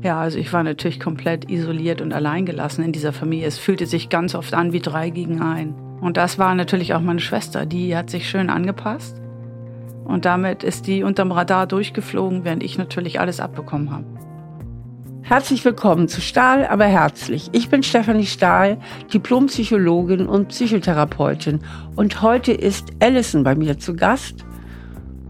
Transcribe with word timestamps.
Ja, 0.00 0.18
also 0.18 0.38
ich 0.38 0.50
war 0.54 0.62
natürlich 0.62 0.98
komplett 0.98 1.50
isoliert 1.50 2.00
und 2.00 2.14
alleingelassen 2.14 2.82
in 2.82 2.92
dieser 2.92 3.12
Familie. 3.12 3.46
Es 3.46 3.58
fühlte 3.58 3.84
sich 3.84 4.08
ganz 4.08 4.34
oft 4.34 4.54
an 4.54 4.72
wie 4.72 4.80
drei 4.80 5.10
gegen 5.10 5.42
ein. 5.42 5.74
Und 6.00 6.16
das 6.16 6.38
war 6.38 6.54
natürlich 6.54 6.94
auch 6.94 7.02
meine 7.02 7.20
Schwester. 7.20 7.66
Die 7.66 7.94
hat 7.94 8.08
sich 8.08 8.28
schön 8.28 8.48
angepasst. 8.48 9.20
Und 10.04 10.24
damit 10.24 10.64
ist 10.64 10.86
die 10.86 11.02
unterm 11.02 11.30
Radar 11.30 11.66
durchgeflogen, 11.66 12.42
während 12.42 12.62
ich 12.62 12.78
natürlich 12.78 13.20
alles 13.20 13.38
abbekommen 13.38 13.90
habe. 13.90 14.06
Herzlich 15.20 15.62
willkommen 15.64 16.08
zu 16.08 16.22
Stahl, 16.22 16.66
aber 16.66 16.86
herzlich. 16.86 17.50
Ich 17.52 17.68
bin 17.68 17.82
Stefanie 17.82 18.26
Stahl, 18.26 18.78
Diplompsychologin 19.12 20.26
und 20.26 20.48
Psychotherapeutin. 20.48 21.60
Und 21.96 22.22
heute 22.22 22.52
ist 22.52 22.88
Alison 23.00 23.44
bei 23.44 23.54
mir 23.54 23.78
zu 23.78 23.94
Gast. 23.94 24.46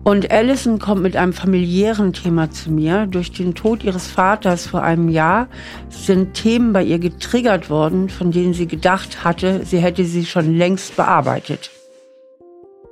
Und 0.04 0.32
Allison 0.32 0.80
kommt 0.80 1.02
mit 1.02 1.16
einem 1.16 1.32
familiären 1.32 2.12
Thema 2.12 2.50
zu 2.50 2.72
mir. 2.72 3.06
Durch 3.06 3.30
den 3.30 3.54
Tod 3.54 3.84
ihres 3.84 4.08
Vaters 4.08 4.66
vor 4.66 4.82
einem 4.82 5.08
Jahr 5.08 5.48
sind 5.90 6.34
Themen 6.34 6.72
bei 6.72 6.82
ihr 6.82 6.98
getriggert 6.98 7.70
worden, 7.70 8.08
von 8.08 8.32
denen 8.32 8.52
sie 8.52 8.66
gedacht 8.66 9.22
hatte, 9.22 9.64
sie 9.64 9.78
hätte 9.78 10.04
sie 10.04 10.26
schon 10.26 10.56
längst 10.56 10.96
bearbeitet. 10.96 11.70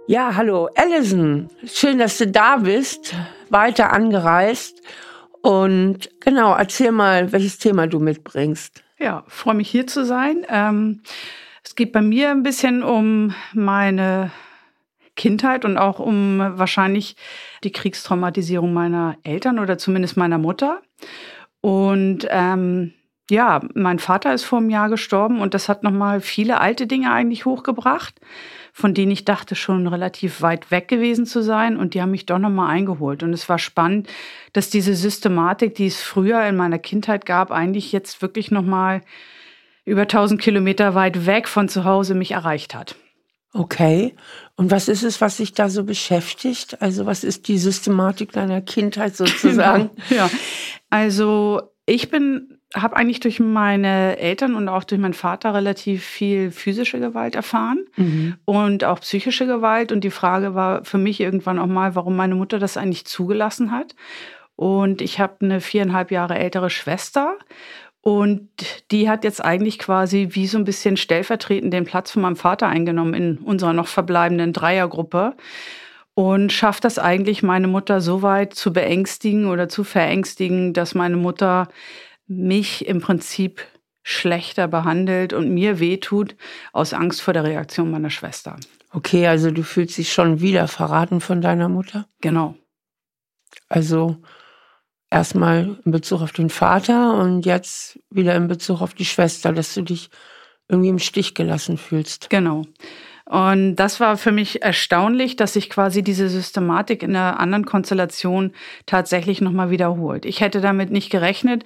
Ja, 0.07 0.37
hallo 0.37 0.69
Allison. 0.77 1.49
Schön, 1.67 1.99
dass 1.99 2.17
du 2.19 2.29
da 2.29 2.59
bist. 2.59 3.13
Weiter 3.49 3.93
angereist. 3.93 4.81
Und 5.43 6.11
genau, 6.21 6.55
erzähl 6.55 6.93
mal, 6.93 7.33
welches 7.33 7.59
Thema 7.59 7.89
du 7.89 7.99
mitbringst. 7.99 8.85
Ja, 9.01 9.25
freue 9.27 9.55
mich 9.55 9.69
hier 9.69 9.87
zu 9.89 10.05
sein. 10.05 10.47
Ähm, 10.49 11.03
es 11.65 11.75
geht 11.75 11.91
bei 11.93 12.03
mir 12.03 12.31
ein 12.31 12.45
bisschen 12.45 12.85
um 12.85 13.35
meine 13.53 14.31
Kindheit 15.21 15.67
und 15.67 15.77
auch 15.77 15.99
um 15.99 16.39
wahrscheinlich 16.39 17.15
die 17.63 17.73
Kriegstraumatisierung 17.73 18.73
meiner 18.73 19.19
Eltern 19.23 19.59
oder 19.59 19.77
zumindest 19.77 20.17
meiner 20.17 20.39
Mutter. 20.39 20.81
Und 21.61 22.27
ähm, 22.31 22.95
ja, 23.31 23.61
mein 23.75 23.99
Vater 23.99 24.33
ist 24.33 24.45
vor 24.45 24.61
einem 24.61 24.71
Jahr 24.71 24.89
gestorben 24.89 25.43
und 25.43 25.53
das 25.53 25.69
hat 25.69 25.83
nochmal 25.83 26.23
viele 26.23 26.59
alte 26.59 26.87
Dinge 26.87 27.13
eigentlich 27.13 27.45
hochgebracht, 27.45 28.19
von 28.73 28.95
denen 28.95 29.13
ich 29.13 29.27
dachte 29.27 29.57
schon 29.57 29.87
relativ 29.87 30.41
weit 30.41 30.71
weg 30.71 30.89
gewesen 30.89 31.27
zu 31.27 31.43
sein 31.43 31.77
und 31.77 31.93
die 31.93 32.01
haben 32.01 32.13
mich 32.13 32.25
doch 32.25 32.39
nochmal 32.39 32.71
eingeholt. 32.71 33.23
Und 33.23 33.35
es 33.35 33.47
war 33.51 33.59
spannend, 33.59 34.09
dass 34.55 34.71
diese 34.71 34.95
Systematik, 34.95 35.75
die 35.75 35.87
es 35.87 36.01
früher 36.01 36.43
in 36.47 36.57
meiner 36.57 36.79
Kindheit 36.79 37.27
gab, 37.27 37.51
eigentlich 37.51 37.93
jetzt 37.93 38.23
wirklich 38.23 38.51
nochmal 38.51 39.03
über 39.85 40.03
1000 40.03 40.41
Kilometer 40.41 40.95
weit 40.95 41.27
weg 41.27 41.47
von 41.47 41.69
zu 41.69 41.85
Hause 41.85 42.15
mich 42.15 42.31
erreicht 42.31 42.75
hat. 42.75 42.97
Okay. 43.53 44.15
Und 44.57 44.71
was 44.71 44.89
ist 44.89 45.03
es, 45.03 45.21
was 45.21 45.37
sich 45.37 45.53
da 45.53 45.69
so 45.69 45.85
beschäftigt? 45.85 46.81
Also 46.81 47.07
was 47.07 47.25
ist 47.25 47.49
die 47.49 47.59
Systematik 47.59 48.33
deiner 48.33 48.61
Kindheit 48.61 49.17
sozusagen? 49.17 49.91
ja, 50.11 50.31
also 50.91 51.63
ich 51.87 52.11
bin 52.11 52.61
habe 52.75 52.97
eigentlich 52.97 53.21
durch 53.21 53.41
meine 53.41 54.17
Eltern 54.19 54.55
und 54.55 54.69
auch 54.69 54.85
durch 54.85 55.01
meinen 55.01 55.15
Vater 55.15 55.55
relativ 55.55 56.05
viel 56.05 56.53
physische 56.53 57.01
Gewalt 57.01 57.35
erfahren 57.35 57.85
mhm. 57.97 58.37
und 58.45 58.85
auch 58.85 59.01
psychische 59.01 59.47
Gewalt. 59.47 59.91
Und 59.91 60.05
die 60.05 60.11
Frage 60.11 60.55
war 60.55 60.85
für 60.85 60.99
mich 60.99 61.21
irgendwann 61.21 61.59
auch 61.59 61.67
mal, 61.67 61.97
warum 61.97 62.15
meine 62.15 62.37
Mutter 62.37 62.61
das 62.61 62.77
eigentlich 62.77 63.07
zugelassen 63.07 63.73
hat. 63.73 63.97
Und 64.55 65.01
ich 65.01 65.19
habe 65.19 65.37
eine 65.41 65.61
viereinhalb 65.61 66.13
Jahre 66.13 66.39
ältere 66.39 66.71
Schwester 66.71 67.39
und 68.03 68.49
die 68.91 69.09
hat 69.09 69.25
jetzt 69.25 69.45
eigentlich 69.45 69.79
quasi 69.79 70.29
wie 70.31 70.47
so 70.47 70.57
ein 70.57 70.65
bisschen 70.65 70.97
stellvertretend 70.97 71.73
den 71.73 71.85
Platz 71.85 72.11
von 72.11 72.23
meinem 72.23 72.37
Vater 72.37 72.67
eingenommen 72.67 73.15
in 73.15 73.39
unserer 73.39 73.73
noch 73.73 73.89
verbleibenden 73.89 74.53
Dreiergruppe 74.53 75.35
und 76.15 76.53
schafft 76.53 76.85
das 76.85 76.99
eigentlich, 76.99 77.43
meine 77.43 77.69
Mutter 77.69 78.01
so 78.01 78.23
weit 78.23 78.55
zu 78.55 78.73
beängstigen 78.73 79.47
oder 79.47 79.69
zu 79.69 79.85
verängstigen, 79.85 80.73
dass 80.73 80.95
meine 80.95 81.17
Mutter 81.17 81.69
mich 82.27 82.87
im 82.87 83.01
Prinzip 83.01 83.67
schlechter 84.03 84.67
behandelt 84.67 85.33
und 85.33 85.53
mir 85.53 85.79
wehtut 85.79 86.37
aus 86.73 86.95
Angst 86.95 87.21
vor 87.21 87.35
der 87.35 87.45
Reaktion 87.45 87.91
meiner 87.91 88.11
Schwester. 88.11 88.57
Okay, 88.93 89.27
also 89.27 89.51
du 89.51 89.63
fühlst 89.63 89.99
dich 89.99 90.13
schon 90.13 90.41
wieder 90.41 90.69
verraten 90.69 91.21
von 91.21 91.41
deiner 91.41 91.69
Mutter? 91.69 92.07
Genau. 92.21 92.57
Also 93.69 94.17
erstmal 95.11 95.77
in 95.85 95.93
Bezug 95.93 96.23
auf 96.23 96.33
den 96.33 96.51
Vater 96.51 97.15
und 97.15 97.45
jetzt 97.45 97.99
wieder 98.11 98.35
in 98.37 98.49
Bezug 98.49 98.81
auf 98.81 98.95
die 98.95 99.05
Schwester, 99.05 99.53
dass 99.53 99.75
du 99.75 99.83
dich 99.83 100.11
irgendwie 100.69 100.89
im 100.89 100.99
Stich 100.99 101.35
gelassen 101.35 101.77
fühlst. 101.77 102.31
Genau. 102.31 102.65
Und 103.27 103.77
das 103.77 104.01
war 104.01 104.17
für 104.17 104.33
mich 104.33 104.63
erstaunlich, 104.63 105.37
dass 105.37 105.53
sich 105.53 105.71
quasi 105.71 106.03
diese 106.03 106.29
Systematik 106.29 107.03
in 107.03 107.15
einer 107.15 107.39
anderen 107.39 107.65
Konstellation 107.65 108.53
tatsächlich 108.87 109.41
nochmal 109.41 109.71
wiederholt. 109.71 110.25
Ich 110.25 110.41
hätte 110.41 110.61
damit 110.61 110.91
nicht 110.91 111.11
gerechnet, 111.11 111.65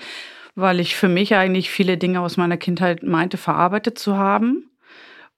weil 0.54 0.78
ich 0.78 0.94
für 0.94 1.08
mich 1.08 1.34
eigentlich 1.34 1.70
viele 1.70 1.96
Dinge 1.96 2.20
aus 2.20 2.36
meiner 2.36 2.56
Kindheit 2.56 3.02
meinte, 3.02 3.36
verarbeitet 3.36 3.98
zu 3.98 4.16
haben. 4.16 4.70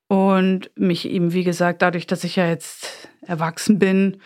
Und 0.08 0.70
mich 0.76 1.08
eben, 1.08 1.32
wie 1.32 1.42
gesagt, 1.42 1.82
dadurch, 1.82 2.06
dass 2.06 2.22
ich 2.22 2.36
ja 2.36 2.46
jetzt 2.46 3.08
erwachsen 3.22 3.80
bin, 3.80 4.20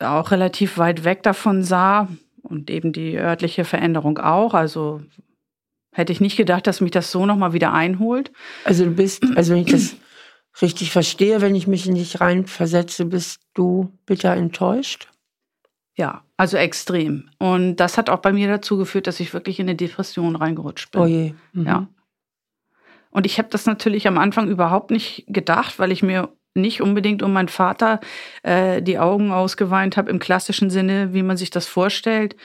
auch 0.00 0.32
relativ 0.32 0.76
weit 0.76 1.04
weg 1.04 1.22
davon 1.22 1.62
sah, 1.62 2.08
und 2.42 2.70
eben 2.70 2.92
die 2.92 3.16
örtliche 3.16 3.64
Veränderung 3.64 4.18
auch. 4.18 4.54
Also 4.54 5.00
hätte 5.92 6.12
ich 6.12 6.20
nicht 6.20 6.36
gedacht, 6.36 6.66
dass 6.66 6.80
mich 6.80 6.90
das 6.90 7.10
so 7.10 7.26
nochmal 7.26 7.52
wieder 7.52 7.72
einholt. 7.72 8.32
Also 8.64 8.84
du 8.84 8.90
bist, 8.92 9.24
also 9.36 9.54
wenn 9.54 9.62
ich 9.62 9.70
das 9.70 9.96
richtig 10.62 10.90
verstehe, 10.90 11.40
wenn 11.40 11.54
ich 11.54 11.66
mich 11.66 11.86
in 11.86 11.94
dich 11.94 12.20
reinversetze, 12.20 13.04
bist 13.04 13.40
du 13.54 13.92
bitter 14.06 14.34
enttäuscht? 14.34 15.08
Ja, 15.96 16.22
also 16.36 16.56
extrem. 16.56 17.28
Und 17.38 17.76
das 17.76 17.98
hat 17.98 18.08
auch 18.08 18.20
bei 18.20 18.32
mir 18.32 18.48
dazu 18.48 18.76
geführt, 18.76 19.08
dass 19.08 19.18
ich 19.18 19.34
wirklich 19.34 19.58
in 19.58 19.66
eine 19.66 19.76
Depression 19.76 20.36
reingerutscht 20.36 20.92
bin. 20.92 21.00
Oh 21.00 21.06
je. 21.06 21.34
Mhm. 21.52 21.66
Ja. 21.66 21.88
Und 23.10 23.26
ich 23.26 23.38
habe 23.38 23.48
das 23.50 23.66
natürlich 23.66 24.06
am 24.06 24.18
Anfang 24.18 24.48
überhaupt 24.48 24.90
nicht 24.90 25.24
gedacht, 25.26 25.78
weil 25.78 25.90
ich 25.90 26.02
mir 26.02 26.28
nicht 26.58 26.82
unbedingt 26.82 27.22
um 27.22 27.32
meinen 27.32 27.48
Vater 27.48 28.00
äh, 28.42 28.82
die 28.82 28.98
Augen 28.98 29.32
ausgeweint 29.32 29.96
habe 29.96 30.10
im 30.10 30.18
klassischen 30.18 30.70
Sinne, 30.70 31.14
wie 31.14 31.22
man 31.22 31.36
sich 31.36 31.50
das 31.50 31.66
vorstellt. 31.66 32.36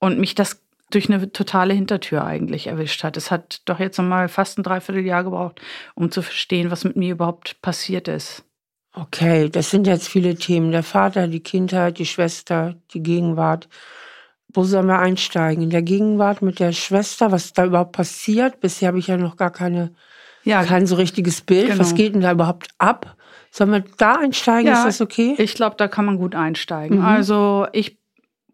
Und 0.00 0.18
mich 0.18 0.34
das 0.34 0.62
durch 0.90 1.10
eine 1.10 1.32
totale 1.32 1.74
Hintertür 1.74 2.24
eigentlich 2.24 2.66
erwischt 2.66 3.04
hat. 3.04 3.16
Es 3.16 3.30
hat 3.30 3.60
doch 3.66 3.78
jetzt 3.78 3.98
nochmal 3.98 4.28
fast 4.28 4.58
ein 4.58 4.62
Dreivierteljahr 4.62 5.24
gebraucht, 5.24 5.60
um 5.94 6.10
zu 6.10 6.22
verstehen, 6.22 6.70
was 6.70 6.84
mit 6.84 6.96
mir 6.96 7.12
überhaupt 7.12 7.60
passiert 7.60 8.08
ist. 8.08 8.44
Okay, 8.94 9.48
das 9.50 9.70
sind 9.70 9.86
jetzt 9.86 10.08
viele 10.08 10.34
Themen. 10.34 10.72
Der 10.72 10.82
Vater, 10.82 11.28
die 11.28 11.42
Kindheit, 11.42 11.98
die 11.98 12.06
Schwester, 12.06 12.74
die 12.94 13.02
Gegenwart. 13.02 13.68
Wo 14.48 14.64
sollen 14.64 14.86
wir 14.86 14.98
einsteigen? 14.98 15.62
In 15.62 15.70
der 15.70 15.82
Gegenwart 15.82 16.40
mit 16.40 16.58
der 16.58 16.72
Schwester, 16.72 17.30
was 17.30 17.52
da 17.52 17.66
überhaupt 17.66 17.92
passiert? 17.92 18.60
Bisher 18.60 18.88
habe 18.88 18.98
ich 18.98 19.06
ja 19.06 19.18
noch 19.18 19.36
gar 19.36 19.50
keine, 19.52 19.92
ja, 20.42 20.64
kein 20.64 20.86
so 20.86 20.96
richtiges 20.96 21.42
Bild. 21.42 21.66
Genau. 21.66 21.78
Was 21.78 21.94
geht 21.94 22.14
denn 22.14 22.22
da 22.22 22.32
überhaupt 22.32 22.68
ab? 22.78 23.17
Sollen 23.58 23.72
wir 23.72 23.84
da 23.96 24.14
einsteigen? 24.14 24.68
Ja, 24.68 24.78
ist 24.78 24.84
das 24.84 25.00
okay? 25.00 25.34
Ich 25.36 25.54
glaube, 25.54 25.74
da 25.76 25.88
kann 25.88 26.04
man 26.04 26.16
gut 26.16 26.36
einsteigen. 26.36 26.98
Mhm. 26.98 27.04
Also 27.04 27.66
ich 27.72 27.98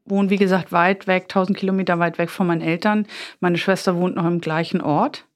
wohne, 0.07 0.31
wie 0.31 0.39
gesagt, 0.39 0.73
weit 0.73 1.07
weg, 1.07 1.25
1000 1.25 1.59
Kilometer 1.59 1.99
weit 1.99 2.17
weg 2.17 2.31
von 2.31 2.47
meinen 2.47 2.63
Eltern. 2.63 3.07
Meine 3.39 3.59
Schwester 3.59 3.97
wohnt 3.97 4.17
noch 4.17 4.25
im 4.25 4.41
gleichen 4.41 4.81
Ort. 4.81 5.27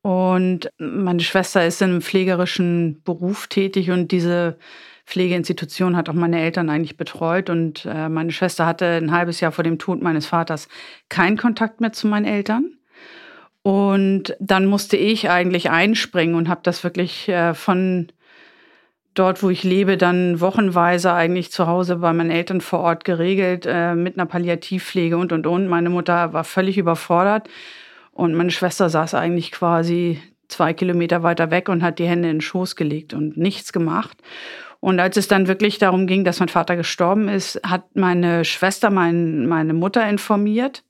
Und 0.00 0.70
meine 0.78 1.20
Schwester 1.20 1.66
ist 1.66 1.82
in 1.82 1.90
einem 1.90 2.00
pflegerischen 2.00 3.02
Beruf 3.04 3.46
tätig 3.46 3.90
und 3.90 4.10
diese 4.10 4.56
Pflegeinstitution 5.04 5.96
hat 5.96 6.08
auch 6.08 6.14
meine 6.14 6.40
Eltern 6.40 6.70
eigentlich 6.70 6.96
betreut. 6.96 7.50
Und 7.50 7.84
äh, 7.84 8.08
meine 8.08 8.32
Schwester 8.32 8.64
hatte 8.64 8.86
ein 8.86 9.12
halbes 9.12 9.40
Jahr 9.40 9.52
vor 9.52 9.64
dem 9.64 9.78
Tod 9.78 10.00
meines 10.00 10.24
Vaters 10.24 10.66
keinen 11.10 11.36
Kontakt 11.36 11.82
mehr 11.82 11.92
zu 11.92 12.06
meinen 12.06 12.24
Eltern. 12.24 12.78
Und 13.60 14.34
dann 14.40 14.64
musste 14.64 14.96
ich 14.96 15.28
eigentlich 15.28 15.68
einspringen 15.68 16.36
und 16.36 16.48
habe 16.48 16.60
das 16.62 16.84
wirklich 16.84 17.28
äh, 17.28 17.52
von 17.52 18.08
dort, 19.14 19.42
wo 19.42 19.50
ich 19.50 19.62
lebe, 19.62 19.96
dann 19.96 20.40
wochenweise 20.40 21.12
eigentlich 21.12 21.50
zu 21.50 21.66
Hause 21.66 21.96
bei 21.96 22.12
meinen 22.12 22.30
Eltern 22.30 22.60
vor 22.60 22.80
Ort 22.80 23.04
geregelt, 23.04 23.66
äh, 23.66 23.94
mit 23.94 24.18
einer 24.18 24.26
Palliativpflege 24.26 25.16
und, 25.16 25.32
und, 25.32 25.46
und. 25.46 25.68
Meine 25.68 25.90
Mutter 25.90 26.32
war 26.32 26.44
völlig 26.44 26.78
überfordert 26.78 27.48
und 28.12 28.34
meine 28.34 28.50
Schwester 28.50 28.90
saß 28.90 29.14
eigentlich 29.14 29.52
quasi 29.52 30.20
zwei 30.48 30.72
Kilometer 30.74 31.22
weiter 31.22 31.50
weg 31.50 31.68
und 31.68 31.82
hat 31.82 31.98
die 31.98 32.06
Hände 32.06 32.28
in 32.28 32.36
den 32.36 32.40
Schoß 32.40 32.76
gelegt 32.76 33.14
und 33.14 33.36
nichts 33.36 33.72
gemacht. 33.72 34.18
Und 34.80 35.00
als 35.00 35.16
es 35.16 35.28
dann 35.28 35.48
wirklich 35.48 35.78
darum 35.78 36.06
ging, 36.06 36.24
dass 36.24 36.40
mein 36.40 36.50
Vater 36.50 36.76
gestorben 36.76 37.28
ist, 37.28 37.58
hat 37.66 37.96
meine 37.96 38.44
Schwester 38.44 38.90
mein, 38.90 39.46
meine 39.46 39.72
Mutter 39.72 40.06
informiert. 40.06 40.84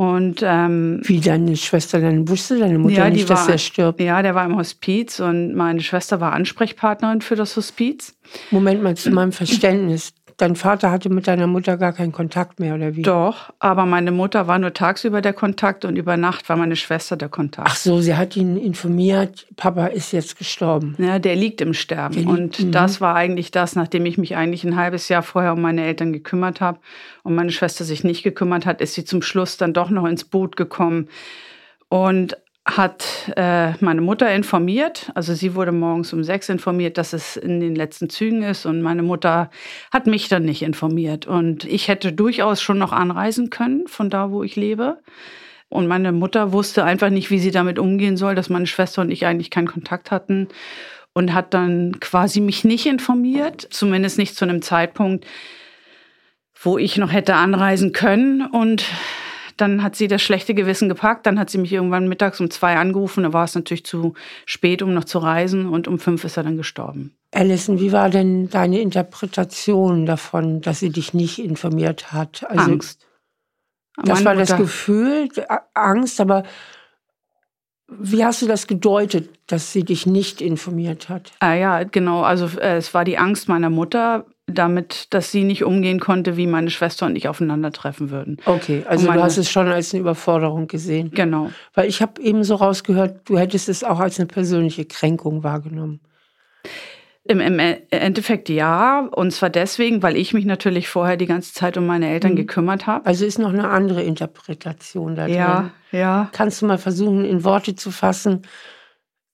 Und 0.00 0.40
ähm, 0.42 1.02
wie 1.04 1.20
deine 1.20 1.58
Schwester 1.58 2.00
dann 2.00 2.26
wusste 2.26 2.58
deine 2.58 2.78
Mutter 2.78 2.94
ja, 2.94 3.10
nicht, 3.10 3.28
war, 3.28 3.36
dass 3.36 3.48
er 3.48 3.58
stirbt? 3.58 4.00
Ja, 4.00 4.22
der 4.22 4.34
war 4.34 4.46
im 4.46 4.56
Hospiz 4.56 5.20
und 5.20 5.54
meine 5.54 5.82
Schwester 5.82 6.22
war 6.22 6.32
Ansprechpartnerin 6.32 7.20
für 7.20 7.36
das 7.36 7.54
Hospiz. 7.54 8.16
Moment 8.50 8.82
mal 8.82 8.96
zu 8.96 9.10
meinem 9.10 9.32
Verständnis. 9.32 10.14
Dein 10.40 10.56
Vater 10.56 10.90
hatte 10.90 11.10
mit 11.10 11.26
deiner 11.26 11.46
Mutter 11.46 11.76
gar 11.76 11.92
keinen 11.92 12.12
Kontakt 12.12 12.60
mehr, 12.60 12.74
oder 12.74 12.96
wie? 12.96 13.02
Doch, 13.02 13.52
aber 13.58 13.86
meine 13.86 14.12
Mutter 14.12 14.46
war 14.46 14.58
nur 14.58 14.72
tagsüber 14.72 15.20
der 15.20 15.32
Kontakt 15.32 15.84
und 15.84 15.96
über 15.96 16.16
Nacht 16.16 16.48
war 16.48 16.56
meine 16.56 16.76
Schwester 16.76 17.16
der 17.16 17.28
Kontakt. 17.28 17.68
Ach 17.70 17.76
so, 17.76 18.00
sie 18.00 18.16
hat 18.16 18.36
ihn 18.36 18.56
informiert, 18.56 19.46
Papa 19.56 19.86
ist 19.86 20.12
jetzt 20.12 20.38
gestorben. 20.38 20.94
Ja, 20.98 21.18
der 21.18 21.36
liegt 21.36 21.60
im 21.60 21.74
Sterben. 21.74 22.14
Liegt, 22.14 22.28
und 22.28 22.60
mhm. 22.60 22.72
das 22.72 23.00
war 23.00 23.14
eigentlich 23.14 23.50
das, 23.50 23.76
nachdem 23.76 24.06
ich 24.06 24.18
mich 24.18 24.36
eigentlich 24.36 24.64
ein 24.64 24.76
halbes 24.76 25.08
Jahr 25.08 25.22
vorher 25.22 25.52
um 25.52 25.60
meine 25.60 25.84
Eltern 25.84 26.12
gekümmert 26.12 26.60
habe 26.60 26.78
und 27.22 27.34
meine 27.34 27.52
Schwester 27.52 27.84
sich 27.84 28.04
nicht 28.04 28.22
gekümmert 28.22 28.66
hat, 28.66 28.80
ist 28.80 28.94
sie 28.94 29.04
zum 29.04 29.22
Schluss 29.22 29.56
dann 29.56 29.72
doch 29.72 29.90
noch 29.90 30.06
ins 30.06 30.24
Boot 30.24 30.56
gekommen. 30.56 31.08
Und 31.88 32.36
hat 32.76 33.30
äh, 33.36 33.72
meine 33.82 34.00
Mutter 34.00 34.32
informiert. 34.32 35.10
Also 35.14 35.34
sie 35.34 35.54
wurde 35.54 35.72
morgens 35.72 36.12
um 36.12 36.24
sechs 36.24 36.48
informiert, 36.48 36.98
dass 36.98 37.12
es 37.12 37.36
in 37.36 37.60
den 37.60 37.74
letzten 37.74 38.10
Zügen 38.10 38.42
ist. 38.42 38.66
Und 38.66 38.82
meine 38.82 39.02
Mutter 39.02 39.50
hat 39.92 40.06
mich 40.06 40.28
dann 40.28 40.44
nicht 40.44 40.62
informiert. 40.62 41.26
Und 41.26 41.64
ich 41.64 41.88
hätte 41.88 42.12
durchaus 42.12 42.62
schon 42.62 42.78
noch 42.78 42.92
anreisen 42.92 43.50
können 43.50 43.86
von 43.86 44.10
da, 44.10 44.30
wo 44.30 44.42
ich 44.42 44.56
lebe. 44.56 44.98
Und 45.68 45.86
meine 45.86 46.12
Mutter 46.12 46.52
wusste 46.52 46.84
einfach 46.84 47.10
nicht, 47.10 47.30
wie 47.30 47.38
sie 47.38 47.52
damit 47.52 47.78
umgehen 47.78 48.16
soll, 48.16 48.34
dass 48.34 48.50
meine 48.50 48.66
Schwester 48.66 49.02
und 49.02 49.10
ich 49.10 49.26
eigentlich 49.26 49.50
keinen 49.50 49.68
Kontakt 49.68 50.10
hatten. 50.10 50.48
Und 51.12 51.32
hat 51.32 51.54
dann 51.54 51.98
quasi 52.00 52.40
mich 52.40 52.64
nicht 52.64 52.86
informiert, 52.86 53.66
zumindest 53.70 54.16
nicht 54.16 54.36
zu 54.36 54.44
einem 54.44 54.62
Zeitpunkt, 54.62 55.26
wo 56.62 56.78
ich 56.78 56.98
noch 56.98 57.12
hätte 57.12 57.34
anreisen 57.34 57.92
können. 57.92 58.46
Und 58.46 58.84
dann 59.60 59.82
hat 59.82 59.96
sie 59.96 60.08
das 60.08 60.22
schlechte 60.22 60.54
Gewissen 60.54 60.88
gepackt. 60.88 61.26
Dann 61.26 61.38
hat 61.38 61.50
sie 61.50 61.58
mich 61.58 61.72
irgendwann 61.72 62.08
mittags 62.08 62.40
um 62.40 62.50
zwei 62.50 62.76
angerufen. 62.76 63.22
Da 63.24 63.32
war 63.32 63.44
es 63.44 63.54
natürlich 63.54 63.84
zu 63.84 64.14
spät, 64.46 64.82
um 64.82 64.94
noch 64.94 65.04
zu 65.04 65.18
reisen. 65.18 65.66
Und 65.66 65.88
um 65.88 65.98
fünf 65.98 66.24
ist 66.24 66.36
er 66.36 66.42
dann 66.42 66.56
gestorben. 66.56 67.14
Alison, 67.32 67.78
wie 67.78 67.92
war 67.92 68.10
denn 68.10 68.48
deine 68.50 68.80
Interpretation 68.80 70.06
davon, 70.06 70.60
dass 70.60 70.80
sie 70.80 70.90
dich 70.90 71.14
nicht 71.14 71.38
informiert 71.38 72.12
hat? 72.12 72.44
Also, 72.48 72.72
Angst. 72.72 73.06
Das 74.02 74.24
war 74.24 74.34
das 74.34 74.56
Gefühl, 74.56 75.28
Angst, 75.74 76.20
aber 76.20 76.44
wie 77.90 78.24
hast 78.24 78.40
du 78.40 78.46
das 78.46 78.66
gedeutet, 78.66 79.30
dass 79.46 79.72
sie 79.72 79.84
dich 79.84 80.06
nicht 80.06 80.40
informiert 80.40 81.08
hat? 81.08 81.32
Ah 81.40 81.54
ja, 81.54 81.82
genau. 81.82 82.22
Also 82.22 82.46
äh, 82.58 82.76
es 82.76 82.94
war 82.94 83.04
die 83.04 83.18
Angst 83.18 83.48
meiner 83.48 83.68
Mutter, 83.70 84.26
damit, 84.50 85.12
dass 85.14 85.30
sie 85.30 85.44
nicht 85.44 85.64
umgehen 85.64 86.00
konnte, 86.00 86.36
wie 86.36 86.46
meine 86.46 86.70
Schwester 86.70 87.06
und 87.06 87.16
ich 87.16 87.28
aufeinandertreffen 87.28 88.10
würden. 88.10 88.38
Okay, 88.44 88.84
also 88.88 89.06
meine, 89.06 89.18
du 89.18 89.24
hast 89.24 89.38
es 89.38 89.50
schon 89.50 89.68
als 89.68 89.92
eine 89.92 90.00
Überforderung 90.00 90.66
gesehen. 90.66 91.10
Genau. 91.14 91.50
Weil 91.74 91.88
ich 91.88 92.02
habe 92.02 92.20
eben 92.20 92.44
so 92.44 92.56
rausgehört, 92.56 93.28
du 93.28 93.38
hättest 93.38 93.68
es 93.68 93.84
auch 93.84 94.00
als 94.00 94.18
eine 94.18 94.26
persönliche 94.26 94.84
Kränkung 94.84 95.42
wahrgenommen. 95.44 96.00
Im, 97.24 97.38
Im, 97.38 97.60
Endeffekt 97.90 98.48
ja, 98.48 99.06
und 99.12 99.30
zwar 99.30 99.50
deswegen, 99.50 100.02
weil 100.02 100.16
ich 100.16 100.32
mich 100.32 100.46
natürlich 100.46 100.88
vorher 100.88 101.16
die 101.16 101.26
ganze 101.26 101.52
Zeit 101.52 101.76
um 101.76 101.86
meine 101.86 102.08
Eltern 102.08 102.32
mhm. 102.32 102.36
gekümmert 102.36 102.86
habe. 102.86 103.06
Also 103.06 103.24
ist 103.24 103.38
noch 103.38 103.52
eine 103.52 103.68
andere 103.68 104.02
Interpretation 104.02 105.14
da 105.14 105.26
drin. 105.26 105.36
Ja, 105.36 105.70
ja. 105.92 106.28
Kannst 106.32 106.60
du 106.60 106.66
mal 106.66 106.78
versuchen, 106.78 107.24
in 107.24 107.44
Worte 107.44 107.76
zu 107.76 107.90
fassen, 107.90 108.42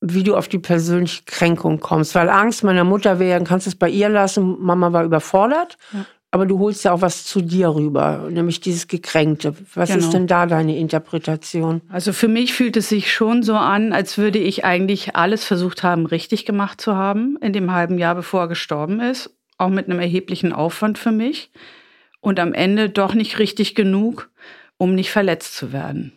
wie 0.01 0.23
du 0.23 0.35
auf 0.35 0.47
die 0.47 0.59
persönliche 0.59 1.23
Kränkung 1.25 1.79
kommst. 1.79 2.13
Weil 2.15 2.29
Angst 2.29 2.63
meiner 2.63 2.83
Mutter 2.83 3.19
wäre, 3.19 3.43
kannst 3.43 3.65
du 3.65 3.69
es 3.69 3.75
bei 3.75 3.89
ihr 3.89 4.09
lassen, 4.09 4.57
Mama 4.59 4.93
war 4.93 5.03
überfordert. 5.03 5.77
Ja. 5.91 6.05
Aber 6.29 6.45
du 6.45 6.59
holst 6.59 6.83
ja 6.83 6.91
auch 6.91 7.01
was 7.01 7.23
zu 7.23 7.41
dir 7.41 7.69
rüber, 7.69 8.27
nämlich 8.29 8.59
dieses 8.59 8.87
Gekränkte. 8.87 9.55
Was 9.73 9.89
genau. 9.89 9.99
ist 9.99 10.11
denn 10.11 10.27
da 10.27 10.45
deine 10.45 10.77
Interpretation? 10.77 11.81
Also 11.89 12.11
für 12.11 12.27
mich 12.27 12.53
fühlt 12.53 12.75
es 12.75 12.89
sich 12.89 13.13
schon 13.13 13.43
so 13.43 13.55
an, 13.55 13.93
als 13.93 14.17
würde 14.17 14.37
ich 14.37 14.65
eigentlich 14.65 15.15
alles 15.15 15.45
versucht 15.45 15.83
haben, 15.83 16.05
richtig 16.05 16.45
gemacht 16.45 16.81
zu 16.81 16.95
haben 16.95 17.37
in 17.41 17.53
dem 17.53 17.71
halben 17.71 17.97
Jahr, 17.97 18.13
bevor 18.13 18.41
er 18.41 18.47
gestorben 18.49 18.99
ist. 18.99 19.35
Auch 19.57 19.69
mit 19.69 19.89
einem 19.89 19.99
erheblichen 19.99 20.51
Aufwand 20.51 20.97
für 20.97 21.11
mich. 21.11 21.49
Und 22.19 22.39
am 22.39 22.53
Ende 22.53 22.89
doch 22.89 23.13
nicht 23.13 23.39
richtig 23.39 23.73
genug, 23.73 24.29
um 24.77 24.95
nicht 24.95 25.11
verletzt 25.11 25.55
zu 25.55 25.71
werden. 25.71 26.16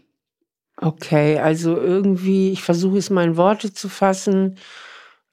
Okay, 0.82 1.38
also 1.38 1.76
irgendwie, 1.76 2.52
ich 2.52 2.62
versuche 2.62 2.98
es 2.98 3.10
mal 3.10 3.24
in 3.24 3.36
Worte 3.36 3.72
zu 3.72 3.88
fassen. 3.88 4.56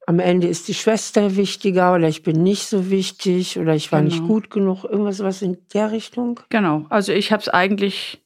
Am 0.06 0.20
Ende 0.20 0.48
ist 0.48 0.68
die 0.68 0.74
Schwester 0.74 1.36
wichtiger 1.36 1.94
oder 1.96 2.08
ich 2.08 2.24
bin 2.24 2.44
nicht 2.44 2.68
so 2.68 2.90
wichtig 2.90 3.58
oder 3.58 3.76
ich 3.76 3.92
war 3.92 4.02
genau. 4.02 4.14
nicht 4.14 4.28
gut 4.28 4.50
genug. 4.50 4.84
Irgendwas 4.84 5.20
was 5.20 5.42
in 5.42 5.58
der 5.74 5.92
Richtung? 5.92 6.40
Genau, 6.50 6.86
also 6.90 7.14
ich 7.14 7.32
habe 7.32 7.42
es 7.42 7.50
eigentlich 7.50 8.22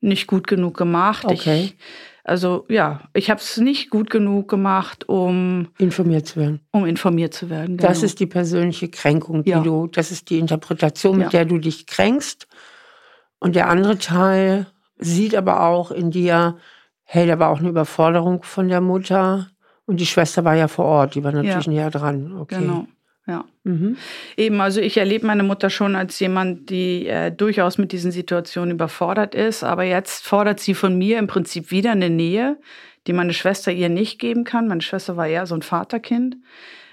nicht 0.00 0.26
gut 0.26 0.46
genug 0.46 0.76
gemacht. 0.76 1.24
Okay. 1.24 1.64
Ich, 1.64 1.76
also 2.24 2.64
ja, 2.68 3.02
ich 3.12 3.30
habe 3.30 3.40
es 3.40 3.58
nicht 3.58 3.90
gut 3.90 4.10
genug 4.10 4.48
gemacht, 4.48 5.08
um 5.08 5.68
informiert 5.78 6.26
zu 6.26 6.40
werden. 6.40 6.60
Um 6.70 6.86
informiert 6.86 7.34
zu 7.34 7.50
werden. 7.50 7.76
Genau. 7.76 7.88
Das 7.88 8.02
ist 8.02 8.18
die 8.18 8.26
persönliche 8.26 8.88
Kränkung, 8.88 9.44
die 9.44 9.50
ja. 9.50 9.60
du, 9.60 9.86
das 9.88 10.10
ist 10.10 10.30
die 10.30 10.38
Interpretation, 10.38 11.18
mit 11.18 11.26
ja. 11.26 11.30
der 11.30 11.44
du 11.44 11.58
dich 11.58 11.86
kränkst. 11.86 12.48
Und 13.40 13.56
der 13.56 13.68
andere 13.68 13.98
Teil 13.98 14.66
sieht 15.04 15.34
aber 15.34 15.62
auch 15.62 15.90
in 15.90 16.10
dir, 16.10 16.56
hey, 17.04 17.26
da 17.26 17.38
war 17.38 17.50
auch 17.50 17.58
eine 17.58 17.68
Überforderung 17.68 18.42
von 18.42 18.68
der 18.68 18.80
Mutter. 18.80 19.48
Und 19.86 20.00
die 20.00 20.06
Schwester 20.06 20.44
war 20.44 20.54
ja 20.54 20.68
vor 20.68 20.86
Ort, 20.86 21.14
die 21.14 21.24
war 21.24 21.32
natürlich 21.32 21.66
ja. 21.66 21.72
näher 21.72 21.90
dran. 21.90 22.36
Okay. 22.38 22.60
Genau. 22.60 22.86
Ja. 23.26 23.44
Mhm. 23.64 23.96
Eben, 24.36 24.60
also 24.60 24.80
ich 24.80 24.98
erlebe 24.98 25.26
meine 25.26 25.42
Mutter 25.42 25.70
schon 25.70 25.96
als 25.96 26.20
jemand, 26.20 26.68
die 26.68 27.06
äh, 27.06 27.30
durchaus 27.30 27.78
mit 27.78 27.92
diesen 27.92 28.10
Situationen 28.10 28.72
überfordert 28.72 29.34
ist. 29.34 29.64
Aber 29.64 29.84
jetzt 29.84 30.26
fordert 30.26 30.60
sie 30.60 30.74
von 30.74 30.98
mir 30.98 31.18
im 31.18 31.26
Prinzip 31.26 31.70
wieder 31.70 31.92
eine 31.92 32.10
Nähe, 32.10 32.58
die 33.06 33.14
meine 33.14 33.32
Schwester 33.32 33.72
ihr 33.72 33.88
nicht 33.88 34.18
geben 34.18 34.44
kann. 34.44 34.68
Meine 34.68 34.82
Schwester 34.82 35.16
war 35.16 35.26
eher 35.26 35.46
so 35.46 35.54
ein 35.54 35.62
Vaterkind. 35.62 36.36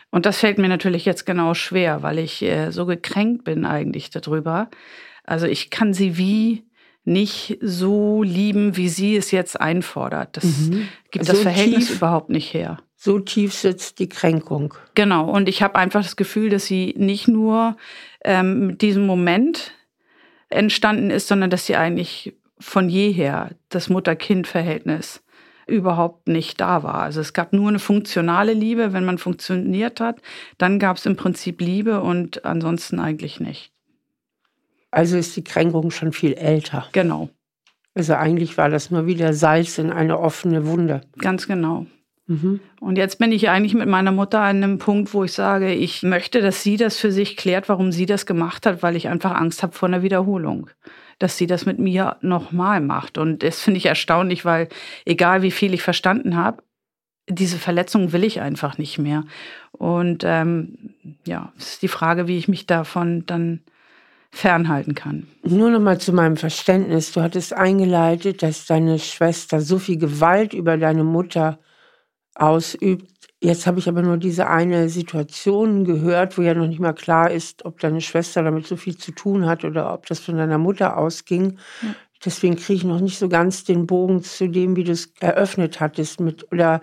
Und 0.09 0.25
das 0.25 0.39
fällt 0.39 0.57
mir 0.57 0.67
natürlich 0.67 1.05
jetzt 1.05 1.25
genau 1.25 1.53
schwer, 1.53 2.03
weil 2.03 2.19
ich 2.19 2.41
äh, 2.41 2.71
so 2.71 2.85
gekränkt 2.85 3.43
bin 3.43 3.65
eigentlich 3.65 4.09
darüber. 4.09 4.69
Also 5.23 5.47
ich 5.47 5.69
kann 5.69 5.93
sie 5.93 6.17
wie 6.17 6.63
nicht 7.03 7.57
so 7.61 8.23
lieben, 8.23 8.77
wie 8.77 8.89
sie 8.89 9.15
es 9.15 9.31
jetzt 9.31 9.59
einfordert. 9.59 10.37
Das 10.37 10.45
mhm. 10.45 10.87
gibt 11.09 11.25
so 11.25 11.33
das 11.33 11.41
Verhältnis 11.41 11.87
tief, 11.87 11.97
überhaupt 11.97 12.29
nicht 12.29 12.53
her. 12.53 12.77
So 12.95 13.19
tief 13.19 13.53
sitzt 13.53 13.99
die 13.99 14.09
Kränkung. 14.09 14.75
Genau. 14.93 15.29
Und 15.29 15.49
ich 15.49 15.63
habe 15.63 15.75
einfach 15.75 16.03
das 16.03 16.15
Gefühl, 16.15 16.49
dass 16.49 16.65
sie 16.65 16.93
nicht 16.97 17.27
nur 17.27 17.75
ähm, 18.23 18.67
mit 18.67 18.81
diesem 18.81 19.05
Moment 19.05 19.73
entstanden 20.49 21.09
ist, 21.09 21.27
sondern 21.27 21.49
dass 21.49 21.65
sie 21.65 21.75
eigentlich 21.75 22.35
von 22.59 22.89
jeher 22.89 23.49
das 23.69 23.89
Mutter-Kind-Verhältnis 23.89 25.23
überhaupt 25.65 26.27
nicht 26.27 26.61
da 26.61 26.83
war. 26.83 27.01
Also 27.01 27.21
es 27.21 27.33
gab 27.33 27.53
nur 27.53 27.69
eine 27.69 27.79
funktionale 27.79 28.53
Liebe, 28.53 28.93
wenn 28.93 29.05
man 29.05 29.17
funktioniert 29.17 29.99
hat. 29.99 30.21
Dann 30.57 30.77
gab 30.77 30.97
es 30.97 31.05
im 31.05 31.15
Prinzip 31.15 31.61
Liebe 31.61 32.01
und 32.01 32.45
ansonsten 32.45 32.99
eigentlich 32.99 33.39
nicht. 33.39 33.71
Also 34.91 35.17
ist 35.17 35.35
die 35.35 35.43
Kränkung 35.43 35.89
schon 35.89 36.11
viel 36.11 36.33
älter. 36.33 36.87
Genau. 36.91 37.29
Also 37.93 38.13
eigentlich 38.13 38.57
war 38.57 38.69
das 38.69 38.91
nur 38.91 39.05
wieder 39.05 39.33
Salz 39.33 39.77
in 39.77 39.91
eine 39.91 40.19
offene 40.19 40.65
Wunde. 40.65 41.01
Ganz 41.17 41.47
genau. 41.47 41.85
Mhm. 42.27 42.61
Und 42.79 42.97
jetzt 42.97 43.19
bin 43.19 43.31
ich 43.31 43.49
eigentlich 43.49 43.73
mit 43.73 43.87
meiner 43.87 44.11
Mutter 44.11 44.39
an 44.39 44.63
einem 44.63 44.77
Punkt, 44.77 45.13
wo 45.13 45.23
ich 45.23 45.33
sage, 45.33 45.73
ich 45.73 46.03
möchte, 46.03 46.41
dass 46.41 46.63
sie 46.63 46.77
das 46.77 46.97
für 46.97 47.11
sich 47.11 47.35
klärt, 47.35 47.67
warum 47.67 47.91
sie 47.91 48.05
das 48.05 48.25
gemacht 48.25 48.65
hat, 48.65 48.83
weil 48.83 48.95
ich 48.95 49.09
einfach 49.09 49.31
Angst 49.31 49.63
habe 49.63 49.73
vor 49.73 49.89
einer 49.89 50.03
Wiederholung. 50.03 50.69
Dass 51.19 51.37
sie 51.37 51.47
das 51.47 51.65
mit 51.65 51.79
mir 51.79 52.17
nochmal 52.21 52.79
macht. 52.79 53.17
Und 53.17 53.43
das 53.43 53.61
finde 53.61 53.79
ich 53.79 53.85
erstaunlich, 53.85 54.45
weil 54.45 54.69
egal 55.05 55.41
wie 55.41 55.51
viel 55.51 55.73
ich 55.73 55.83
verstanden 55.83 56.37
habe, 56.37 56.63
diese 57.29 57.57
Verletzung 57.57 58.13
will 58.13 58.23
ich 58.23 58.41
einfach 58.41 58.77
nicht 58.77 58.97
mehr. 58.97 59.25
Und 59.71 60.23
ähm, 60.25 60.93
ja, 61.25 61.51
es 61.57 61.73
ist 61.73 61.81
die 61.81 61.87
Frage, 61.87 62.27
wie 62.27 62.37
ich 62.37 62.47
mich 62.47 62.65
davon 62.65 63.25
dann 63.25 63.61
fernhalten 64.31 64.95
kann. 64.95 65.27
Nur 65.43 65.69
noch 65.69 65.79
mal 65.79 65.99
zu 65.99 66.13
meinem 66.13 66.37
Verständnis. 66.37 67.11
Du 67.11 67.21
hattest 67.21 67.53
eingeleitet, 67.53 68.41
dass 68.41 68.65
deine 68.65 68.97
Schwester 68.97 69.61
so 69.61 69.77
viel 69.77 69.97
Gewalt 69.97 70.53
über 70.53 70.77
deine 70.77 71.03
Mutter 71.03 71.59
ausübt. 72.35 73.07
Jetzt 73.43 73.67
habe 73.67 73.79
ich 73.79 73.89
aber 73.89 74.03
nur 74.03 74.17
diese 74.17 74.47
eine 74.47 74.87
Situation 74.89 75.83
gehört, 75.83 76.37
wo 76.37 76.43
ja 76.43 76.53
noch 76.53 76.67
nicht 76.67 76.79
mal 76.79 76.93
klar 76.93 77.31
ist, 77.31 77.65
ob 77.65 77.79
deine 77.79 77.99
Schwester 77.99 78.43
damit 78.43 78.67
so 78.67 78.77
viel 78.77 78.97
zu 78.97 79.11
tun 79.11 79.47
hat 79.47 79.65
oder 79.65 79.93
ob 79.93 80.05
das 80.05 80.19
von 80.19 80.37
deiner 80.37 80.59
Mutter 80.59 80.97
ausging. 80.97 81.57
Ja. 81.81 81.95
Deswegen 82.23 82.55
kriege 82.55 82.73
ich 82.77 82.83
noch 82.83 82.99
nicht 82.99 83.17
so 83.17 83.29
ganz 83.29 83.63
den 83.63 83.87
Bogen 83.87 84.21
zu 84.23 84.47
dem, 84.47 84.75
wie 84.75 84.83
du 84.83 84.91
es 84.91 85.11
eröffnet 85.19 85.79
hattest 85.79 86.19
mit 86.19 86.51
oder 86.51 86.81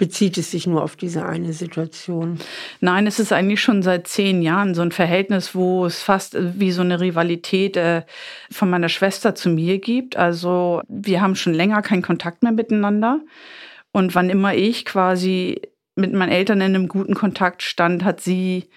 bezieht 0.00 0.38
es 0.38 0.50
sich 0.50 0.66
nur 0.66 0.82
auf 0.82 0.96
diese 0.96 1.26
eine 1.26 1.52
Situation? 1.52 2.38
Nein, 2.80 3.06
es 3.06 3.18
ist 3.18 3.34
eigentlich 3.34 3.60
schon 3.60 3.82
seit 3.82 4.08
zehn 4.08 4.40
Jahren 4.40 4.74
so 4.74 4.80
ein 4.80 4.92
Verhältnis, 4.92 5.54
wo 5.54 5.84
es 5.84 6.00
fast 6.00 6.34
äh, 6.34 6.58
wie 6.58 6.72
so 6.72 6.80
eine 6.80 7.00
Rivalität 7.00 7.76
äh, 7.76 8.04
von 8.50 8.70
meiner 8.70 8.88
Schwester 8.88 9.34
zu 9.34 9.50
mir 9.50 9.78
gibt. 9.78 10.16
Also 10.16 10.80
wir 10.88 11.20
haben 11.20 11.36
schon 11.36 11.52
länger 11.52 11.82
keinen 11.82 12.00
Kontakt 12.00 12.42
mehr 12.42 12.52
miteinander. 12.52 13.20
Und 13.92 14.14
wann 14.14 14.30
immer 14.30 14.54
ich 14.54 14.86
quasi 14.86 15.60
mit 15.96 16.14
meinen 16.14 16.32
Eltern 16.32 16.62
in 16.62 16.74
einem 16.74 16.88
guten 16.88 17.14
Kontakt 17.14 17.62
stand, 17.62 18.02
hat 18.02 18.22
sie 18.22 18.70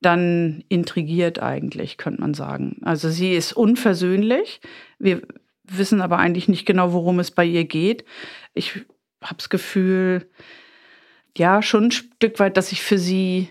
dann 0.00 0.64
intrigiert 0.70 1.42
eigentlich, 1.42 1.98
könnte 1.98 2.22
man 2.22 2.32
sagen. 2.32 2.80
Also 2.84 3.10
sie 3.10 3.34
ist 3.34 3.52
unversöhnlich. 3.52 4.62
Wir 4.98 5.20
wissen 5.64 6.00
aber 6.00 6.16
eigentlich 6.16 6.48
nicht 6.48 6.64
genau, 6.64 6.94
worum 6.94 7.20
es 7.20 7.32
bei 7.32 7.44
ihr 7.44 7.66
geht. 7.66 8.06
Ich 8.54 8.80
habe 9.22 9.36
das 9.36 9.50
Gefühl, 9.50 10.26
ja, 11.40 11.62
schon 11.62 11.84
ein 11.84 11.90
Stück 11.90 12.38
weit, 12.38 12.58
dass 12.58 12.70
ich 12.70 12.82
für 12.82 12.98
sie 12.98 13.48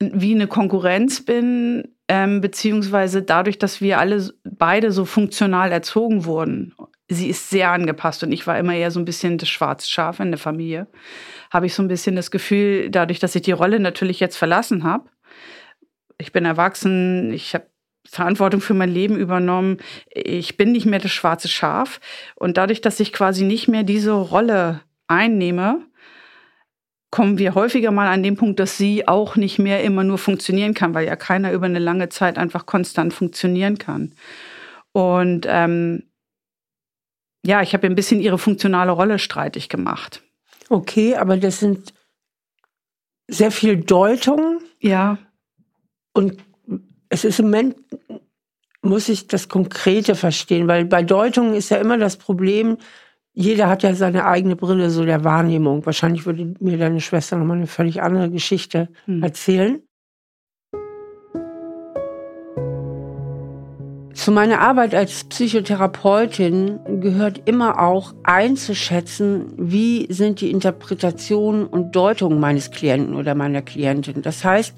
wie 0.00 0.34
eine 0.34 0.46
Konkurrenz 0.46 1.22
bin, 1.22 1.94
ähm, 2.08 2.40
beziehungsweise 2.40 3.22
dadurch, 3.22 3.58
dass 3.58 3.82
wir 3.82 3.98
alle 3.98 4.32
beide 4.44 4.90
so 4.90 5.04
funktional 5.04 5.72
erzogen 5.72 6.24
wurden. 6.24 6.74
Sie 7.06 7.28
ist 7.28 7.50
sehr 7.50 7.70
angepasst 7.70 8.22
und 8.22 8.32
ich 8.32 8.46
war 8.46 8.58
immer 8.58 8.74
eher 8.74 8.90
so 8.90 8.98
ein 8.98 9.04
bisschen 9.04 9.36
das 9.36 9.50
schwarze 9.50 9.90
Schaf 9.90 10.20
in 10.20 10.30
der 10.30 10.38
Familie. 10.38 10.86
Habe 11.50 11.66
ich 11.66 11.74
so 11.74 11.82
ein 11.82 11.88
bisschen 11.88 12.16
das 12.16 12.30
Gefühl, 12.30 12.88
dadurch, 12.88 13.18
dass 13.18 13.34
ich 13.34 13.42
die 13.42 13.52
Rolle 13.52 13.80
natürlich 13.80 14.20
jetzt 14.20 14.36
verlassen 14.36 14.84
habe, 14.84 15.10
ich 16.16 16.32
bin 16.32 16.46
erwachsen, 16.46 17.30
ich 17.34 17.54
habe 17.54 17.66
Verantwortung 18.06 18.60
für 18.60 18.74
mein 18.74 18.90
Leben 18.90 19.16
übernommen. 19.16 19.78
Ich 20.14 20.56
bin 20.56 20.72
nicht 20.72 20.86
mehr 20.86 20.98
das 20.98 21.12
schwarze 21.12 21.48
Schaf. 21.48 22.00
Und 22.36 22.56
dadurch, 22.56 22.80
dass 22.80 23.00
ich 23.00 23.12
quasi 23.12 23.44
nicht 23.44 23.68
mehr 23.68 23.82
diese 23.82 24.12
Rolle 24.12 24.80
einnehme, 25.08 25.84
kommen 27.10 27.38
wir 27.38 27.54
häufiger 27.54 27.90
mal 27.90 28.08
an 28.08 28.22
den 28.22 28.36
Punkt, 28.36 28.60
dass 28.60 28.76
sie 28.76 29.08
auch 29.08 29.36
nicht 29.36 29.58
mehr 29.58 29.82
immer 29.82 30.04
nur 30.04 30.18
funktionieren 30.18 30.74
kann, 30.74 30.94
weil 30.94 31.06
ja 31.06 31.16
keiner 31.16 31.52
über 31.52 31.66
eine 31.66 31.78
lange 31.78 32.08
Zeit 32.08 32.38
einfach 32.38 32.66
konstant 32.66 33.14
funktionieren 33.14 33.78
kann. 33.78 34.14
Und 34.92 35.46
ähm, 35.48 36.04
ja, 37.44 37.62
ich 37.62 37.72
habe 37.72 37.86
ein 37.86 37.94
bisschen 37.94 38.20
ihre 38.20 38.38
funktionale 38.38 38.92
Rolle 38.92 39.18
streitig 39.18 39.68
gemacht. 39.68 40.22
Okay, 40.68 41.16
aber 41.16 41.36
das 41.36 41.60
sind 41.60 41.94
sehr 43.26 43.50
viel 43.50 43.76
Deutungen. 43.76 44.60
Ja. 44.80 45.18
Und 46.12 46.42
es 47.08 47.24
ist 47.24 47.38
im 47.40 47.46
Moment, 47.46 47.76
muss 48.82 49.08
ich 49.08 49.26
das 49.26 49.48
Konkrete 49.48 50.14
verstehen, 50.14 50.68
weil 50.68 50.84
bei 50.84 51.02
Deutungen 51.02 51.54
ist 51.54 51.70
ja 51.70 51.78
immer 51.78 51.98
das 51.98 52.16
Problem, 52.16 52.78
jeder 53.32 53.68
hat 53.68 53.82
ja 53.82 53.94
seine 53.94 54.26
eigene 54.26 54.56
Brille 54.56 54.90
so 54.90 55.04
der 55.04 55.24
Wahrnehmung. 55.24 55.86
Wahrscheinlich 55.86 56.26
würde 56.26 56.54
mir 56.60 56.78
deine 56.78 57.00
Schwester 57.00 57.36
nochmal 57.36 57.58
eine 57.58 57.66
völlig 57.66 58.02
andere 58.02 58.30
Geschichte 58.30 58.88
hm. 59.04 59.22
erzählen. 59.22 59.82
Zu 64.12 64.32
meiner 64.32 64.60
Arbeit 64.60 64.96
als 64.96 65.24
Psychotherapeutin 65.24 66.80
gehört 67.00 67.48
immer 67.48 67.78
auch 67.80 68.14
einzuschätzen, 68.24 69.52
wie 69.56 70.12
sind 70.12 70.40
die 70.40 70.50
Interpretationen 70.50 71.64
und 71.64 71.94
Deutungen 71.94 72.40
meines 72.40 72.72
Klienten 72.72 73.14
oder 73.14 73.36
meiner 73.36 73.62
Klientin. 73.62 74.22
Das 74.22 74.44
heißt, 74.44 74.74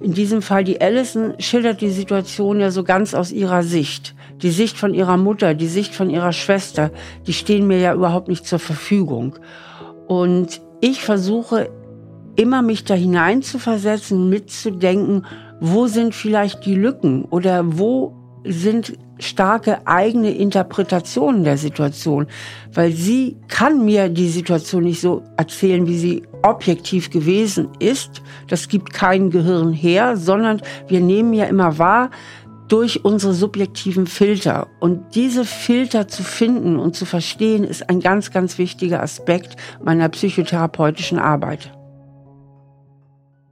in 0.00 0.12
diesem 0.12 0.42
Fall 0.42 0.64
die 0.64 0.80
Allison 0.80 1.34
schildert 1.38 1.80
die 1.80 1.90
Situation 1.90 2.60
ja 2.60 2.70
so 2.70 2.84
ganz 2.84 3.14
aus 3.14 3.32
ihrer 3.32 3.62
Sicht. 3.62 4.14
Die 4.42 4.50
Sicht 4.50 4.76
von 4.76 4.92
ihrer 4.92 5.16
Mutter, 5.16 5.54
die 5.54 5.68
Sicht 5.68 5.94
von 5.94 6.10
ihrer 6.10 6.32
Schwester, 6.32 6.90
die 7.26 7.32
stehen 7.32 7.66
mir 7.66 7.78
ja 7.78 7.94
überhaupt 7.94 8.28
nicht 8.28 8.46
zur 8.46 8.58
Verfügung. 8.58 9.38
Und 10.06 10.60
ich 10.80 11.02
versuche 11.02 11.70
immer 12.36 12.62
mich 12.62 12.84
da 12.84 12.94
hinein 12.94 13.42
zu 13.42 13.58
versetzen, 13.58 14.28
mitzudenken, 14.28 15.24
wo 15.60 15.86
sind 15.86 16.14
vielleicht 16.14 16.66
die 16.66 16.74
Lücken 16.74 17.24
oder 17.24 17.78
wo 17.78 18.14
sind 18.44 18.98
starke 19.18 19.86
eigene 19.86 20.30
Interpretationen 20.30 21.44
der 21.44 21.56
Situation, 21.56 22.26
weil 22.74 22.92
sie 22.92 23.38
kann 23.48 23.84
mir 23.84 24.10
die 24.10 24.28
Situation 24.28 24.84
nicht 24.84 25.00
so 25.00 25.22
erzählen, 25.38 25.86
wie 25.86 25.98
sie 25.98 26.22
objektiv 26.46 27.10
gewesen 27.10 27.68
ist. 27.78 28.22
Das 28.48 28.68
gibt 28.68 28.92
kein 28.92 29.30
Gehirn 29.30 29.72
her, 29.72 30.16
sondern 30.16 30.62
wir 30.88 31.00
nehmen 31.00 31.32
ja 31.32 31.46
immer 31.46 31.78
wahr 31.78 32.10
durch 32.68 33.04
unsere 33.04 33.34
subjektiven 33.34 34.06
Filter. 34.06 34.68
Und 34.80 35.14
diese 35.14 35.44
Filter 35.44 36.08
zu 36.08 36.22
finden 36.22 36.78
und 36.78 36.96
zu 36.96 37.04
verstehen, 37.04 37.64
ist 37.64 37.88
ein 37.88 38.00
ganz, 38.00 38.32
ganz 38.32 38.58
wichtiger 38.58 39.02
Aspekt 39.02 39.56
meiner 39.82 40.08
psychotherapeutischen 40.08 41.18
Arbeit. 41.18 41.72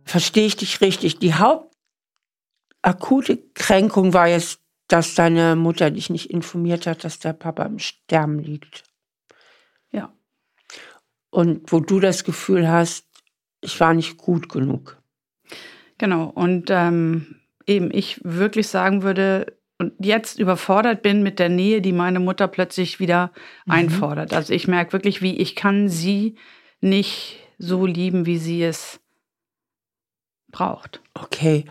Verstehe 0.04 0.46
ich 0.46 0.56
dich 0.56 0.80
richtig? 0.80 1.18
Die 1.18 1.34
hauptakute 1.34 3.38
Kränkung 3.54 4.12
war 4.12 4.26
jetzt 4.26 4.58
dass 4.88 5.14
deine 5.14 5.56
Mutter 5.56 5.90
dich 5.90 6.10
nicht 6.10 6.30
informiert 6.30 6.86
hat, 6.86 7.04
dass 7.04 7.18
der 7.18 7.32
Papa 7.32 7.64
im 7.64 7.78
Sterben 7.78 8.38
liegt. 8.38 8.84
Und 11.34 11.72
wo 11.72 11.80
du 11.80 11.98
das 11.98 12.22
Gefühl 12.22 12.68
hast, 12.68 13.08
ich 13.60 13.80
war 13.80 13.92
nicht 13.92 14.18
gut 14.18 14.48
genug. 14.48 15.02
Genau. 15.98 16.26
Und 16.26 16.70
ähm, 16.70 17.40
eben 17.66 17.90
ich 17.92 18.20
wirklich 18.22 18.68
sagen 18.68 19.02
würde, 19.02 19.58
und 19.78 19.94
jetzt 19.98 20.38
überfordert 20.38 21.02
bin 21.02 21.24
mit 21.24 21.40
der 21.40 21.48
Nähe, 21.48 21.80
die 21.80 21.90
meine 21.90 22.20
Mutter 22.20 22.46
plötzlich 22.46 23.00
wieder 23.00 23.32
mhm. 23.66 23.72
einfordert. 23.72 24.32
Also 24.32 24.52
ich 24.52 24.68
merke 24.68 24.92
wirklich, 24.92 25.22
wie 25.22 25.36
ich 25.36 25.56
kann 25.56 25.88
sie 25.88 26.36
nicht 26.80 27.40
so 27.58 27.84
lieben, 27.84 28.26
wie 28.26 28.38
sie 28.38 28.62
es 28.62 29.00
braucht. 30.52 31.02
Okay. 31.14 31.64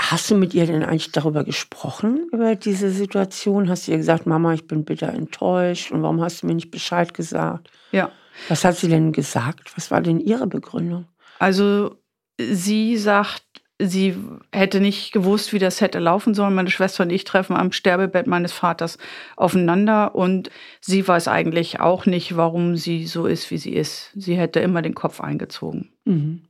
Hast 0.00 0.30
du 0.30 0.36
mit 0.36 0.54
ihr 0.54 0.64
denn 0.64 0.84
eigentlich 0.84 1.10
darüber 1.10 1.42
gesprochen, 1.42 2.28
über 2.32 2.54
diese 2.54 2.90
Situation? 2.90 3.68
Hast 3.68 3.88
du 3.88 3.92
ihr 3.92 3.96
gesagt, 3.96 4.26
Mama, 4.26 4.54
ich 4.54 4.68
bin 4.68 4.84
bitter 4.84 5.08
enttäuscht 5.08 5.90
und 5.90 6.02
warum 6.02 6.20
hast 6.20 6.42
du 6.42 6.46
mir 6.46 6.54
nicht 6.54 6.70
Bescheid 6.70 7.12
gesagt? 7.14 7.68
Ja. 7.90 8.12
Was 8.48 8.64
hat 8.64 8.76
sie 8.76 8.88
denn 8.88 9.10
gesagt? 9.10 9.76
Was 9.76 9.90
war 9.90 10.00
denn 10.00 10.20
ihre 10.20 10.46
Begründung? 10.46 11.06
Also 11.40 11.96
sie 12.38 12.96
sagt, 12.96 13.42
sie 13.80 14.16
hätte 14.52 14.78
nicht 14.78 15.12
gewusst, 15.12 15.52
wie 15.52 15.58
das 15.58 15.80
hätte 15.80 15.98
laufen 15.98 16.32
sollen. 16.32 16.54
Meine 16.54 16.70
Schwester 16.70 17.02
und 17.02 17.10
ich 17.10 17.24
treffen 17.24 17.56
am 17.56 17.72
Sterbebett 17.72 18.28
meines 18.28 18.52
Vaters 18.52 18.98
aufeinander 19.36 20.14
und 20.14 20.50
sie 20.80 21.06
weiß 21.06 21.26
eigentlich 21.26 21.80
auch 21.80 22.06
nicht, 22.06 22.36
warum 22.36 22.76
sie 22.76 23.06
so 23.06 23.26
ist, 23.26 23.50
wie 23.50 23.58
sie 23.58 23.74
ist. 23.74 24.12
Sie 24.14 24.36
hätte 24.36 24.60
immer 24.60 24.82
den 24.82 24.94
Kopf 24.94 25.20
eingezogen. 25.20 25.90
Mhm. 26.04 26.42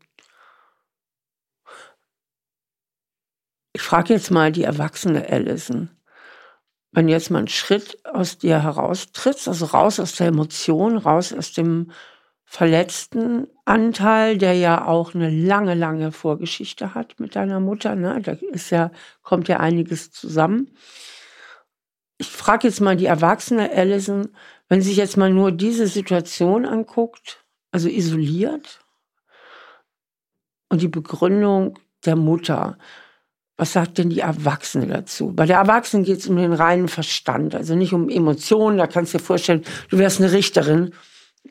Ich 3.79 3.85
frage 3.85 4.13
jetzt 4.13 4.33
mal 4.33 4.51
die 4.51 4.65
erwachsene 4.65 5.29
Allison. 5.29 5.89
Wenn 6.91 7.07
jetzt 7.07 7.31
mal 7.31 7.39
einen 7.39 7.47
Schritt 7.47 8.05
aus 8.05 8.37
dir 8.37 8.61
heraustrittst, 8.61 9.47
also 9.47 9.67
raus 9.67 10.01
aus 10.01 10.17
der 10.17 10.27
Emotion, 10.27 10.97
raus 10.97 11.33
aus 11.33 11.53
dem 11.53 11.93
verletzten 12.45 13.47
Anteil, 13.67 14.37
der 14.37 14.55
ja 14.55 14.85
auch 14.85 15.15
eine 15.15 15.31
lange, 15.31 15.75
lange 15.75 16.11
Vorgeschichte 16.11 16.97
hat 16.97 17.21
mit 17.21 17.37
deiner 17.37 17.61
Mutter, 17.61 17.95
ne? 17.95 18.21
da 18.21 18.33
ist 18.51 18.71
ja, 18.71 18.91
kommt 19.23 19.47
ja 19.47 19.61
einiges 19.61 20.11
zusammen. 20.11 20.75
Ich 22.17 22.27
frage 22.27 22.67
jetzt 22.67 22.81
mal 22.81 22.97
die 22.97 23.07
erwachsene 23.07 23.71
Allison, 23.71 24.31
wenn 24.69 24.83
sie 24.83 24.89
sich 24.89 24.99
jetzt 24.99 25.17
mal 25.17 25.31
nur 25.31 25.53
diese 25.53 25.87
Situation 25.87 26.67
anguckt, 26.67 27.45
also 27.71 27.89
isoliert, 27.89 28.81
und 30.69 30.83
die 30.83 30.89
Begründung 30.89 31.79
der 32.05 32.17
Mutter, 32.17 32.77
was 33.59 33.73
sagt 33.73 33.99
denn 33.99 34.09
die 34.09 34.21
Erwachsene 34.21 34.87
dazu? 34.87 35.33
Bei 35.35 35.45
der 35.45 35.59
Erwachsenen 35.59 36.05
geht 36.05 36.21
es 36.21 36.29
um 36.29 36.37
den 36.37 36.53
reinen 36.53 36.87
Verstand, 36.89 37.57
also 37.57 37.75
nicht 37.75 37.93
um 37.93 38.09
Emotionen. 38.09 38.79
Da 38.79 38.87
kannst 38.87 39.13
du 39.13 39.19
dir 39.19 39.25
vorstellen, 39.25 39.65
du 39.91 39.99
wärst 39.99 40.21
eine 40.21 40.33
Richterin 40.33 40.93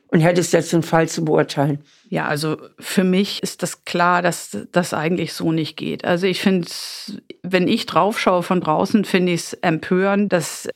und 0.07 0.21
hättest 0.21 0.53
jetzt 0.53 0.71
den 0.71 0.83
Fall 0.83 1.09
zu 1.09 1.25
beurteilen. 1.25 1.83
Ja, 2.07 2.25
also 2.25 2.57
für 2.79 3.03
mich 3.03 3.43
ist 3.43 3.61
das 3.61 3.83
klar, 3.83 4.21
dass 4.21 4.57
das 4.71 4.93
eigentlich 4.93 5.33
so 5.33 5.51
nicht 5.51 5.75
geht. 5.75 6.05
Also 6.05 6.27
ich 6.27 6.39
finde, 6.39 6.69
wenn 7.43 7.67
ich 7.67 7.85
draufschaue 7.85 8.41
von 8.41 8.61
draußen, 8.61 9.03
finde 9.03 9.33
ich 9.33 9.41
es 9.41 9.53
empörend, 9.53 10.31
dass 10.31 10.69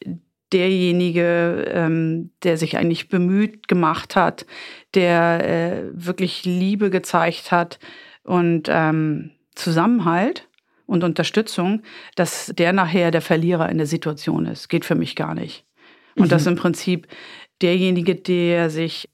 derjenige, 0.51 1.65
ähm, 1.73 2.31
der 2.43 2.57
sich 2.57 2.77
eigentlich 2.77 3.07
bemüht 3.07 3.69
gemacht 3.69 4.17
hat, 4.17 4.45
der 4.95 5.47
äh, 5.47 5.83
wirklich 5.93 6.43
Liebe 6.43 6.89
gezeigt 6.89 7.53
hat 7.53 7.79
und 8.23 8.67
ähm, 8.69 9.31
Zusammenhalt, 9.55 10.49
und 10.91 11.05
Unterstützung, 11.05 11.83
dass 12.15 12.51
der 12.57 12.73
nachher 12.73 13.11
der 13.11 13.21
Verlierer 13.21 13.69
in 13.69 13.77
der 13.77 13.87
Situation 13.87 14.45
ist. 14.45 14.67
Geht 14.67 14.83
für 14.83 14.95
mich 14.95 15.15
gar 15.15 15.33
nicht. 15.33 15.65
Und 16.15 16.25
mhm. 16.25 16.29
dass 16.29 16.45
im 16.45 16.57
Prinzip 16.57 17.07
derjenige, 17.61 18.15
der 18.15 18.69
sich 18.69 19.09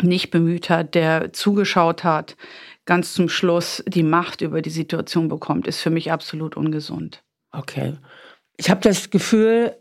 nicht 0.00 0.30
bemüht 0.30 0.70
hat, 0.70 0.94
der 0.94 1.32
zugeschaut 1.32 2.04
hat, 2.04 2.36
ganz 2.84 3.14
zum 3.14 3.28
Schluss 3.28 3.82
die 3.88 4.04
Macht 4.04 4.42
über 4.42 4.62
die 4.62 4.70
Situation 4.70 5.28
bekommt, 5.28 5.66
ist 5.66 5.80
für 5.80 5.90
mich 5.90 6.12
absolut 6.12 6.56
ungesund. 6.56 7.24
Okay. 7.50 7.94
Ich 8.56 8.70
habe 8.70 8.80
das 8.80 9.10
Gefühl, 9.10 9.76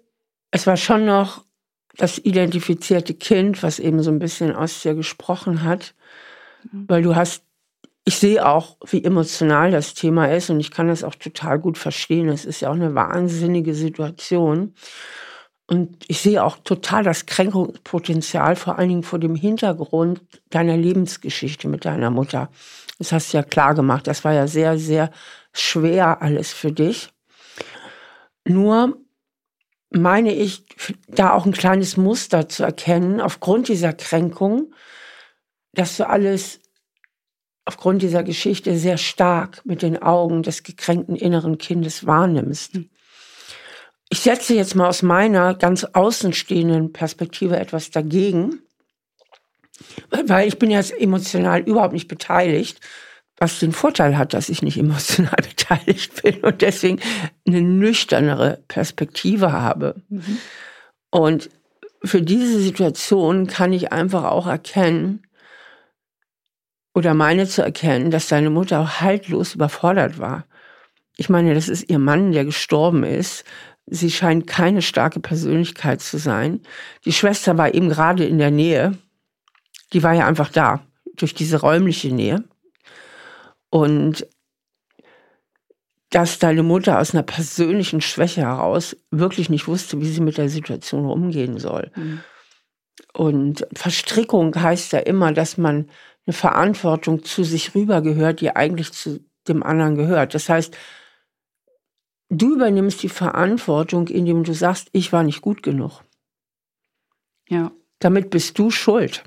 es 0.49 0.65
war 0.65 0.75
schon 0.75 1.05
noch 1.05 1.45
das 1.97 2.17
identifizierte 2.17 3.13
Kind, 3.13 3.61
was 3.61 3.77
eben 3.77 4.01
so 4.01 4.09
ein 4.09 4.19
bisschen 4.19 4.55
aus 4.55 4.81
dir 4.81 4.95
gesprochen 4.95 5.63
hat, 5.63 5.93
mhm. 6.71 6.85
weil 6.87 7.03
du 7.03 7.15
hast 7.15 7.43
ich 8.07 8.19
sehe 8.19 8.45
auch, 8.45 8.77
wie 8.85 9.03
emotional 9.03 9.69
das 9.69 9.93
Thema 9.93 10.27
ist 10.27 10.49
und 10.49 10.61
ich 10.61 10.71
kann 10.71 10.87
das 10.87 11.03
auch 11.03 11.15
total 11.15 11.59
gut 11.59 11.77
verstehen. 11.77 12.29
Es 12.29 12.45
ist 12.45 12.61
ja 12.61 12.69
auch 12.69 12.73
eine 12.75 12.95
wahnsinnige 12.95 13.75
Situation. 13.75 14.75
Und 15.67 16.05
ich 16.07 16.21
sehe 16.21 16.41
auch 16.41 16.55
total 16.63 17.03
das 17.03 17.25
Kränkungspotenzial, 17.25 18.55
vor 18.55 18.79
allen 18.79 18.87
Dingen 18.87 19.03
vor 19.03 19.19
dem 19.19 19.35
Hintergrund 19.35 20.21
deiner 20.49 20.77
Lebensgeschichte 20.77 21.67
mit 21.67 21.83
deiner 21.83 22.09
Mutter. 22.09 22.49
Das 22.97 23.11
hast 23.11 23.33
du 23.33 23.39
ja 23.39 23.43
klar 23.43 23.75
gemacht. 23.75 24.07
Das 24.07 24.23
war 24.23 24.31
ja 24.31 24.47
sehr, 24.47 24.79
sehr 24.79 25.11
schwer 25.51 26.21
alles 26.21 26.53
für 26.53 26.71
dich. 26.71 27.09
Nur 28.45 29.01
meine 29.89 30.33
ich, 30.33 30.63
da 31.09 31.33
auch 31.33 31.45
ein 31.45 31.51
kleines 31.51 31.97
Muster 31.97 32.47
zu 32.47 32.63
erkennen, 32.63 33.19
aufgrund 33.19 33.67
dieser 33.67 33.91
Kränkung, 33.91 34.73
dass 35.73 35.97
du 35.97 36.07
alles 36.07 36.61
aufgrund 37.67 38.01
dieser 38.01 38.23
Geschichte 38.23 38.77
sehr 38.77 38.97
stark 38.97 39.61
mit 39.65 39.81
den 39.81 40.01
Augen 40.01 40.41
des 40.41 40.63
gekränkten 40.63 41.17
inneren 41.17 41.57
Kindes 41.57 42.05
wahrnimmst. 42.05 42.79
Ich 44.09 44.21
setze 44.21 44.55
jetzt 44.55 44.73
mal 44.73 44.87
aus 44.87 45.01
meiner 45.01 45.53
ganz 45.53 45.83
außenstehenden 45.83 46.93
Perspektive 46.93 47.57
etwas 47.57 47.91
dagegen, 47.91 48.59
weil 50.09 50.47
ich 50.47 50.57
bin 50.57 50.71
jetzt 50.71 50.97
emotional 50.97 51.59
überhaupt 51.59 51.91
nicht 51.91 52.07
beteiligt, 52.07 52.79
was 53.35 53.59
den 53.59 53.73
Vorteil 53.73 54.17
hat, 54.17 54.33
dass 54.33 54.47
ich 54.47 54.61
nicht 54.61 54.77
emotional 54.77 55.35
beteiligt 55.49 56.23
bin 56.23 56.37
und 56.37 56.61
deswegen 56.61 57.01
eine 57.45 57.61
nüchternere 57.61 58.63
Perspektive 58.69 59.51
habe. 59.51 60.01
Mhm. 60.07 60.37
Und 61.09 61.49
für 62.01 62.21
diese 62.21 62.61
Situation 62.61 63.47
kann 63.47 63.73
ich 63.73 63.91
einfach 63.91 64.23
auch 64.23 64.47
erkennen, 64.47 65.26
oder 66.97 67.13
meine 67.13 67.47
zu 67.47 67.61
erkennen, 67.61 68.09
dass 68.09 68.27
deine 68.27 68.49
Mutter 68.49 68.79
auch 68.79 69.01
haltlos 69.01 69.53
überfordert 69.53 70.17
war. 70.17 70.47
Ich 71.15 71.29
meine, 71.29 71.53
das 71.53 71.69
ist 71.69 71.87
ihr 71.91 71.99
Mann, 71.99 72.31
der 72.31 72.43
gestorben 72.43 73.03
ist. 73.03 73.43
Sie 73.85 74.09
scheint 74.09 74.47
keine 74.47 74.81
starke 74.81 75.19
Persönlichkeit 75.19 76.01
zu 76.01 76.17
sein. 76.17 76.61
Die 77.05 77.13
Schwester 77.13 77.55
war 77.55 77.71
eben 77.75 77.89
gerade 77.89 78.25
in 78.25 78.39
der 78.39 78.49
Nähe. 78.49 78.97
Die 79.93 80.01
war 80.01 80.13
ja 80.13 80.25
einfach 80.25 80.49
da, 80.49 80.87
durch 81.15 81.35
diese 81.35 81.61
räumliche 81.61 82.11
Nähe. 82.11 82.43
Und 83.69 84.25
dass 86.09 86.39
deine 86.39 86.63
Mutter 86.63 86.97
aus 86.97 87.13
einer 87.13 87.21
persönlichen 87.21 88.01
Schwäche 88.01 88.41
heraus 88.41 88.97
wirklich 89.11 89.51
nicht 89.51 89.67
wusste, 89.67 90.01
wie 90.01 90.09
sie 90.09 90.21
mit 90.21 90.39
der 90.39 90.49
Situation 90.49 91.05
umgehen 91.05 91.59
soll. 91.59 91.91
Mhm. 91.95 92.21
Und 93.13 93.67
Verstrickung 93.73 94.55
heißt 94.55 94.93
ja 94.93 94.99
immer, 94.99 95.31
dass 95.31 95.59
man 95.59 95.91
eine 96.27 96.33
Verantwortung 96.33 97.23
zu 97.23 97.43
sich 97.43 97.73
rüber 97.73 98.01
gehört, 98.01 98.41
die 98.41 98.55
eigentlich 98.55 98.91
zu 98.91 99.21
dem 99.47 99.63
anderen 99.63 99.95
gehört. 99.95 100.33
Das 100.33 100.49
heißt, 100.49 100.77
du 102.29 102.55
übernimmst 102.55 103.01
die 103.01 103.09
Verantwortung, 103.09 104.09
indem 104.09 104.43
du 104.43 104.53
sagst, 104.53 104.89
ich 104.91 105.13
war 105.13 105.23
nicht 105.23 105.41
gut 105.41 105.63
genug. 105.63 106.03
Ja. 107.47 107.71
Damit 107.99 108.29
bist 108.29 108.59
du 108.59 108.69
schuld. 108.69 109.23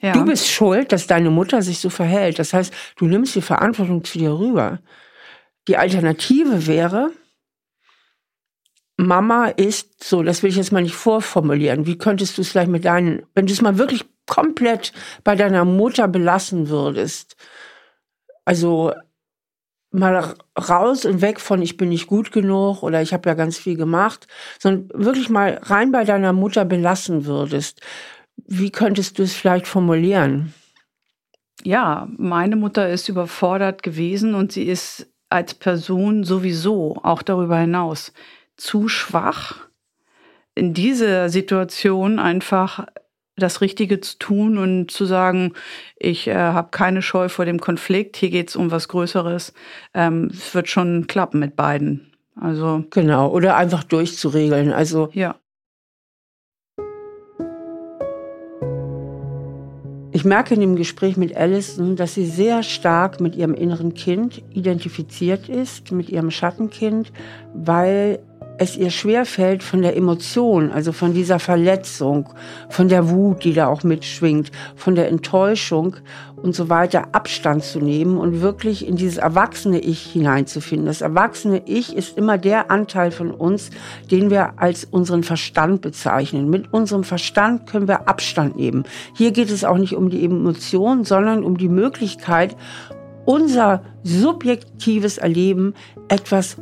Ja. 0.00 0.12
Du 0.12 0.26
bist 0.26 0.46
schuld, 0.48 0.92
dass 0.92 1.06
deine 1.06 1.30
Mutter 1.30 1.62
sich 1.62 1.78
so 1.78 1.88
verhält. 1.88 2.38
Das 2.38 2.52
heißt, 2.52 2.72
du 2.96 3.06
nimmst 3.06 3.34
die 3.34 3.42
Verantwortung 3.42 4.04
zu 4.04 4.18
dir 4.18 4.38
rüber. 4.38 4.80
Die 5.66 5.78
Alternative 5.78 6.66
wäre, 6.66 7.10
Mama 8.98 9.46
ist 9.46 10.04
so, 10.04 10.22
das 10.22 10.42
will 10.42 10.50
ich 10.50 10.56
jetzt 10.56 10.72
mal 10.72 10.82
nicht 10.82 10.94
vorformulieren. 10.94 11.86
Wie 11.86 11.98
könntest 11.98 12.36
du 12.36 12.42
es 12.42 12.50
vielleicht 12.50 12.70
mit 12.70 12.84
deinen, 12.84 13.26
wenn 13.34 13.46
du 13.46 13.52
es 13.52 13.62
mal 13.62 13.78
wirklich 13.78 14.04
komplett 14.26 14.92
bei 15.24 15.36
deiner 15.36 15.64
Mutter 15.64 16.08
belassen 16.08 16.68
würdest, 16.68 17.36
also 18.44 18.92
mal 19.90 20.34
raus 20.58 21.04
und 21.04 21.20
weg 21.22 21.40
von 21.40 21.62
ich 21.62 21.76
bin 21.76 21.88
nicht 21.88 22.06
gut 22.06 22.32
genug 22.32 22.82
oder 22.82 23.00
ich 23.02 23.12
habe 23.12 23.28
ja 23.28 23.34
ganz 23.34 23.56
viel 23.56 23.76
gemacht, 23.76 24.26
sondern 24.58 25.04
wirklich 25.04 25.30
mal 25.30 25.58
rein 25.62 25.90
bei 25.90 26.04
deiner 26.04 26.32
Mutter 26.32 26.64
belassen 26.64 27.24
würdest, 27.24 27.80
wie 28.36 28.70
könntest 28.70 29.18
du 29.18 29.22
es 29.22 29.34
vielleicht 29.34 29.66
formulieren? 29.66 30.52
Ja, 31.62 32.08
meine 32.16 32.56
Mutter 32.56 32.88
ist 32.90 33.08
überfordert 33.08 33.82
gewesen 33.82 34.34
und 34.34 34.52
sie 34.52 34.64
ist 34.64 35.08
als 35.30 35.54
Person 35.54 36.22
sowieso 36.24 36.98
auch 37.02 37.22
darüber 37.22 37.58
hinaus 37.58 38.12
zu 38.56 38.88
schwach, 38.88 39.66
in 40.54 40.74
dieser 40.74 41.28
Situation 41.28 42.18
einfach 42.18 42.86
das 43.36 43.60
Richtige 43.60 44.00
zu 44.00 44.18
tun 44.18 44.58
und 44.58 44.90
zu 44.90 45.04
sagen, 45.04 45.52
ich 45.98 46.26
äh, 46.26 46.34
habe 46.34 46.68
keine 46.70 47.02
Scheu 47.02 47.28
vor 47.28 47.44
dem 47.44 47.60
Konflikt, 47.60 48.16
hier 48.16 48.30
geht 48.30 48.48
es 48.48 48.56
um 48.56 48.70
was 48.70 48.88
Größeres. 48.88 49.52
Ähm, 49.94 50.30
es 50.32 50.54
wird 50.54 50.68
schon 50.68 51.06
klappen 51.06 51.40
mit 51.40 51.56
beiden. 51.56 52.12
Also 52.38 52.84
genau, 52.90 53.30
oder 53.30 53.56
einfach 53.56 53.84
durchzuregeln. 53.84 54.72
Also 54.72 55.10
ja. 55.12 55.36
Ich 60.12 60.24
merke 60.24 60.54
in 60.54 60.60
dem 60.60 60.76
Gespräch 60.76 61.18
mit 61.18 61.36
Alison, 61.36 61.94
dass 61.94 62.14
sie 62.14 62.24
sehr 62.24 62.62
stark 62.62 63.20
mit 63.20 63.36
ihrem 63.36 63.52
inneren 63.52 63.92
Kind 63.92 64.42
identifiziert 64.54 65.50
ist, 65.50 65.92
mit 65.92 66.08
ihrem 66.08 66.30
Schattenkind, 66.30 67.12
weil 67.52 68.20
es 68.58 68.76
ihr 68.76 68.90
schwerfällt, 68.90 69.62
von 69.62 69.82
der 69.82 69.96
Emotion, 69.96 70.70
also 70.70 70.92
von 70.92 71.12
dieser 71.12 71.38
Verletzung, 71.38 72.28
von 72.68 72.88
der 72.88 73.10
Wut, 73.10 73.44
die 73.44 73.52
da 73.52 73.66
auch 73.66 73.82
mitschwingt, 73.82 74.50
von 74.74 74.94
der 74.94 75.08
Enttäuschung 75.08 75.96
und 76.36 76.54
so 76.54 76.68
weiter 76.68 77.08
Abstand 77.12 77.64
zu 77.64 77.80
nehmen 77.80 78.18
und 78.18 78.40
wirklich 78.40 78.86
in 78.86 78.96
dieses 78.96 79.18
erwachsene 79.18 79.80
Ich 79.80 80.02
hineinzufinden. 80.02 80.86
Das 80.86 81.00
erwachsene 81.00 81.62
Ich 81.66 81.94
ist 81.94 82.16
immer 82.16 82.38
der 82.38 82.70
Anteil 82.70 83.10
von 83.10 83.30
uns, 83.30 83.70
den 84.10 84.30
wir 84.30 84.60
als 84.60 84.84
unseren 84.84 85.22
Verstand 85.22 85.80
bezeichnen. 85.80 86.50
Mit 86.50 86.72
unserem 86.72 87.04
Verstand 87.04 87.66
können 87.66 87.88
wir 87.88 88.08
Abstand 88.08 88.56
nehmen. 88.56 88.84
Hier 89.14 89.32
geht 89.32 89.50
es 89.50 89.64
auch 89.64 89.78
nicht 89.78 89.94
um 89.94 90.10
die 90.10 90.24
Emotion, 90.24 91.04
sondern 91.04 91.44
um 91.44 91.58
die 91.58 91.68
Möglichkeit, 91.68 92.56
unser 93.24 93.82
subjektives 94.04 95.18
Erleben 95.18 95.74
etwas 96.08 96.56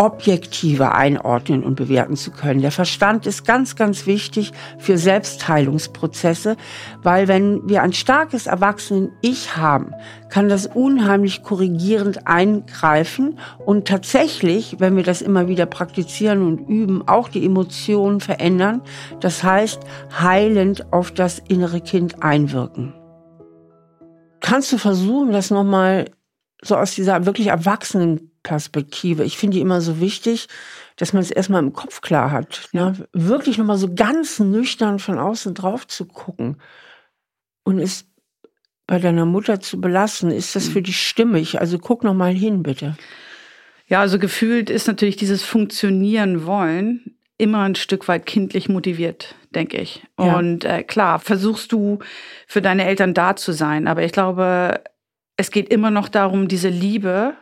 objektiver 0.00 0.94
einordnen 0.94 1.62
und 1.62 1.74
bewerten 1.74 2.16
zu 2.16 2.30
können. 2.30 2.62
Der 2.62 2.72
Verstand 2.72 3.26
ist 3.26 3.44
ganz, 3.44 3.76
ganz 3.76 4.06
wichtig 4.06 4.52
für 4.78 4.96
Selbstheilungsprozesse, 4.96 6.56
weil 7.02 7.28
wenn 7.28 7.68
wir 7.68 7.82
ein 7.82 7.92
starkes 7.92 8.46
Erwachsenen-Ich 8.46 9.58
haben, 9.58 9.92
kann 10.30 10.48
das 10.48 10.66
unheimlich 10.66 11.42
korrigierend 11.42 12.26
eingreifen 12.26 13.38
und 13.66 13.88
tatsächlich, 13.88 14.76
wenn 14.78 14.96
wir 14.96 15.02
das 15.02 15.20
immer 15.20 15.48
wieder 15.48 15.66
praktizieren 15.66 16.46
und 16.46 16.66
üben, 16.66 17.06
auch 17.06 17.28
die 17.28 17.44
Emotionen 17.44 18.20
verändern. 18.20 18.80
Das 19.20 19.44
heißt, 19.44 19.82
heilend 20.18 20.94
auf 20.94 21.10
das 21.10 21.40
innere 21.40 21.82
Kind 21.82 22.22
einwirken. 22.22 22.94
Kannst 24.40 24.72
du 24.72 24.78
versuchen, 24.78 25.32
das 25.32 25.50
nochmal 25.50 26.06
so 26.62 26.76
aus 26.76 26.94
dieser 26.94 27.26
wirklich 27.26 27.48
erwachsenen 27.48 28.29
Perspektive. 28.42 29.24
Ich 29.24 29.36
finde 29.36 29.56
die 29.56 29.60
immer 29.60 29.80
so 29.80 30.00
wichtig, 30.00 30.48
dass 30.96 31.12
man 31.12 31.22
es 31.22 31.30
erstmal 31.30 31.62
im 31.62 31.72
Kopf 31.72 32.00
klar 32.00 32.30
hat. 32.30 32.68
Ne? 32.72 32.94
Wirklich 33.12 33.58
nochmal 33.58 33.78
so 33.78 33.94
ganz 33.94 34.38
nüchtern 34.38 34.98
von 34.98 35.18
außen 35.18 35.54
drauf 35.54 35.86
zu 35.86 36.06
gucken 36.06 36.56
und 37.64 37.78
es 37.78 38.06
bei 38.86 38.98
deiner 38.98 39.26
Mutter 39.26 39.60
zu 39.60 39.80
belassen. 39.80 40.30
Ist 40.30 40.56
das 40.56 40.68
mhm. 40.68 40.72
für 40.72 40.82
dich 40.82 41.00
stimmig? 41.00 41.60
Also 41.60 41.78
guck 41.78 42.02
nochmal 42.02 42.32
hin, 42.32 42.62
bitte. 42.62 42.96
Ja, 43.86 44.00
also 44.00 44.18
gefühlt 44.18 44.70
ist 44.70 44.86
natürlich 44.86 45.16
dieses 45.16 45.42
Funktionieren 45.42 46.46
wollen 46.46 47.16
immer 47.38 47.62
ein 47.62 47.74
Stück 47.74 48.06
weit 48.06 48.26
kindlich 48.26 48.68
motiviert, 48.68 49.34
denke 49.54 49.78
ich. 49.78 50.02
Ja. 50.18 50.36
Und 50.36 50.64
äh, 50.64 50.82
klar, 50.82 51.18
versuchst 51.18 51.72
du 51.72 51.98
für 52.46 52.60
deine 52.60 52.84
Eltern 52.84 53.14
da 53.14 53.34
zu 53.34 53.52
sein, 53.52 53.88
aber 53.88 54.04
ich 54.04 54.12
glaube, 54.12 54.82
es 55.36 55.50
geht 55.50 55.70
immer 55.70 55.90
noch 55.90 56.08
darum, 56.08 56.48
diese 56.48 56.68
Liebe 56.68 57.34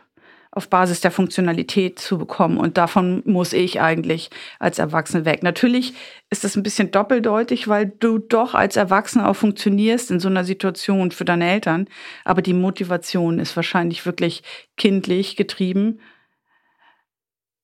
auf 0.59 0.69
Basis 0.69 0.99
der 0.99 1.11
Funktionalität 1.11 1.99
zu 1.99 2.17
bekommen. 2.17 2.57
Und 2.57 2.77
davon 2.77 3.23
muss 3.23 3.53
ich 3.53 3.79
eigentlich 3.79 4.29
als 4.59 4.77
Erwachsene 4.77 5.23
weg. 5.23 5.41
Natürlich 5.41 5.93
ist 6.29 6.43
das 6.43 6.57
ein 6.57 6.63
bisschen 6.63 6.91
doppeldeutig, 6.91 7.69
weil 7.69 7.85
du 7.85 8.17
doch 8.17 8.55
als 8.55 8.75
Erwachsene 8.75 9.25
auch 9.25 9.37
funktionierst 9.37 10.11
in 10.11 10.19
so 10.19 10.27
einer 10.27 10.43
Situation 10.43 11.11
für 11.11 11.23
deine 11.23 11.49
Eltern. 11.49 11.87
Aber 12.25 12.41
die 12.41 12.53
Motivation 12.53 13.39
ist 13.39 13.55
wahrscheinlich 13.55 14.05
wirklich 14.05 14.43
kindlich 14.75 15.37
getrieben. 15.37 16.01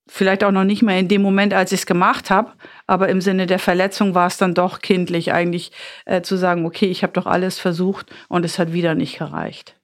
Vielleicht 0.08 0.46
auch 0.46 0.52
noch 0.52 0.64
nicht 0.64 0.82
mehr 0.82 0.98
in 0.98 1.10
dem 1.10 1.22
Moment, 1.22 1.54
als 1.54 1.74
ich 1.74 1.82
es 1.82 1.86
gemacht 1.86 2.30
habe, 2.30 2.54
aber 2.88 3.10
im 3.10 3.20
Sinne 3.20 3.46
der 3.46 3.60
Verletzung 3.60 4.16
war 4.16 4.28
es 4.28 4.38
dann 4.38 4.54
doch 4.54 4.80
kindlich, 4.80 5.34
eigentlich 5.34 5.74
äh, 6.06 6.22
zu 6.22 6.38
sagen, 6.38 6.66
okay, 6.66 6.86
ich 6.86 7.04
habe 7.04 7.12
doch 7.12 7.26
alles 7.26 7.60
versucht 7.60 8.10
und 8.30 8.46
es 8.46 8.58
hat 8.58 8.72
wieder 8.72 8.96
nicht 8.96 9.18
gereicht. 9.18 9.75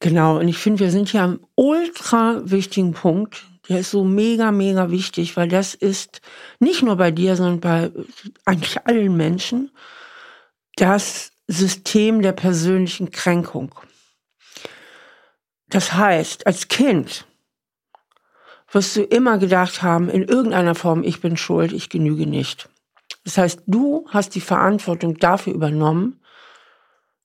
Genau, 0.00 0.38
und 0.38 0.48
ich 0.48 0.58
finde, 0.58 0.80
wir 0.80 0.90
sind 0.90 1.08
hier 1.08 1.22
am 1.22 1.40
ultra 1.54 2.42
wichtigen 2.44 2.92
Punkt. 2.92 3.44
Der 3.68 3.80
ist 3.80 3.90
so 3.90 4.04
mega, 4.04 4.52
mega 4.52 4.90
wichtig, 4.90 5.36
weil 5.36 5.48
das 5.48 5.74
ist 5.74 6.20
nicht 6.60 6.82
nur 6.82 6.96
bei 6.96 7.10
dir, 7.10 7.34
sondern 7.34 7.60
bei 7.60 7.90
eigentlich 8.44 8.86
allen 8.86 9.16
Menschen 9.16 9.70
das 10.76 11.32
System 11.48 12.22
der 12.22 12.32
persönlichen 12.32 13.10
Kränkung. 13.10 13.74
Das 15.68 15.94
heißt, 15.94 16.46
als 16.46 16.68
Kind 16.68 17.26
wirst 18.70 18.96
du 18.96 19.02
immer 19.02 19.38
gedacht 19.38 19.82
haben, 19.82 20.08
in 20.08 20.22
irgendeiner 20.22 20.74
Form, 20.74 21.02
ich 21.02 21.20
bin 21.20 21.36
schuld, 21.36 21.72
ich 21.72 21.88
genüge 21.88 22.26
nicht. 22.26 22.68
Das 23.24 23.38
heißt, 23.38 23.62
du 23.66 24.06
hast 24.10 24.34
die 24.34 24.40
Verantwortung 24.40 25.18
dafür 25.18 25.54
übernommen, 25.54 26.20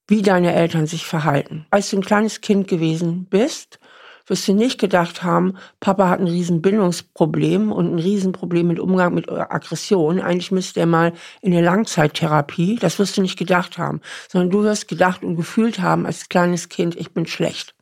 wie 0.08 0.22
deine 0.22 0.54
Eltern 0.54 0.88
sich 0.88 1.06
verhalten. 1.06 1.66
Als 1.70 1.90
du 1.90 1.98
ein 1.98 2.04
kleines 2.04 2.42
Kind 2.42 2.68
gewesen 2.68 3.26
bist, 3.30 3.80
wirst 4.28 4.48
du 4.48 4.54
nicht 4.54 4.80
gedacht 4.80 5.24
haben, 5.24 5.58
Papa 5.80 6.10
hat 6.10 6.20
ein 6.20 6.28
riesen 6.28 6.62
Bindungsproblem 6.62 7.72
und 7.72 7.94
ein 7.94 8.00
Riesenproblem 8.00 8.68
mit 8.68 8.80
Umgang 8.80 9.14
mit 9.14 9.30
Aggression. 9.30 10.20
Eigentlich 10.20 10.52
müsste 10.52 10.80
er 10.80 10.86
mal 10.86 11.14
in 11.42 11.54
eine 11.54 11.64
Langzeittherapie. 11.64 12.78
Das 12.80 12.98
wirst 12.98 13.18
du 13.18 13.22
nicht 13.22 13.38
gedacht 13.38 13.78
haben, 13.78 14.02
sondern 14.30 14.50
du 14.50 14.64
wirst 14.64 14.88
gedacht 14.88 15.24
und 15.24 15.36
gefühlt 15.36 15.82
haben 15.82 16.06
als 16.06 16.30
kleines 16.30 16.70
Kind, 16.70 16.96
ich 16.96 17.12
bin 17.12 17.26
schlecht. 17.28 17.76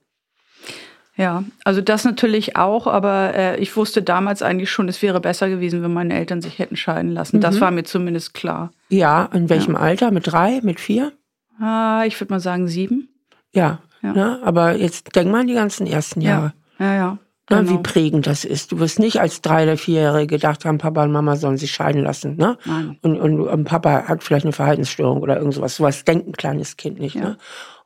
Ja, 1.15 1.43
also 1.65 1.81
das 1.81 2.05
natürlich 2.05 2.55
auch, 2.55 2.87
aber 2.87 3.35
äh, 3.35 3.59
ich 3.59 3.75
wusste 3.75 4.01
damals 4.01 4.41
eigentlich 4.41 4.71
schon, 4.71 4.87
es 4.87 5.01
wäre 5.01 5.19
besser 5.19 5.49
gewesen, 5.49 5.83
wenn 5.83 5.93
meine 5.93 6.13
Eltern 6.13 6.41
sich 6.41 6.59
hätten 6.59 6.77
scheiden 6.77 7.11
lassen. 7.11 7.37
Mhm. 7.37 7.41
Das 7.41 7.59
war 7.59 7.71
mir 7.71 7.83
zumindest 7.83 8.33
klar. 8.33 8.71
Ja, 8.87 9.29
in 9.33 9.49
welchem 9.49 9.73
ja. 9.73 9.81
Alter? 9.81 10.11
Mit 10.11 10.31
drei, 10.31 10.61
mit 10.63 10.79
vier? 10.79 11.11
Ah, 11.59 12.03
ich 12.05 12.19
würde 12.19 12.33
mal 12.33 12.39
sagen 12.39 12.67
sieben. 12.67 13.09
Ja, 13.53 13.79
ja. 14.01 14.13
Ne? 14.13 14.39
aber 14.43 14.75
jetzt 14.77 15.15
denk 15.15 15.31
mal 15.31 15.41
an 15.41 15.47
die 15.47 15.53
ganzen 15.53 15.87
ersten 15.87 16.21
Jahre. 16.21 16.53
Ja, 16.79 16.85
ja. 16.85 16.95
ja. 16.95 17.17
Ne, 17.49 17.63
genau. 17.63 17.71
Wie 17.71 17.83
prägend 17.83 18.27
das 18.27 18.45
ist. 18.45 18.71
Du 18.71 18.79
wirst 18.79 18.99
nicht 18.99 19.19
als 19.19 19.41
drei 19.41 19.63
oder 19.63 19.75
vierjährige 19.75 20.27
gedacht 20.27 20.65
haben, 20.65 20.77
Papa 20.77 21.03
und 21.03 21.11
Mama 21.11 21.35
sollen 21.35 21.57
sich 21.57 21.71
scheiden 21.71 22.03
lassen. 22.03 22.35
Ne? 22.37 22.57
Nein. 22.65 22.97
Und, 23.01 23.19
und, 23.19 23.41
und 23.41 23.63
Papa 23.63 24.03
hat 24.07 24.23
vielleicht 24.23 24.45
eine 24.45 24.53
Verhaltensstörung 24.53 25.21
oder 25.21 25.37
irgendwas. 25.37 25.77
Sowas 25.77 26.05
denkt 26.05 26.27
ein 26.27 26.33
kleines 26.33 26.77
Kind 26.77 26.99
nicht. 26.99 27.15
Ja. 27.15 27.21
Ne? 27.21 27.37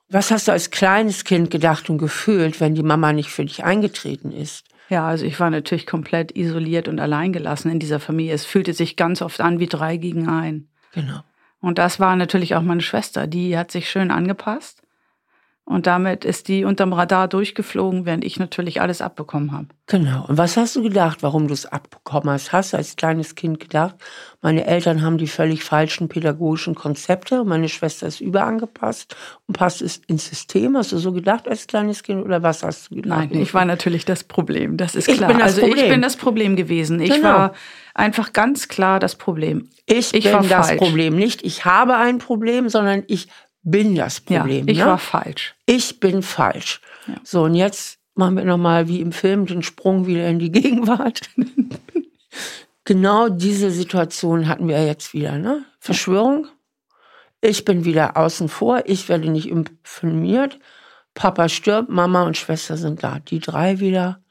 Was 0.10 0.32
hast 0.32 0.48
du 0.48 0.52
als 0.52 0.70
kleines 0.70 1.24
Kind 1.24 1.50
gedacht 1.50 1.90
und 1.90 1.98
gefühlt, 1.98 2.60
wenn 2.60 2.76
die 2.76 2.84
Mama 2.84 3.14
nicht 3.14 3.30
für 3.30 3.46
dich 3.46 3.64
eingetreten 3.64 4.32
ist? 4.32 4.66
Ja, 4.90 5.08
also 5.08 5.26
ich 5.26 5.40
war 5.40 5.50
natürlich 5.50 5.88
komplett 5.88 6.36
isoliert 6.36 6.88
und 6.88 7.00
alleingelassen 7.00 7.72
in 7.72 7.80
dieser 7.80 8.00
Familie. 8.00 8.34
Es 8.34 8.46
fühlte 8.46 8.74
sich 8.74 8.96
ganz 8.96 9.22
oft 9.22 9.40
an 9.40 9.60
wie 9.60 9.68
drei 9.68 9.98
gegen 9.98 10.28
ein. 10.28 10.68
Genau. 10.94 11.22
Und 11.64 11.78
das 11.78 11.98
war 11.98 12.18
natürlich 12.18 12.56
auch 12.56 12.62
meine 12.62 12.82
Schwester. 12.82 13.26
Die 13.26 13.58
hat 13.58 13.72
sich 13.72 13.90
schön 13.90 14.12
angepasst. 14.12 14.83
Und 15.66 15.88
damit 15.88 16.26
ist 16.26 16.50
die 16.50 16.66
unterm 16.66 16.92
Radar 16.92 17.30
durchgeflogen, 17.30 18.06
während 18.06 18.26
ich 18.26 18.38
natürlich 18.38 18.82
alles 18.82 19.02
abbekommen 19.02 19.54
habe. 19.54 19.68
Genau. 19.88 20.26
Und 20.28 20.38
was 20.38 20.58
hast 20.58 20.76
du 20.76 20.84
gedacht, 20.84 21.24
warum 21.24 21.48
du 21.48 21.54
es 21.54 21.66
abbekommen 21.66 22.30
hast? 22.30 22.52
Hast 22.52 22.74
du 22.74 22.78
als 22.78 22.98
kleines 22.98 23.36
Kind 23.36 23.62
gedacht, 23.62 23.96
meine 24.42 24.66
Eltern 24.68 25.02
haben 25.02 25.18
die 25.18 25.28
völlig 25.28 25.64
falschen 25.64 26.10
pädagogischen 26.10 26.76
Konzepte, 26.76 27.46
meine 27.46 27.70
Schwester 27.70 28.08
ist 28.08 28.20
überangepasst 28.20 29.16
und 29.48 29.58
passt 29.58 29.82
ins 29.82 30.28
System? 30.28 30.76
Hast 30.76 30.92
du 30.92 30.98
so 30.98 31.14
gedacht 31.14 31.48
als 31.48 31.66
kleines 31.66 32.04
Kind 32.04 32.26
oder 32.26 32.44
was 32.44 32.62
hast 32.62 32.92
du 32.92 32.96
gedacht? 32.96 33.30
Nein, 33.32 33.42
ich 33.42 33.54
war 33.54 33.64
natürlich 33.64 34.04
das 34.04 34.26
Problem, 34.26 34.76
das 34.76 34.96
ist 34.96 35.08
klar. 35.08 35.32
Ich 35.32 35.44
also 35.44 35.62
Problem. 35.62 35.86
ich 35.86 35.90
bin 35.90 36.02
das 36.02 36.18
Problem 36.18 36.56
gewesen. 36.58 37.00
Ich 37.00 37.10
genau. 37.10 37.30
war 37.30 37.54
einfach 37.94 38.34
ganz 38.34 38.68
klar 38.68 39.00
das 39.00 39.16
Problem. 39.16 39.70
Ich, 39.86 40.14
ich 40.14 40.26
bin 40.26 40.50
das 40.50 40.68
falsch. 40.68 40.78
Problem. 40.78 41.16
Nicht 41.16 41.42
ich 41.42 41.64
habe 41.64 41.96
ein 41.96 42.18
Problem, 42.18 42.68
sondern 42.68 43.04
ich 43.08 43.30
bin 43.64 43.96
das 43.96 44.20
Problem. 44.22 44.68
Ja, 44.68 44.72
ich 44.72 44.80
ne? 44.80 44.86
war 44.86 44.98
falsch. 44.98 45.56
Ich 45.66 46.00
bin 46.00 46.22
falsch. 46.22 46.82
Ja. 47.08 47.16
So, 47.24 47.44
und 47.44 47.56
jetzt 47.56 48.00
machen 48.16 48.38
wir 48.38 48.46
nochmal 48.46 48.88
wie 48.88 49.02
im 49.02 49.12
Film 49.12 49.46
den 49.46 49.64
Sprung 49.64 50.06
wieder 50.06 50.28
in 50.28 50.40
die 50.40 50.52
Gegenwart. 50.52 51.30
genau 52.84 53.30
diese 53.30 53.72
Situation 53.72 54.48
hatten 54.48 54.68
wir 54.68 54.86
jetzt 54.86 55.14
wieder. 55.14 55.38
Ne? 55.38 55.66
Verschwörung. 55.80 56.48
Ich 57.42 57.66
bin 57.66 57.84
wieder 57.86 58.16
außen 58.16 58.48
vor. 58.48 58.84
Ich 58.86 59.10
werde 59.10 59.30
nicht 59.30 59.50
informiert. 59.50 60.60
Papa 61.14 61.50
stirbt, 61.50 61.90
Mama 61.90 62.24
und 62.24 62.38
Schwester 62.38 62.78
sind 62.78 63.04
da. 63.04 63.20
Die 63.20 63.40
drei 63.40 63.80
wieder. 63.80 64.22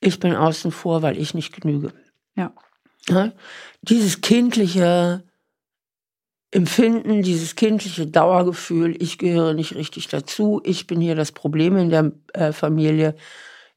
Ich 0.00 0.20
bin 0.20 0.34
außen 0.34 0.70
vor, 0.70 1.02
weil 1.02 1.18
ich 1.18 1.34
nicht 1.34 1.60
genüge. 1.60 1.92
Ja. 2.36 2.52
ja? 3.08 3.32
Dieses 3.82 4.20
kindliche, 4.20 5.24
Empfinden, 6.52 7.22
dieses 7.22 7.56
kindliche 7.56 8.06
Dauergefühl, 8.06 9.00
ich 9.02 9.18
gehöre 9.18 9.54
nicht 9.54 9.74
richtig 9.74 10.08
dazu, 10.08 10.60
ich 10.64 10.86
bin 10.86 11.00
hier 11.00 11.14
das 11.14 11.32
Problem 11.32 11.76
in 11.76 11.90
der 11.90 12.12
äh, 12.32 12.52
Familie, 12.52 13.16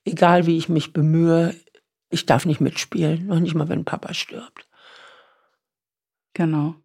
egal 0.06 0.46
wie 0.46 0.58
ich 0.58 0.70
mich 0.70 0.94
bemühe, 0.94 1.56
ich 2.10 2.26
darf 2.26 2.46
nicht 2.46 2.62
mitspielen, 2.62 3.28
noch 3.28 3.40
nicht 3.40 3.56
mal, 3.56 3.70
wenn 3.70 3.86
Papa 3.86 4.14
stirbt. 4.14 4.68
Genau. 6.34 6.76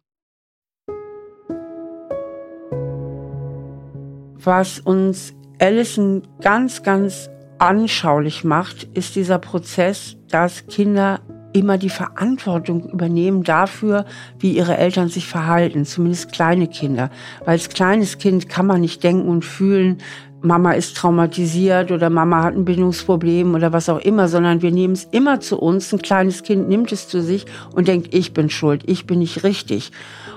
Was 4.37 4.79
uns 4.79 5.33
Allison 5.59 6.27
ganz, 6.41 6.83
ganz 6.83 7.29
anschaulich 7.57 8.43
macht, 8.43 8.83
ist 8.95 9.15
dieser 9.15 9.39
Prozess, 9.39 10.17
dass 10.29 10.67
Kinder 10.67 11.21
immer 11.55 11.77
die 11.77 11.89
Verantwortung 11.89 12.89
übernehmen 12.89 13.43
dafür, 13.43 14.05
wie 14.39 14.51
ihre 14.51 14.77
Eltern 14.77 15.07
sich 15.09 15.27
verhalten, 15.27 15.85
zumindest 15.85 16.31
kleine 16.31 16.67
Kinder. 16.67 17.09
Weil 17.39 17.53
als 17.53 17.69
kleines 17.69 18.17
Kind 18.17 18.49
kann 18.49 18.67
man 18.67 18.81
nicht 18.81 19.03
denken 19.03 19.29
und 19.29 19.45
fühlen, 19.45 19.99
Mama 20.41 20.73
ist 20.73 20.95
traumatisiert 20.95 21.91
oder 21.91 22.09
Mama 22.09 22.43
hat 22.43 22.55
ein 22.55 22.65
Bindungsproblem 22.65 23.55
oder 23.55 23.73
was 23.73 23.89
auch 23.89 23.99
immer, 23.99 24.27
sondern 24.27 24.61
wir 24.61 24.71
nehmen 24.71 24.93
es 24.93 25.05
immer 25.05 25.39
zu 25.39 25.57
uns. 25.57 25.91
Ein 25.91 26.01
kleines 26.01 26.43
Kind 26.43 26.69
nimmt 26.69 26.91
es 26.91 27.07
zu 27.07 27.21
sich 27.21 27.45
und 27.73 27.87
denkt, 27.87 28.13
ich 28.13 28.33
bin 28.33 28.49
schuld, 28.49 28.83
ich 28.85 29.07
bin 29.07 29.19
nicht 29.19 29.43
richtig. 29.43 29.91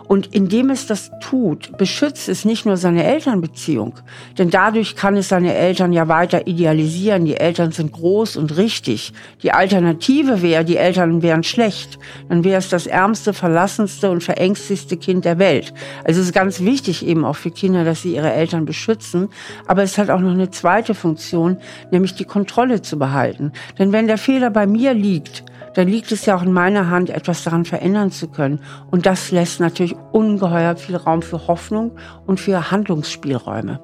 Und 0.08 0.34
indem 0.34 0.70
es 0.70 0.86
das 0.86 1.10
tut, 1.20 1.76
beschützt 1.76 2.30
es 2.30 2.46
nicht 2.46 2.64
nur 2.64 2.78
seine 2.78 3.04
Elternbeziehung, 3.04 3.94
denn 4.38 4.48
dadurch 4.48 4.96
kann 4.96 5.16
es 5.18 5.28
seine 5.28 5.54
Eltern 5.54 5.92
ja 5.92 6.08
weiter 6.08 6.46
idealisieren. 6.46 7.26
Die 7.26 7.36
Eltern 7.36 7.72
sind 7.72 7.92
groß 7.92 8.38
und 8.38 8.56
richtig. 8.56 9.12
Die 9.42 9.52
Alternative 9.52 10.40
wäre, 10.40 10.64
die 10.64 10.78
Eltern 10.78 11.20
wären 11.20 11.42
schlecht. 11.42 11.98
Dann 12.30 12.42
wäre 12.42 12.58
es 12.58 12.70
das 12.70 12.86
ärmste, 12.86 13.34
verlassenste 13.34 14.10
und 14.10 14.24
verängstigste 14.24 14.96
Kind 14.96 15.26
der 15.26 15.38
Welt. 15.38 15.74
Also 16.04 16.22
es 16.22 16.28
ist 16.28 16.34
ganz 16.34 16.60
wichtig 16.60 17.06
eben 17.06 17.26
auch 17.26 17.36
für 17.36 17.50
Kinder, 17.50 17.84
dass 17.84 18.00
sie 18.00 18.14
ihre 18.14 18.32
Eltern 18.32 18.64
beschützen. 18.64 19.28
Aber 19.66 19.82
es 19.82 19.98
hat 19.98 20.08
auch 20.08 20.20
noch 20.20 20.32
eine 20.32 20.50
zweite 20.50 20.94
Funktion, 20.94 21.58
nämlich 21.90 22.14
die 22.14 22.24
Kontrolle 22.24 22.80
zu 22.80 22.98
behalten. 22.98 23.52
Denn 23.78 23.92
wenn 23.92 24.06
der 24.06 24.18
Fehler 24.18 24.48
bei 24.48 24.66
mir 24.66 24.94
liegt, 24.94 25.44
dann 25.74 25.88
liegt 25.88 26.12
es 26.12 26.26
ja 26.26 26.36
auch 26.36 26.42
in 26.42 26.52
meiner 26.52 26.90
Hand, 26.90 27.10
etwas 27.10 27.44
daran 27.44 27.64
verändern 27.64 28.10
zu 28.10 28.28
können. 28.28 28.60
Und 28.90 29.06
das 29.06 29.30
lässt 29.30 29.60
natürlich 29.60 29.94
ungeheuer 30.12 30.76
viel 30.76 30.96
Raum 30.96 31.22
für 31.22 31.46
Hoffnung 31.46 31.96
und 32.26 32.40
für 32.40 32.70
Handlungsspielräume. 32.70 33.80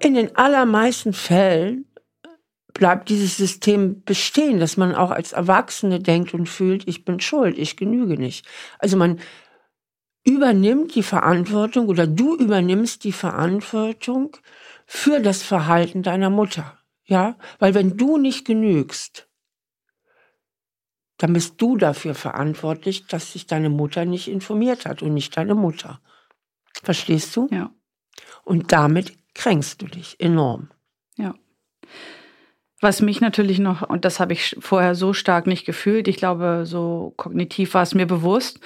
In 0.00 0.14
den 0.14 0.36
allermeisten 0.36 1.12
Fällen 1.12 1.86
bleibt 2.72 3.08
dieses 3.08 3.36
System 3.36 4.02
bestehen, 4.04 4.60
dass 4.60 4.76
man 4.76 4.94
auch 4.94 5.10
als 5.10 5.32
Erwachsene 5.32 5.98
denkt 5.98 6.32
und 6.34 6.48
fühlt, 6.48 6.86
ich 6.86 7.04
bin 7.04 7.20
schuld, 7.20 7.58
ich 7.58 7.76
genüge 7.76 8.16
nicht. 8.16 8.46
Also 8.78 8.96
man 8.96 9.18
übernimmt 10.24 10.94
die 10.94 11.02
Verantwortung 11.02 11.88
oder 11.88 12.06
du 12.06 12.36
übernimmst 12.36 13.04
die 13.04 13.12
Verantwortung 13.12 14.36
für 14.86 15.20
das 15.20 15.42
Verhalten 15.42 16.02
deiner 16.02 16.30
Mutter. 16.30 16.78
Ja, 17.04 17.36
weil 17.58 17.74
wenn 17.74 17.96
du 17.96 18.18
nicht 18.18 18.46
genügst, 18.46 19.27
dann 21.18 21.32
bist 21.32 21.60
du 21.60 21.76
dafür 21.76 22.14
verantwortlich, 22.14 23.06
dass 23.06 23.32
sich 23.32 23.46
deine 23.46 23.70
Mutter 23.70 24.04
nicht 24.04 24.28
informiert 24.28 24.86
hat 24.86 25.02
und 25.02 25.14
nicht 25.14 25.36
deine 25.36 25.54
Mutter. 25.54 26.00
Verstehst 26.82 27.36
du? 27.36 27.48
Ja. 27.50 27.70
Und 28.44 28.72
damit 28.72 29.12
kränkst 29.34 29.82
du 29.82 29.86
dich 29.86 30.18
enorm. 30.20 30.70
Ja. 31.16 31.34
Was 32.80 33.02
mich 33.02 33.20
natürlich 33.20 33.58
noch, 33.58 33.82
und 33.82 34.04
das 34.04 34.20
habe 34.20 34.32
ich 34.32 34.56
vorher 34.60 34.94
so 34.94 35.12
stark 35.12 35.48
nicht 35.48 35.66
gefühlt, 35.66 36.06
ich 36.06 36.16
glaube, 36.16 36.62
so 36.64 37.12
kognitiv 37.16 37.74
war 37.74 37.82
es 37.82 37.94
mir 37.94 38.06
bewusst, 38.06 38.60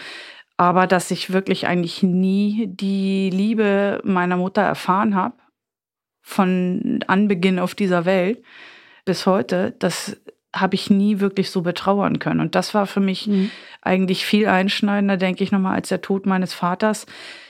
aber 0.58 0.86
dass 0.86 1.10
ich 1.10 1.32
wirklich 1.32 1.66
eigentlich 1.66 2.02
nie 2.02 2.66
die 2.68 3.30
Liebe 3.30 4.00
meiner 4.04 4.36
Mutter 4.36 4.62
erfahren 4.62 5.14
habe, 5.14 5.36
von 6.20 7.00
Anbeginn 7.06 7.58
auf 7.58 7.74
dieser 7.74 8.04
Welt 8.04 8.44
bis 9.04 9.26
heute, 9.26 9.74
das 9.78 10.21
habe 10.54 10.74
ich 10.74 10.90
nie 10.90 11.20
wirklich 11.20 11.50
so 11.50 11.62
betrauern 11.62 12.18
können. 12.18 12.40
Und 12.40 12.54
das 12.54 12.74
war 12.74 12.86
für 12.86 13.00
mich 13.00 13.26
mhm. 13.26 13.50
eigentlich 13.80 14.24
viel 14.24 14.46
einschneidender, 14.46 15.16
denke 15.16 15.42
ich 15.42 15.52
nochmal, 15.52 15.74
als 15.74 15.88
der 15.88 16.02
Tod 16.02 16.26
meines 16.26 16.52
Vaters, 16.52 17.06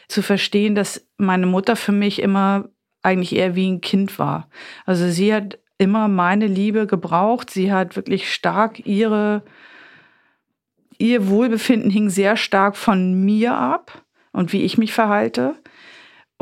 zu 0.09 0.23
verstehen, 0.23 0.75
dass 0.75 1.07
meine 1.17 1.47
Mutter 1.47 1.75
für 1.75 1.93
mich 1.93 2.21
immer 2.21 2.69
eigentlich 3.03 3.35
eher 3.35 3.57
wie 3.57 3.71
ein 3.71 3.81
Kind 3.81 4.19
war. 4.19 4.49
Also 4.85 5.09
sie 5.09 5.35
hat 5.35 5.59
immer 5.79 6.07
meine 6.07 6.47
Liebe 6.47 6.87
gebraucht. 6.87 7.51
Sie 7.51 7.73
hat 7.73 7.97
wirklich 7.97 8.33
stark 8.33 8.87
ihre, 8.87 9.43
ihr 10.99 11.29
Wohlbefinden 11.29 11.91
hing 11.91 12.11
sehr 12.11 12.37
stark 12.37 12.77
von 12.77 13.25
mir 13.25 13.57
ab 13.57 14.05
und 14.33 14.53
wie 14.53 14.63
ich 14.63 14.79
mich 14.79 14.93
verhalte 14.93 15.57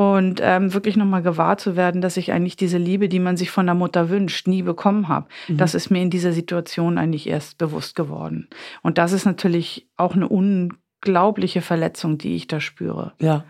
und 0.00 0.40
ähm, 0.42 0.72
wirklich 0.72 0.96
nochmal 0.96 1.20
gewahr 1.20 1.58
zu 1.58 1.76
werden, 1.76 2.00
dass 2.00 2.16
ich 2.16 2.32
eigentlich 2.32 2.56
diese 2.56 2.78
Liebe, 2.78 3.10
die 3.10 3.18
man 3.18 3.36
sich 3.36 3.50
von 3.50 3.66
der 3.66 3.74
Mutter 3.74 4.08
wünscht, 4.08 4.48
nie 4.48 4.62
bekommen 4.62 5.08
habe. 5.08 5.28
Mhm. 5.46 5.58
Das 5.58 5.74
ist 5.74 5.90
mir 5.90 6.00
in 6.00 6.08
dieser 6.08 6.32
Situation 6.32 6.96
eigentlich 6.96 7.28
erst 7.28 7.58
bewusst 7.58 7.96
geworden. 7.96 8.48
Und 8.80 8.96
das 8.96 9.12
ist 9.12 9.26
natürlich 9.26 9.90
auch 9.98 10.14
eine 10.14 10.26
unglaubliche 10.26 11.60
Verletzung, 11.60 12.16
die 12.16 12.34
ich 12.34 12.46
da 12.46 12.60
spüre. 12.60 13.12
Ja. 13.20 13.44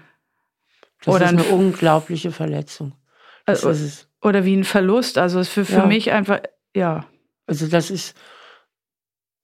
Das 1.04 1.14
oder 1.14 1.26
ist 1.26 1.30
eine 1.30 1.44
unglaubliche 1.44 2.32
Verletzung. 2.32 2.94
Das 3.46 3.62
äh, 3.62 3.70
ist 3.70 4.08
oder 4.20 4.44
wie 4.44 4.56
ein 4.56 4.64
Verlust. 4.64 5.18
Also 5.18 5.38
es 5.38 5.48
für, 5.48 5.64
für 5.64 5.74
ja. 5.74 5.86
mich 5.86 6.10
einfach, 6.10 6.40
ja. 6.74 7.06
Also 7.46 7.68
das 7.68 7.92
ist 7.92 8.16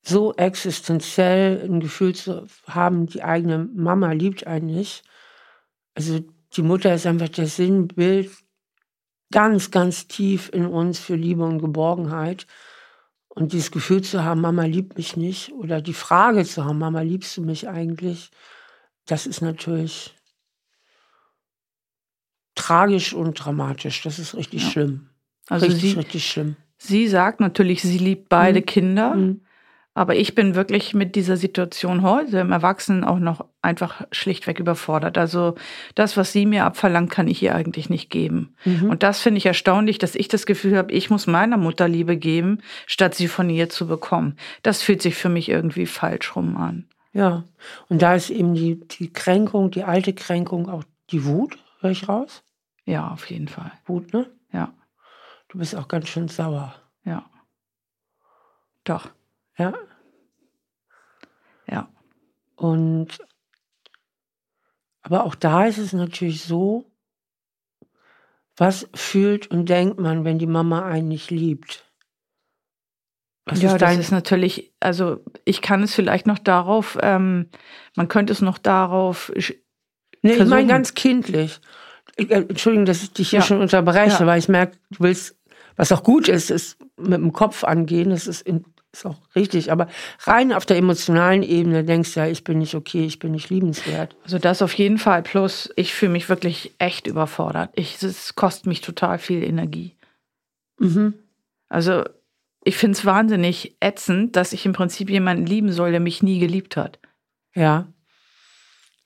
so 0.03 0.35
existenziell 0.35 1.63
ein 1.65 1.79
Gefühl 1.79 2.17
zu 2.17 2.49
haben, 2.67 3.07
die 3.07 3.23
eigene 3.23 3.59
Mama 3.59 4.11
liebt 4.11 4.45
einen 4.49 4.67
nicht. 4.67 5.05
Also 5.95 6.19
die 6.57 6.63
Mutter 6.63 6.95
ist 6.95 7.07
einfach 7.07 7.29
das 7.29 7.57
Sinnbild 7.57 8.31
ganz, 9.33 9.71
ganz 9.71 10.07
tief 10.09 10.51
in 10.53 10.67
uns 10.67 10.99
für 10.99 11.17
Liebe 11.17 11.45
und 11.45 11.59
Geborgenheit. 11.59 12.47
Und 13.29 13.53
dieses 13.53 13.71
Gefühl 13.71 14.03
zu 14.03 14.25
haben, 14.25 14.41
Mama 14.41 14.65
liebt 14.65 14.97
mich 14.97 15.17
nicht, 15.17 15.53
oder 15.53 15.83
die 15.83 15.93
Frage 15.93 16.45
zu 16.45 16.65
haben, 16.65 16.79
Mama, 16.79 17.03
liebst 17.03 17.37
du 17.37 17.43
mich 17.43 17.69
eigentlich, 17.69 18.31
das 19.05 19.27
ist 19.27 19.43
natürlich 19.43 20.15
tragisch 22.55 23.13
und 23.13 23.35
dramatisch. 23.35 24.03
Das 24.03 24.19
ist 24.19 24.35
richtig 24.35 24.63
ja. 24.63 24.71
schlimm. 24.71 25.11
Also 25.49 25.67
richtig, 25.67 25.93
sie, 25.93 25.99
richtig 25.99 26.27
schlimm. 26.27 26.57
Sie 26.79 27.07
sagt 27.07 27.41
natürlich, 27.41 27.83
sie 27.83 27.99
liebt 27.99 28.29
beide 28.29 28.61
mhm. 28.61 28.67
Kinder. 28.67 29.15
Mhm. 29.15 29.43
Aber 29.97 30.15
ich 30.15 30.35
bin 30.35 30.55
wirklich 30.55 30.93
mit 30.93 31.17
dieser 31.17 31.39
Situation 31.39 32.03
heute 32.03 32.41
im 32.41 32.53
Erwachsenen 32.53 33.03
auch 33.03 33.19
noch 33.19 33.47
einfach 33.63 34.03
schlichtweg 34.13 34.61
überfordert. 34.61 35.17
Also 35.17 35.55
das, 35.95 36.19
was 36.19 36.33
sie 36.33 36.45
mir 36.45 36.67
abverlangt, 36.67 37.11
kann 37.11 37.29
ich 37.29 37.43
ihr 37.43 37.55
eigentlich 37.55 37.89
nicht 37.89 38.11
geben. 38.11 38.55
Mhm. 38.67 38.91
Und 38.91 39.03
das 39.03 39.23
finde 39.23 39.39
ich 39.39 39.47
erstaunlich, 39.47 39.97
dass 39.97 40.15
ich 40.15 40.29
das 40.29 40.45
Gefühl 40.45 40.77
habe, 40.77 40.93
ich 40.93 41.09
muss 41.09 41.27
meiner 41.27 41.57
Mutter 41.57 41.89
Liebe 41.89 42.19
geben, 42.19 42.59
statt 42.85 43.15
sie 43.15 43.27
von 43.27 43.49
ihr 43.49 43.71
zu 43.71 43.87
bekommen. 43.87 44.37
Das 44.63 44.83
fühlt 44.83 45.01
sich 45.01 45.15
für 45.15 45.31
mich 45.31 45.49
irgendwie 45.49 45.87
falsch 45.87 46.37
rum 46.37 46.59
an. 46.59 46.85
Ja, 47.15 47.45
und 47.89 48.03
da 48.03 48.15
ist 48.15 48.29
eben 48.29 48.55
die, 48.55 48.79
die 48.87 49.11
Kränkung, 49.11 49.71
die 49.71 49.85
alte 49.85 50.13
Kränkung, 50.13 50.69
auch 50.69 50.85
die 51.09 51.25
Wut, 51.25 51.57
höre 51.81 51.93
ich 51.93 52.07
raus? 52.07 52.43
Ja, 52.85 53.09
auf 53.09 53.31
jeden 53.31 53.49
Fall. 53.49 53.73
Wut, 53.87 54.13
ne? 54.13 54.27
Ja. 54.53 54.75
Du 55.49 55.57
bist 55.57 55.75
auch 55.75 55.89
ganz 55.89 56.09
schön 56.09 56.29
sauer. 56.29 56.75
Ja. 57.07 57.25
Doch. 58.85 59.09
Ja. 59.59 59.75
Ja. 61.69 61.89
Und 62.57 63.19
aber 65.03 65.25
auch 65.25 65.37
da 65.37 65.67
ist 65.67 65.79
es 65.79 65.93
natürlich 65.93 66.43
so, 66.43 66.91
was 68.57 68.89
fühlt 68.95 69.49
und 69.49 69.69
denkt 69.69 70.01
man, 70.01 70.25
wenn 70.25 70.39
die 70.39 70.49
Mama 70.49 70.85
einen 70.85 71.07
nicht 71.07 71.31
liebt? 71.31 71.85
Was 73.45 73.63
ja, 73.63 73.73
ist 73.73 73.83
das 73.83 73.97
ist 73.99 74.11
natürlich, 74.11 74.75
also 74.81 75.23
ich 75.45 75.63
kann 75.63 75.85
es 75.85 75.95
vielleicht 75.95 76.27
noch 76.27 76.41
darauf, 76.41 76.99
ähm, 77.01 77.51
man 77.95 78.09
könnte 78.09 78.33
es 78.33 78.41
noch 78.41 78.59
darauf. 78.59 79.31
Nee, 80.23 80.33
ich 80.33 80.47
meine 80.47 80.67
ganz 80.67 80.95
kindlich. 80.95 81.61
Äh, 82.17 82.25
Entschuldigung, 82.25 82.87
dass 82.87 83.05
ich 83.05 83.13
dich 83.13 83.31
hier 83.31 83.39
ja. 83.39 83.45
schon 83.45 83.61
unterbreche, 83.61 84.25
ja. 84.25 84.27
weil 84.27 84.41
ich 84.41 84.49
merke, 84.49 84.77
du 84.91 85.05
willst, 85.05 85.39
was 85.77 85.93
auch 85.93 86.03
gut 86.03 86.29
ist, 86.29 86.51
ist 86.51 86.79
mit 86.97 87.19
dem 87.19 87.33
Kopf 87.33 87.63
angehen, 87.63 88.11
das 88.11 88.27
ist 88.27 88.41
in, 88.41 88.65
ist 88.97 89.07
auch 89.07 89.17
richtig. 89.35 89.71
Aber 89.71 89.89
rein 90.25 90.53
auf 90.53 90.67
der 90.67 90.77
emotionalen 90.77 91.43
Ebene 91.43 91.85
denkst 91.85 92.15
du 92.15 92.21
ja, 92.21 92.27
ich 92.27 92.45
bin 92.45 92.59
nicht 92.59 92.75
okay, 92.75 93.05
ich 93.05 93.19
bin 93.19 93.33
nicht 93.33 93.51
liebenswert. 93.51 94.17
Also 94.25 94.39
das 94.39 94.63
auf 94.63 94.75
jeden 94.75 94.99
Fall. 94.99 95.23
Plus, 95.23 95.71
ich 95.77 95.95
fühle 95.95 96.13
mich 96.13 96.29
wirklich 96.29 96.73
echt 96.79 97.07
überfordert. 97.07 97.71
Ich, 97.75 98.03
es 98.03 98.35
kostet 98.35 98.67
mich 98.67 98.81
total 98.81 99.19
viel 99.19 99.43
Energie. 99.43 99.97
Mhm. 100.79 101.15
Also 101.69 102.05
ich 102.65 102.77
finde 102.77 102.99
es 102.99 103.05
wahnsinnig 103.05 103.77
ätzend, 103.81 104.35
dass 104.37 104.53
ich 104.53 104.67
im 104.67 104.73
Prinzip 104.73 105.09
jemanden 105.09 105.47
lieben 105.47 105.73
soll, 105.73 105.93
der 105.93 106.01
mich 106.01 106.23
nie 106.23 106.39
geliebt 106.39 106.77
hat. 106.77 106.99
Ja. 107.55 107.87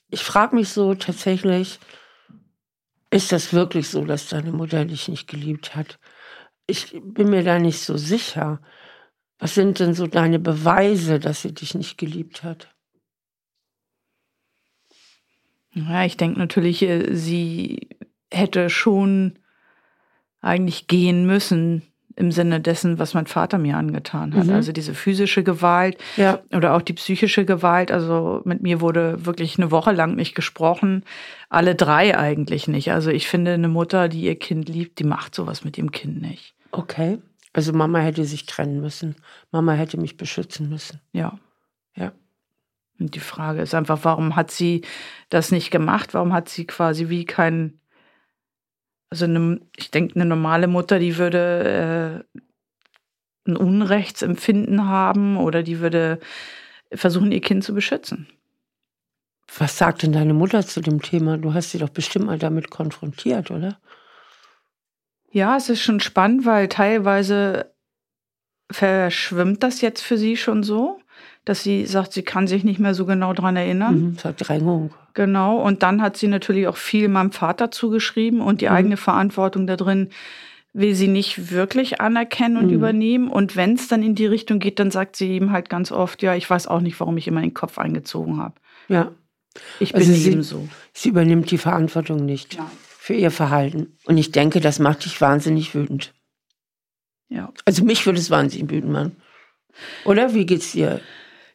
Ich 0.08 0.24
frage 0.24 0.56
mich 0.56 0.70
so 0.70 0.94
tatsächlich, 0.94 1.78
ist 3.10 3.32
das 3.32 3.52
wirklich 3.52 3.88
so, 3.88 4.04
dass 4.04 4.28
deine 4.28 4.52
Mutter 4.52 4.84
dich 4.84 5.08
nicht 5.08 5.28
geliebt 5.28 5.76
hat? 5.76 5.98
Ich 6.66 6.98
bin 7.02 7.30
mir 7.30 7.42
da 7.42 7.58
nicht 7.58 7.80
so 7.80 7.96
sicher. 7.96 8.60
Was 9.40 9.54
sind 9.54 9.80
denn 9.80 9.94
so 9.94 10.06
deine 10.06 10.38
Beweise, 10.38 11.18
dass 11.18 11.42
sie 11.42 11.52
dich 11.52 11.74
nicht 11.74 11.96
geliebt 11.98 12.44
hat? 12.44 12.68
Ja, 15.72 16.04
ich 16.04 16.16
denke 16.16 16.38
natürlich, 16.38 16.82
äh, 16.82 17.14
sie 17.14 17.88
hätte 18.30 18.70
schon 18.70 19.38
eigentlich 20.40 20.86
gehen 20.86 21.26
müssen 21.26 21.82
im 22.16 22.32
Sinne 22.32 22.60
dessen, 22.60 22.98
was 22.98 23.14
mein 23.14 23.26
Vater 23.26 23.56
mir 23.56 23.76
angetan 23.76 24.34
hat. 24.34 24.46
Mhm. 24.46 24.52
Also 24.52 24.72
diese 24.72 24.94
physische 24.94 25.42
Gewalt 25.42 25.96
ja. 26.16 26.40
oder 26.52 26.74
auch 26.74 26.82
die 26.82 26.92
psychische 26.92 27.46
Gewalt. 27.46 27.90
Also 27.90 28.42
mit 28.44 28.62
mir 28.62 28.80
wurde 28.80 29.24
wirklich 29.24 29.58
eine 29.58 29.70
Woche 29.70 29.92
lang 29.92 30.16
nicht 30.16 30.34
gesprochen. 30.34 31.04
Alle 31.48 31.74
drei 31.74 32.18
eigentlich 32.18 32.68
nicht. 32.68 32.92
Also 32.92 33.10
ich 33.10 33.26
finde, 33.26 33.54
eine 33.54 33.68
Mutter, 33.68 34.08
die 34.08 34.22
ihr 34.22 34.38
Kind 34.38 34.68
liebt, 34.68 34.98
die 34.98 35.04
macht 35.04 35.34
sowas 35.34 35.64
mit 35.64 35.78
ihrem 35.78 35.92
Kind 35.92 36.20
nicht. 36.20 36.54
Okay. 36.72 37.18
Also 37.52 37.72
Mama 37.72 37.98
hätte 37.98 38.24
sich 38.24 38.46
trennen 38.46 38.80
müssen. 38.80 39.16
Mama 39.50 39.72
hätte 39.72 39.96
mich 39.98 40.16
beschützen 40.16 40.68
müssen. 40.68 41.00
Ja. 41.12 41.38
Ja. 41.96 42.12
Und 42.98 43.14
die 43.14 43.20
Frage 43.20 43.62
ist 43.62 43.74
einfach, 43.74 44.00
warum 44.02 44.36
hat 44.36 44.50
sie 44.50 44.82
das 45.30 45.50
nicht 45.50 45.70
gemacht? 45.70 46.14
Warum 46.14 46.32
hat 46.32 46.48
sie 46.48 46.66
quasi 46.66 47.08
wie 47.08 47.24
kein, 47.24 47.80
also 49.10 49.24
eine, 49.24 49.60
ich 49.76 49.90
denke, 49.90 50.14
eine 50.14 50.26
normale 50.26 50.68
Mutter, 50.68 50.98
die 50.98 51.16
würde 51.16 52.24
äh, 52.34 52.40
ein 53.50 53.56
Unrechtsempfinden 53.56 54.86
haben 54.86 55.36
oder 55.36 55.62
die 55.62 55.80
würde 55.80 56.20
versuchen, 56.92 57.32
ihr 57.32 57.40
Kind 57.40 57.64
zu 57.64 57.74
beschützen. 57.74 58.26
Was 59.58 59.78
sagt 59.78 60.02
denn 60.02 60.12
deine 60.12 60.34
Mutter 60.34 60.64
zu 60.64 60.80
dem 60.80 61.02
Thema? 61.02 61.36
Du 61.36 61.54
hast 61.54 61.70
sie 61.70 61.78
doch 61.78 61.88
bestimmt 61.88 62.26
mal 62.26 62.38
damit 62.38 62.70
konfrontiert, 62.70 63.50
oder? 63.50 63.78
Ja, 65.30 65.56
es 65.56 65.68
ist 65.68 65.80
schon 65.80 66.00
spannend, 66.00 66.44
weil 66.44 66.68
teilweise 66.68 67.72
verschwimmt 68.70 69.62
das 69.62 69.80
jetzt 69.80 70.02
für 70.02 70.18
sie 70.18 70.36
schon 70.36 70.62
so, 70.62 71.00
dass 71.44 71.62
sie 71.62 71.86
sagt, 71.86 72.12
sie 72.12 72.22
kann 72.22 72.46
sich 72.46 72.64
nicht 72.64 72.80
mehr 72.80 72.94
so 72.94 73.06
genau 73.06 73.32
daran 73.32 73.56
erinnern. 73.56 74.00
Mhm, 74.00 74.16
Verdrängung. 74.16 74.92
Genau, 75.14 75.56
und 75.60 75.82
dann 75.82 76.02
hat 76.02 76.16
sie 76.16 76.28
natürlich 76.28 76.68
auch 76.68 76.76
viel 76.76 77.08
meinem 77.08 77.32
Vater 77.32 77.70
zugeschrieben 77.70 78.40
und 78.40 78.60
die 78.60 78.66
mhm. 78.66 78.72
eigene 78.72 78.96
Verantwortung 78.96 79.66
da 79.66 79.76
drin 79.76 80.10
will 80.72 80.94
sie 80.94 81.08
nicht 81.08 81.50
wirklich 81.50 82.00
anerkennen 82.00 82.56
und 82.56 82.66
mhm. 82.66 82.74
übernehmen. 82.74 83.28
Und 83.28 83.56
wenn 83.56 83.74
es 83.74 83.88
dann 83.88 84.04
in 84.04 84.14
die 84.14 84.26
Richtung 84.26 84.60
geht, 84.60 84.78
dann 84.78 84.92
sagt 84.92 85.16
sie 85.16 85.36
ihm 85.36 85.50
halt 85.50 85.68
ganz 85.68 85.90
oft, 85.90 86.22
ja, 86.22 86.36
ich 86.36 86.48
weiß 86.48 86.68
auch 86.68 86.80
nicht, 86.80 87.00
warum 87.00 87.16
ich 87.16 87.26
immer 87.26 87.40
den 87.40 87.54
Kopf 87.54 87.76
eingezogen 87.78 88.38
habe. 88.38 88.54
Ja. 88.86 89.10
Ich 89.80 89.92
bin 89.92 90.02
also 90.02 90.28
eben 90.28 90.42
so. 90.44 90.68
Sie 90.92 91.08
übernimmt 91.08 91.50
die 91.50 91.58
Verantwortung 91.58 92.24
nicht. 92.24 92.56
Nein 92.56 92.68
für 93.10 93.16
ihr 93.16 93.32
Verhalten. 93.32 93.98
Und 94.04 94.18
ich 94.18 94.30
denke, 94.30 94.60
das 94.60 94.78
macht 94.78 95.04
dich 95.04 95.20
wahnsinnig 95.20 95.74
wütend. 95.74 96.14
Ja. 97.28 97.52
Also 97.64 97.84
mich 97.84 98.06
würde 98.06 98.20
es 98.20 98.30
wahnsinnig 98.30 98.70
wütend 98.70 98.92
machen. 98.92 99.16
Oder 100.04 100.32
wie 100.32 100.46
geht's 100.46 100.70
dir? 100.70 101.00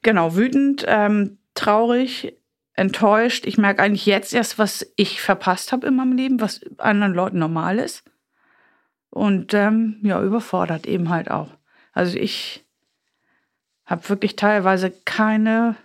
Genau, 0.02 0.36
wütend, 0.36 0.84
ähm, 0.86 1.38
traurig, 1.54 2.34
enttäuscht. 2.74 3.46
Ich 3.46 3.58
merke 3.58 3.82
eigentlich 3.82 4.06
jetzt 4.06 4.34
erst, 4.34 4.60
was 4.60 4.86
ich 4.98 5.22
verpasst 5.22 5.72
habe 5.72 5.88
in 5.88 5.96
meinem 5.96 6.18
Leben, 6.18 6.42
was 6.42 6.60
anderen 6.78 7.14
Leuten 7.14 7.40
normal 7.40 7.80
ist. 7.80 8.04
Und 9.10 9.54
ähm, 9.54 10.02
ja, 10.04 10.22
überfordert 10.22 10.86
eben 10.86 11.08
halt 11.08 11.32
auch. 11.32 11.52
Also 11.94 12.18
ich 12.18 12.66
habe 13.86 14.10
wirklich 14.10 14.36
teilweise 14.36 14.92
keine 15.06 15.78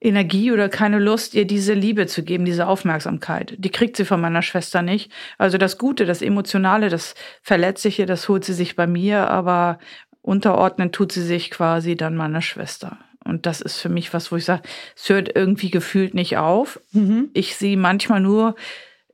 Energie 0.00 0.50
oder 0.50 0.68
keine 0.70 0.98
Lust, 0.98 1.34
ihr 1.34 1.46
diese 1.46 1.74
Liebe 1.74 2.06
zu 2.06 2.22
geben, 2.22 2.46
diese 2.46 2.66
Aufmerksamkeit. 2.66 3.54
Die 3.58 3.70
kriegt 3.70 3.96
sie 3.96 4.06
von 4.06 4.20
meiner 4.20 4.42
Schwester 4.42 4.80
nicht. 4.80 5.12
Also 5.36 5.58
das 5.58 5.76
Gute, 5.76 6.06
das 6.06 6.22
Emotionale, 6.22 6.88
das 6.88 7.14
Verletzliche, 7.42 8.06
das 8.06 8.28
holt 8.28 8.44
sie 8.44 8.54
sich 8.54 8.76
bei 8.76 8.86
mir, 8.86 9.28
aber 9.28 9.78
unterordnen 10.22 10.90
tut 10.90 11.12
sie 11.12 11.22
sich 11.22 11.50
quasi 11.50 11.96
dann 11.96 12.16
meiner 12.16 12.40
Schwester. 12.40 12.98
Und 13.24 13.44
das 13.44 13.60
ist 13.60 13.78
für 13.78 13.90
mich 13.90 14.14
was, 14.14 14.32
wo 14.32 14.36
ich 14.36 14.46
sage, 14.46 14.62
es 14.96 15.08
hört 15.10 15.36
irgendwie 15.36 15.70
gefühlt 15.70 16.14
nicht 16.14 16.38
auf. 16.38 16.80
Mhm. 16.92 17.28
Ich 17.34 17.56
sehe 17.56 17.76
manchmal 17.76 18.22
nur 18.22 18.54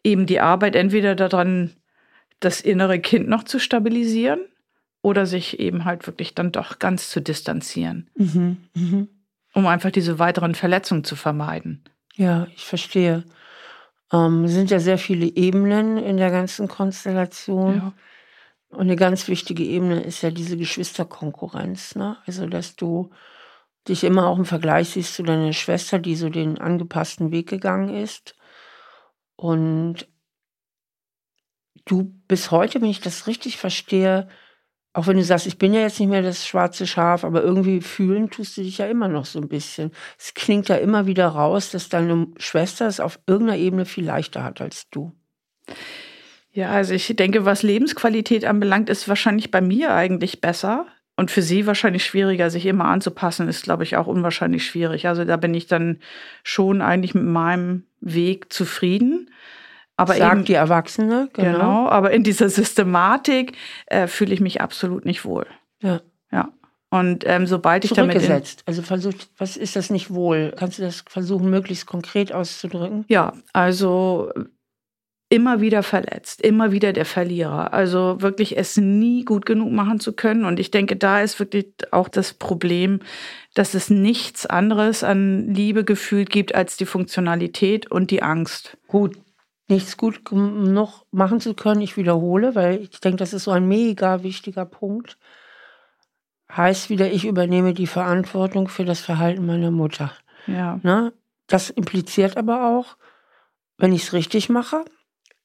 eben 0.05 0.27
die 0.27 0.41
Arbeit 0.41 0.77
entweder 0.77 1.17
daran, 1.17 1.73
das 2.39 2.61
innere 2.61 3.01
Kind 3.01 3.29
noch 3.29 3.43
zu 3.43 3.59
stabilisieren 3.59 4.41
oder 5.03 5.27
sich 5.27 5.59
eben 5.59 5.85
halt 5.85 6.07
wirklich 6.07 6.35
dann 6.35 6.53
doch 6.53 6.79
ganz 6.79 7.11
zu 7.11 7.21
distanzieren. 7.21 8.09
Mhm. 8.15 8.59
Mhm 8.75 9.09
um 9.57 9.67
einfach 9.67 9.91
diese 9.91 10.19
weiteren 10.19 10.55
Verletzungen 10.55 11.03
zu 11.03 11.17
vermeiden. 11.17 11.83
Ja, 12.15 12.47
ich 12.55 12.67
verstehe. 12.67 13.25
Ähm, 14.13 14.45
es 14.45 14.53
sind 14.53 14.71
ja 14.71 14.81
sehr 14.81 14.99
viele 14.99 15.25
Ebenen 15.25 15.97
in 15.97 16.19
der 16.19 16.31
ganzen 16.31 16.69
Konstellation. 16.69 17.77
Ja. 17.77 17.93
Und 18.69 18.83
eine 18.83 18.97
ganz 18.97 19.29
wichtige 19.29 19.65
Ebene 19.65 20.03
ist 20.03 20.21
ja 20.21 20.31
diese 20.31 20.59
Geschwisterkonkurrenz. 20.59 21.95
Ne? 21.95 22.19
Also, 22.27 22.47
dass 22.47 22.77
du 22.77 23.09
dich 23.89 24.05
immer 24.05 24.27
auch 24.27 24.37
im 24.37 24.45
Vergleich 24.45 24.91
siehst 24.91 25.15
zu 25.15 25.23
deiner 25.23 25.55
Schwester, 25.55 25.99
die 25.99 26.17
so 26.17 26.29
den 26.29 26.59
angepassten 26.59 27.31
Weg 27.31 27.49
gegangen 27.49 27.95
ist. 27.95 28.37
Und 29.37 30.07
du 31.87 32.13
bis 32.29 32.51
heute, 32.51 32.83
wenn 32.83 32.91
ich 32.91 33.01
das 33.01 33.27
richtig 33.27 33.57
verstehe, 33.57 34.29
auch 34.97 35.07
wenn 35.07 35.19
du 35.19 35.25
sagst, 35.25 35.47
ich 35.47 35.59
bin 35.59 35.75
ja 35.75 35.83
jetzt 35.83 36.01
nicht 36.01 36.09
mehr 36.09 36.23
das 36.23 36.47
schwarze 36.47 36.87
Schaf, 36.87 37.23
aber 37.23 37.43
irgendwie 37.43 37.83
fühlen 37.83 38.31
tust 38.31 38.57
du 38.57 38.63
dich 38.63 38.79
ja 38.79 38.87
immer 38.87 39.09
noch 39.09 39.27
so 39.27 39.39
ein 39.39 39.49
bisschen. 39.49 39.91
Es 40.19 40.33
klingt 40.33 40.71
ja 40.71 40.77
immer 40.77 41.05
wieder 41.05 41.29
raus, 41.29 41.71
dass 41.71 41.91
deine 41.91 42.29
Schwester 42.39 42.87
es 42.87 42.99
auf 42.99 43.19
irgendeiner 43.27 43.59
Ebene 43.59 43.85
viel 43.85 44.07
leichter 44.07 44.43
hat 44.43 44.63
als 44.63 44.89
du. 44.89 45.13
Ja, 46.51 46.71
also 46.71 46.95
ich 46.95 47.15
denke, 47.15 47.45
was 47.45 47.63
Lebensqualität 47.63 48.47
anbelangt, 48.47 48.89
ist 48.89 49.07
wahrscheinlich 49.07 49.51
bei 49.51 49.61
mir 49.61 49.93
eigentlich 49.93 50.41
besser. 50.41 50.87
Und 51.15 51.31
für 51.31 51.43
sie 51.43 51.67
wahrscheinlich 51.67 52.07
schwieriger, 52.07 52.49
sich 52.49 52.65
immer 52.65 52.87
anzupassen, 52.87 53.49
ist, 53.49 53.65
glaube 53.65 53.83
ich, 53.83 53.99
auch 53.99 54.07
unwahrscheinlich 54.07 54.65
schwierig. 54.65 55.09
Also 55.09 55.27
da 55.27 55.37
bin 55.37 55.53
ich 55.53 55.67
dann 55.67 55.99
schon 56.43 56.81
eigentlich 56.81 57.15
mit 57.15 57.25
meinem 57.25 57.85
Weg 58.01 58.51
zufrieden. 58.51 59.29
Aber 59.97 60.15
Sagt 60.15 60.33
eben, 60.35 60.45
die 60.45 60.55
Erwachsene, 60.55 61.29
genau. 61.33 61.53
genau. 61.53 61.89
Aber 61.89 62.11
in 62.11 62.23
dieser 62.23 62.49
Systematik 62.49 63.57
äh, 63.87 64.07
fühle 64.07 64.35
ich 64.35 64.41
mich 64.41 64.61
absolut 64.61 65.05
nicht 65.07 65.25
wohl. 65.25 65.47
Ja. 65.83 66.01
Ja. 66.31 66.51
Und 66.91 67.25
ähm, 67.27 67.47
sobald 67.47 67.85
ich 67.85 67.93
damit. 67.93 68.17
Zurückgesetzt. 68.17 68.63
Also 68.67 68.83
versucht, 68.83 69.29
was 69.39 69.57
ist 69.57 69.75
das 69.77 69.91
nicht 69.91 70.13
wohl? 70.13 70.55
Kannst 70.57 70.79
du 70.79 70.83
das 70.83 71.05
versuchen, 71.09 71.51
möglichst 71.51 71.87
konkret 71.87 72.33
auszudrücken? 72.33 73.05
Ja, 73.09 73.33
also 73.53 74.31
immer 75.29 75.61
wieder 75.61 75.83
verletzt, 75.83 76.41
immer 76.41 76.71
wieder 76.71 76.93
der 76.93 77.05
Verlierer. 77.05 77.73
Also 77.73 78.21
wirklich 78.21 78.57
es 78.57 78.77
nie 78.77 79.25
gut 79.25 79.45
genug 79.45 79.73
machen 79.73 79.99
zu 79.99 80.13
können. 80.13 80.45
Und 80.45 80.61
ich 80.61 80.71
denke, 80.71 80.97
da 80.97 81.21
ist 81.21 81.41
wirklich 81.41 81.67
auch 81.91 82.09
das 82.09 82.35
Problem, 82.35 83.01
dass 83.55 83.75
es 83.75 83.91
nichts 83.91 84.47
anderes 84.47 85.03
an 85.03 85.53
Liebe 85.53 85.85
gefühlt 85.85 86.31
gibt 86.31 86.55
als 86.55 86.77
die 86.77 86.87
Funktionalität 86.87 87.91
und 87.91 88.11
die 88.13 88.23
Angst. 88.23 88.77
Gut, 88.87 89.17
nichts 89.69 89.97
gut 89.97 90.21
noch 90.33 91.07
machen 91.11 91.41
zu 91.41 91.55
können, 91.55 91.81
ich 91.81 91.97
wiederhole, 91.97 92.55
weil 92.55 92.83
ich 92.83 93.01
denke, 93.01 93.19
das 93.19 93.33
ist 93.33 93.45
so 93.45 93.51
ein 93.51 93.67
mega 93.67 94.23
wichtiger 94.23 94.65
Punkt. 94.65 95.19
Heißt 96.51 96.91
wieder, 96.91 97.11
ich 97.11 97.25
übernehme 97.25 97.75
die 97.75 97.89
Verantwortung 97.89 98.69
für 98.69 98.85
das 98.85 99.01
Verhalten 99.01 99.47
meiner 99.47 99.73
Mutter. 99.73 100.13
Ja. 100.47 100.79
Na, 100.83 101.13
das 101.49 101.71
impliziert 101.71 102.37
aber 102.37 102.69
auch, 102.69 102.97
wenn 103.79 103.93
ich 103.93 104.05
es 104.05 104.13
richtig 104.13 104.49
mache, 104.49 104.85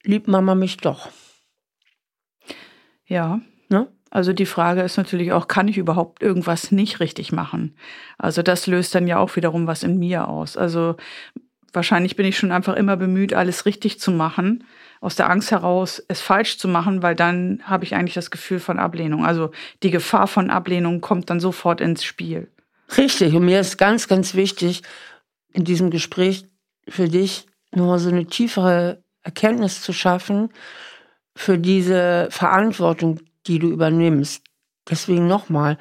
liebt 0.04 0.28
Mama 0.28 0.56
mich 0.56 0.78
doch. 0.78 1.10
Ja. 3.06 3.42
Ne? 3.70 3.88
Also 4.10 4.34
die 4.34 4.46
Frage 4.46 4.82
ist 4.82 4.98
natürlich 4.98 5.32
auch, 5.32 5.48
kann 5.48 5.68
ich 5.68 5.78
überhaupt 5.78 6.22
irgendwas 6.22 6.72
nicht 6.72 7.00
richtig 7.00 7.32
machen? 7.32 7.76
Also 8.18 8.42
das 8.44 8.68
löst 8.68 8.94
dann 8.94 9.08
ja 9.08 9.18
auch 9.18 9.36
wiederum 9.36 9.68
was 9.68 9.84
in 9.84 9.98
mir 9.98 10.28
aus. 10.28 10.58
Also 10.58 10.96
wahrscheinlich 11.74 12.16
bin 12.16 12.26
ich 12.26 12.38
schon 12.38 12.52
einfach 12.52 12.76
immer 12.76 12.98
bemüht, 12.98 13.34
alles 13.34 13.66
richtig 13.66 14.00
zu 14.00 14.12
machen, 14.12 14.64
aus 15.00 15.16
der 15.16 15.30
Angst 15.30 15.52
heraus, 15.52 16.04
es 16.08 16.22
falsch 16.22 16.58
zu 16.58 16.68
machen, 16.68 17.02
weil 17.02 17.16
dann 17.16 17.62
habe 17.64 17.84
ich 17.84 17.96
eigentlich 17.96 18.14
das 18.14 18.32
Gefühl 18.32 18.60
von 18.60 18.80
Ablehnung. 18.80 19.26
Also 19.26 19.52
die 19.84 19.92
Gefahr 19.92 20.28
von 20.28 20.50
Ablehnung 20.50 21.02
kommt 21.02 21.30
dann 21.30 21.40
sofort 21.40 21.82
ins 21.82 22.04
Spiel. 22.04 22.52
Richtig. 22.98 23.34
Und 23.34 23.46
mir 23.46 23.60
ist 23.60 23.78
ganz, 23.78 24.08
ganz 24.08 24.36
wichtig, 24.36 24.84
in 25.54 25.64
diesem 25.64 25.90
Gespräch 25.90 26.46
für 26.88 27.08
dich 27.08 27.48
nur 27.74 28.00
so 28.00 28.10
eine 28.10 28.26
tiefere 28.26 29.04
Erkenntnis 29.24 29.82
zu 29.82 29.94
schaffen 29.94 30.50
für 31.36 31.58
diese 31.58 32.28
Verantwortung, 32.32 33.20
die 33.48 33.60
du 33.60 33.70
übernimmst. 33.70 34.44
Deswegen 34.90 35.28
nochmal, 35.28 35.78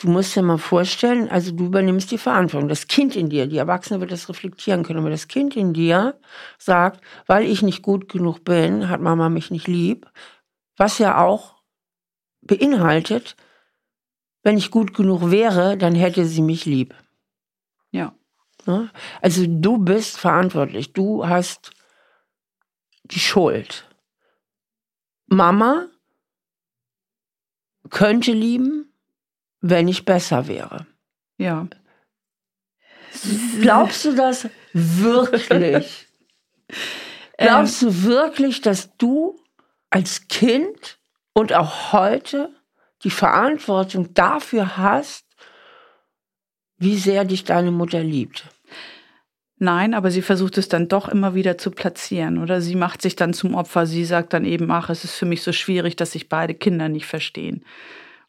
du 0.00 0.08
musst 0.08 0.36
dir 0.36 0.42
mal 0.42 0.58
vorstellen, 0.58 1.28
also 1.28 1.52
du 1.52 1.66
übernimmst 1.66 2.10
die 2.10 2.18
Verantwortung. 2.18 2.68
Das 2.68 2.86
Kind 2.86 3.16
in 3.16 3.28
dir, 3.28 3.46
die 3.46 3.56
Erwachsene 3.56 4.00
wird 4.00 4.12
das 4.12 4.28
reflektieren 4.28 4.82
können, 4.82 5.00
aber 5.00 5.10
das 5.10 5.28
Kind 5.28 5.56
in 5.56 5.72
dir 5.72 6.18
sagt, 6.58 7.00
weil 7.26 7.46
ich 7.46 7.62
nicht 7.62 7.82
gut 7.82 8.08
genug 8.08 8.44
bin, 8.44 8.88
hat 8.88 9.00
Mama 9.00 9.28
mich 9.28 9.50
nicht 9.50 9.66
lieb, 9.66 10.06
was 10.76 10.98
ja 10.98 11.18
auch 11.24 11.56
beinhaltet, 12.42 13.36
wenn 14.42 14.58
ich 14.58 14.70
gut 14.70 14.94
genug 14.94 15.30
wäre, 15.30 15.76
dann 15.76 15.94
hätte 15.94 16.24
sie 16.24 16.42
mich 16.42 16.66
lieb. 16.66 16.94
Ja. 17.90 18.14
Ne? 18.66 18.90
Also 19.20 19.44
du 19.48 19.78
bist 19.78 20.18
verantwortlich. 20.18 20.92
Du 20.92 21.26
hast 21.26 21.72
die 23.04 23.18
Schuld. 23.18 23.88
Mama 25.26 25.88
könnte 27.90 28.32
lieben, 28.32 28.85
wenn 29.60 29.88
ich 29.88 30.04
besser 30.04 30.48
wäre. 30.48 30.86
Ja. 31.38 31.68
Glaubst 33.60 34.04
du 34.04 34.14
das 34.14 34.48
wirklich? 34.72 36.06
Glaubst 37.38 37.82
du 37.82 38.02
wirklich, 38.04 38.60
dass 38.60 38.96
du 38.96 39.38
als 39.90 40.28
Kind 40.28 40.98
und 41.34 41.52
auch 41.52 41.92
heute 41.92 42.50
die 43.04 43.10
Verantwortung 43.10 44.14
dafür 44.14 44.76
hast, 44.76 45.26
wie 46.78 46.96
sehr 46.96 47.24
dich 47.24 47.44
deine 47.44 47.70
Mutter 47.70 48.02
liebt? 48.02 48.44
Nein, 49.58 49.94
aber 49.94 50.10
sie 50.10 50.20
versucht 50.20 50.58
es 50.58 50.68
dann 50.68 50.88
doch 50.88 51.08
immer 51.08 51.34
wieder 51.34 51.56
zu 51.56 51.70
platzieren 51.70 52.38
oder 52.42 52.60
sie 52.60 52.74
macht 52.74 53.00
sich 53.00 53.16
dann 53.16 53.32
zum 53.32 53.54
Opfer. 53.54 53.86
Sie 53.86 54.04
sagt 54.04 54.34
dann 54.34 54.44
eben, 54.44 54.70
ach, 54.70 54.90
es 54.90 55.04
ist 55.04 55.14
für 55.14 55.24
mich 55.24 55.42
so 55.42 55.52
schwierig, 55.52 55.96
dass 55.96 56.12
sich 56.12 56.28
beide 56.28 56.54
Kinder 56.54 56.90
nicht 56.90 57.06
verstehen. 57.06 57.64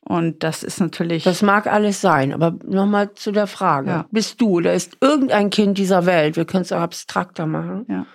Und 0.08 0.42
das 0.42 0.64
ist 0.64 0.80
natürlich. 0.80 1.24
Das 1.24 1.42
mag 1.42 1.68
alles 1.68 2.00
sein, 2.00 2.32
aber 2.34 2.56
nochmal 2.66 3.14
zu 3.14 3.34
der 3.34 3.46
Frage. 3.46 3.90
Ja. 3.90 4.06
Bist 4.10 4.40
du 4.40 4.58
oder 4.58 4.74
ist 4.74 4.98
irgendein 5.02 5.50
Kind 5.50 5.78
dieser 5.78 6.06
Welt, 6.06 6.38
wir 6.38 6.46
können 6.46 6.62
es 6.62 6.72
auch 6.72 6.80
abstrakter 6.80 7.46
machen, 7.46 7.86
ja. 7.90 8.06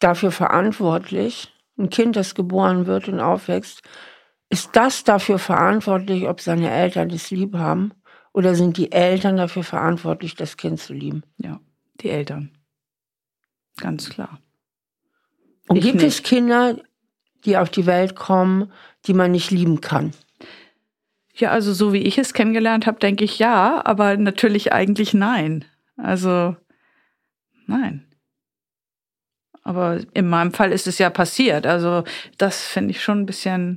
dafür 0.00 0.32
verantwortlich, 0.32 1.54
ein 1.78 1.90
Kind, 1.90 2.16
das 2.16 2.34
geboren 2.34 2.86
wird 2.86 3.06
und 3.06 3.20
aufwächst, 3.20 3.82
ist 4.48 4.70
das 4.74 5.04
dafür 5.04 5.38
verantwortlich, 5.38 6.26
ob 6.26 6.40
seine 6.40 6.70
Eltern 6.70 7.10
es 7.10 7.30
lieb 7.30 7.54
haben? 7.54 7.92
Oder 8.32 8.56
sind 8.56 8.76
die 8.76 8.90
Eltern 8.90 9.36
dafür 9.36 9.62
verantwortlich, 9.62 10.34
das 10.34 10.56
Kind 10.56 10.80
zu 10.80 10.92
lieben? 10.92 11.22
Ja. 11.38 11.60
Die 12.00 12.10
Eltern. 12.10 12.50
Ganz 13.76 14.10
klar. 14.10 14.40
Und 15.68 15.76
ich 15.76 15.84
gibt 15.84 15.96
nicht. 15.96 16.06
es 16.06 16.22
Kinder, 16.22 16.76
die 17.44 17.56
auf 17.56 17.70
die 17.70 17.86
Welt 17.86 18.16
kommen, 18.16 18.72
die 19.06 19.14
man 19.14 19.30
nicht 19.30 19.52
lieben 19.52 19.80
kann? 19.80 20.12
Ja, 21.36 21.50
also 21.50 21.74
so 21.74 21.92
wie 21.92 22.02
ich 22.02 22.16
es 22.16 22.32
kennengelernt 22.32 22.86
habe, 22.86 22.98
denke 22.98 23.24
ich 23.24 23.38
ja, 23.38 23.82
aber 23.84 24.16
natürlich 24.16 24.72
eigentlich 24.72 25.12
nein. 25.12 25.66
Also 25.98 26.56
nein. 27.66 28.06
Aber 29.62 30.00
in 30.14 30.28
meinem 30.28 30.52
Fall 30.52 30.72
ist 30.72 30.86
es 30.86 30.98
ja 30.98 31.10
passiert. 31.10 31.66
Also 31.66 32.04
das 32.38 32.64
finde 32.64 32.92
ich 32.92 33.02
schon 33.02 33.20
ein 33.20 33.26
bisschen. 33.26 33.76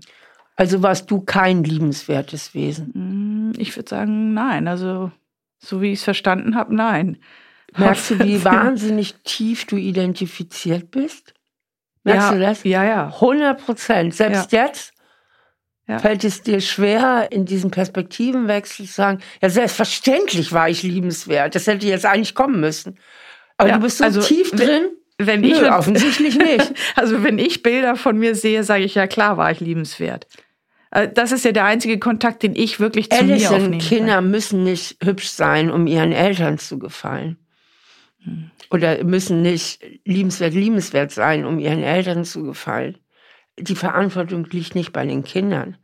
Also 0.55 0.83
warst 0.83 1.11
du 1.11 1.21
kein 1.21 1.63
liebenswertes 1.63 2.53
Wesen? 2.53 3.51
Mm, 3.51 3.59
ich 3.59 3.75
würde 3.75 3.89
sagen, 3.89 4.33
nein. 4.33 4.67
Also 4.67 5.11
so 5.57 5.81
wie 5.81 5.91
ich 5.91 5.99
es 5.99 6.03
verstanden 6.03 6.55
habe, 6.55 6.73
nein. 6.73 7.17
Merkst 7.75 8.11
du, 8.11 8.19
wie 8.19 8.43
wahnsinnig 8.45 9.15
tief 9.23 9.65
du 9.65 9.75
identifiziert 9.75 10.91
bist? 10.91 11.33
Merkst 12.03 12.29
ja, 12.29 12.35
du 12.35 12.39
das? 12.39 12.63
Ja, 12.63 12.83
ja. 12.85 13.07
100 13.07 13.59
Prozent. 13.59 14.15
Selbst 14.15 14.51
ja. 14.53 14.65
jetzt 14.65 14.93
ja. 15.89 15.97
fällt 15.97 16.23
es 16.23 16.43
dir 16.43 16.61
schwer, 16.61 17.27
in 17.31 17.45
diesem 17.45 17.71
Perspektivenwechsel 17.71 18.85
zu 18.85 18.93
sagen, 18.93 19.19
ja, 19.41 19.49
selbstverständlich 19.49 20.53
war 20.53 20.69
ich 20.69 20.83
liebenswert. 20.83 21.55
Das 21.55 21.65
hätte 21.65 21.87
jetzt 21.87 22.05
eigentlich 22.05 22.35
kommen 22.35 22.59
müssen. 22.59 22.99
Aber 23.57 23.69
ja, 23.69 23.75
du 23.77 23.83
bist 23.83 23.97
so 23.97 24.03
also, 24.03 24.21
tief 24.21 24.51
drin. 24.51 24.89
Wenn 25.17 25.43
ich 25.43 25.59
Nö, 25.59 25.69
offensichtlich 25.69 26.37
nicht. 26.37 26.73
Also 26.95 27.23
wenn 27.23 27.39
ich 27.39 27.61
Bilder 27.61 27.97
von 27.97 28.17
mir 28.17 28.35
sehe, 28.35 28.63
sage 28.63 28.83
ich 28.83 28.95
ja 28.95 29.07
klar, 29.07 29.35
war 29.35 29.51
ich 29.51 29.59
liebenswert. 29.59 30.27
Äh, 30.91 31.09
das 31.13 31.31
ist 31.31 31.43
ja 31.43 31.51
der 31.51 31.65
einzige 31.65 31.99
Kontakt, 31.99 32.43
den 32.43 32.55
ich 32.55 32.79
wirklich 32.79 33.09
zu 33.09 33.17
Alison, 33.17 33.51
mir 33.51 33.63
aufnehme. 33.63 33.83
Kinder 33.83 34.21
müssen 34.21 34.63
nicht 34.63 34.97
hübsch 35.03 35.29
sein, 35.29 35.71
um 35.71 35.87
ihren 35.87 36.13
Eltern 36.13 36.57
zu 36.57 36.79
gefallen. 36.79 37.37
Oder 38.71 39.03
müssen 39.03 39.41
nicht 39.41 39.81
liebenswert, 40.05 40.53
liebenswert 40.53 41.11
sein, 41.11 41.45
um 41.45 41.57
ihren 41.57 41.81
Eltern 41.81 42.23
zu 42.23 42.43
gefallen. 42.43 42.97
Die 43.59 43.75
Verantwortung 43.75 44.45
liegt 44.45 44.75
nicht 44.75 44.93
bei 44.93 45.05
den 45.05 45.23
Kindern. 45.23 45.77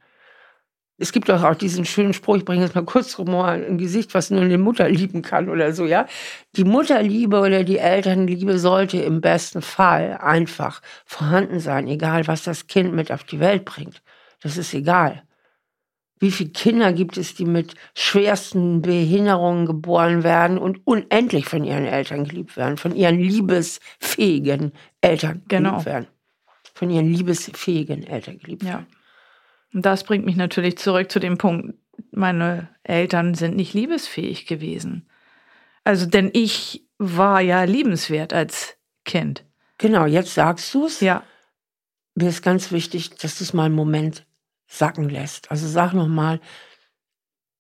Es 0.98 1.12
gibt 1.12 1.28
doch 1.28 1.44
auch 1.44 1.56
diesen 1.56 1.84
schönen 1.84 2.14
Spruch, 2.14 2.38
ich 2.38 2.46
bringe 2.46 2.64
jetzt 2.64 2.76
mal 2.76 2.86
kurz 2.86 3.18
Humor 3.18 3.54
im 3.56 3.78
Gesicht, 3.78 4.14
was 4.14 4.30
nur 4.30 4.42
eine 4.42 4.58
Mutter 4.58 4.88
lieben 4.88 5.22
kann 5.22 5.50
oder 5.50 5.74
so, 5.74 5.86
ja. 5.86 6.08
Die 6.56 6.64
Mutterliebe 6.64 7.40
oder 7.40 7.66
die 7.66 7.80
Elternliebe 7.80 8.58
sollte 8.60 9.00
im 9.00 9.20
besten 9.20 9.62
Fall 9.62 10.18
einfach 10.22 10.82
vorhanden 11.06 11.60
sein, 11.60 11.88
egal 11.90 12.28
was 12.28 12.44
das 12.44 12.68
Kind 12.68 12.94
mit 12.94 13.12
auf 13.12 13.26
die 13.26 13.42
Welt 13.42 13.66
bringt. 13.66 14.02
Das 14.42 14.56
ist 14.58 14.74
egal. 14.74 15.24
Wie 16.20 16.32
viele 16.32 16.52
Kinder 16.52 16.94
gibt 16.94 17.18
es, 17.18 17.36
die 17.36 17.46
mit 17.46 17.76
schwersten 17.94 18.82
Behinderungen 18.82 19.66
geboren 19.66 20.24
werden 20.24 20.58
und 20.58 20.88
unendlich 20.88 21.46
von 21.46 21.66
ihren 21.66 21.86
Eltern 21.86 22.24
geliebt 22.24 22.56
werden, 22.56 22.78
von 22.78 22.96
ihren 22.96 23.20
liebesfähigen 23.20 24.72
Eltern 25.02 25.44
genau. 25.50 25.72
geliebt 25.72 25.86
werden. 25.86 26.08
Von 26.76 26.92
ihren 26.92 27.12
liebesfähigen 27.12 28.06
Eltern 28.06 28.38
geliebt 28.38 28.64
ja. 28.64 28.74
werden. 28.74 28.88
Und 29.74 29.86
das 29.86 30.04
bringt 30.04 30.26
mich 30.26 30.36
natürlich 30.36 30.78
zurück 30.78 31.12
zu 31.12 31.20
dem 31.20 31.38
Punkt, 31.38 31.76
meine 32.12 32.70
Eltern 32.84 33.34
sind 33.34 33.56
nicht 33.56 33.74
liebesfähig 33.74 34.46
gewesen. 34.46 35.10
Also, 35.84 36.06
denn 36.06 36.30
ich 36.34 36.86
war 36.98 37.42
ja 37.42 37.64
liebenswert 37.64 38.34
als 38.34 38.78
Kind. 39.06 39.46
Genau, 39.78 40.06
jetzt 40.06 40.34
sagst 40.34 40.74
du 40.74 40.86
es. 40.86 41.00
Ja. 41.00 41.24
Mir 42.16 42.30
ist 42.30 42.42
ganz 42.42 42.72
wichtig, 42.72 43.12
dass 43.18 43.38
du 43.38 43.44
es 43.44 43.54
mal 43.54 43.66
einen 43.66 43.76
Moment 43.76 44.26
sacken 44.68 45.10
lässt. 45.10 45.52
Also 45.52 45.68
sag 45.68 45.94
nochmal, 45.94 46.40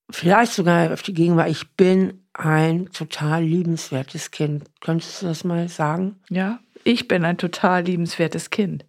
vielleicht 0.10 0.54
sogar 0.54 0.94
auf 0.94 1.02
die 1.02 1.14
Gegenwart, 1.14 1.50
ich 1.50 1.70
bin 1.76 2.26
ein 2.34 2.90
total 2.92 3.44
liebenswertes 3.44 4.32
Kind. 4.32 4.66
Könntest 4.82 5.22
du 5.22 5.28
das 5.28 5.44
mal 5.44 5.68
sagen? 5.68 6.20
Ja, 6.30 6.60
ich 6.84 7.08
bin 7.08 7.26
ein 7.26 7.38
total 7.38 7.84
liebenswertes 7.84 8.50
Kind. 8.50 8.86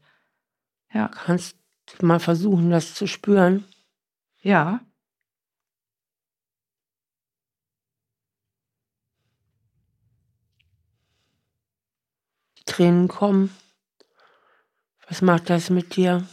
Ja. 0.96 1.08
Kannst 1.08 1.58
du 1.98 2.06
mal 2.06 2.20
versuchen, 2.20 2.70
das 2.70 2.94
zu 2.94 3.06
spüren? 3.06 3.66
Ja. 4.40 4.80
Die 12.56 12.64
Tränen 12.64 13.08
kommen. 13.08 13.54
Was 15.06 15.20
macht 15.20 15.50
das 15.50 15.68
mit 15.68 15.96
dir? 15.96 16.26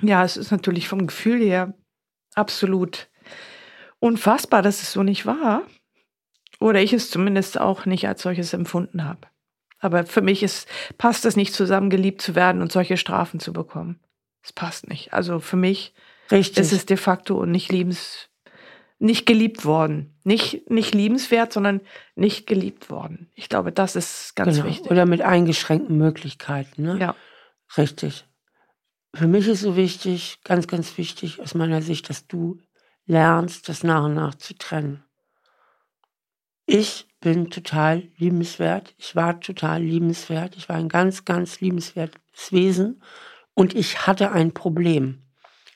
Ja, 0.00 0.24
es 0.24 0.38
ist 0.38 0.50
natürlich 0.50 0.88
vom 0.88 1.06
Gefühl 1.06 1.40
her 1.40 1.74
absolut 2.34 3.10
unfassbar, 3.98 4.62
dass 4.62 4.80
es 4.80 4.92
so 4.92 5.02
nicht 5.02 5.26
war. 5.26 5.66
Oder 6.60 6.80
ich 6.80 6.94
es 6.94 7.10
zumindest 7.10 7.60
auch 7.60 7.84
nicht 7.84 8.08
als 8.08 8.22
solches 8.22 8.54
empfunden 8.54 9.04
habe. 9.04 9.28
Aber 9.80 10.04
für 10.04 10.20
mich 10.20 10.42
ist, 10.42 10.68
passt 10.98 11.24
es 11.24 11.36
nicht 11.36 11.54
zusammen, 11.54 11.90
geliebt 11.90 12.20
zu 12.22 12.34
werden 12.34 12.62
und 12.62 12.70
solche 12.70 12.96
Strafen 12.96 13.40
zu 13.40 13.52
bekommen. 13.52 13.98
Es 14.42 14.52
passt 14.52 14.88
nicht. 14.88 15.12
Also 15.12 15.40
für 15.40 15.56
mich 15.56 15.94
Richtig. 16.30 16.58
ist 16.58 16.72
es 16.72 16.86
de 16.86 16.96
facto 16.96 17.44
nicht 17.46 17.72
liebens, 17.72 18.28
nicht 18.98 19.26
geliebt 19.26 19.64
worden. 19.64 20.14
Nicht, 20.22 20.70
nicht 20.70 20.94
liebenswert, 20.94 21.52
sondern 21.52 21.80
nicht 22.14 22.46
geliebt 22.46 22.90
worden. 22.90 23.30
Ich 23.34 23.48
glaube, 23.48 23.72
das 23.72 23.96
ist 23.96 24.36
ganz 24.36 24.56
genau. 24.56 24.68
wichtig. 24.68 24.90
Oder 24.90 25.06
mit 25.06 25.22
eingeschränkten 25.22 25.96
Möglichkeiten. 25.96 26.82
Ne? 26.82 26.98
Ja. 26.98 27.16
Richtig. 27.76 28.26
Für 29.14 29.26
mich 29.26 29.48
ist 29.48 29.62
so 29.62 29.76
wichtig, 29.76 30.38
ganz, 30.44 30.66
ganz 30.66 30.96
wichtig 30.98 31.40
aus 31.40 31.54
meiner 31.54 31.82
Sicht, 31.82 32.10
dass 32.10 32.26
du 32.26 32.58
lernst, 33.06 33.68
das 33.68 33.82
nach 33.82 34.04
und 34.04 34.14
nach 34.14 34.34
zu 34.36 34.54
trennen. 34.56 35.02
Ich 36.72 37.08
bin 37.20 37.50
total 37.50 38.04
liebenswert. 38.16 38.94
Ich 38.96 39.16
war 39.16 39.40
total 39.40 39.82
liebenswert. 39.82 40.56
Ich 40.56 40.68
war 40.68 40.76
ein 40.76 40.88
ganz, 40.88 41.24
ganz 41.24 41.60
liebenswertes 41.60 42.52
Wesen. 42.52 43.02
Und 43.54 43.74
ich 43.74 44.06
hatte 44.06 44.30
ein 44.30 44.54
Problem. 44.54 45.20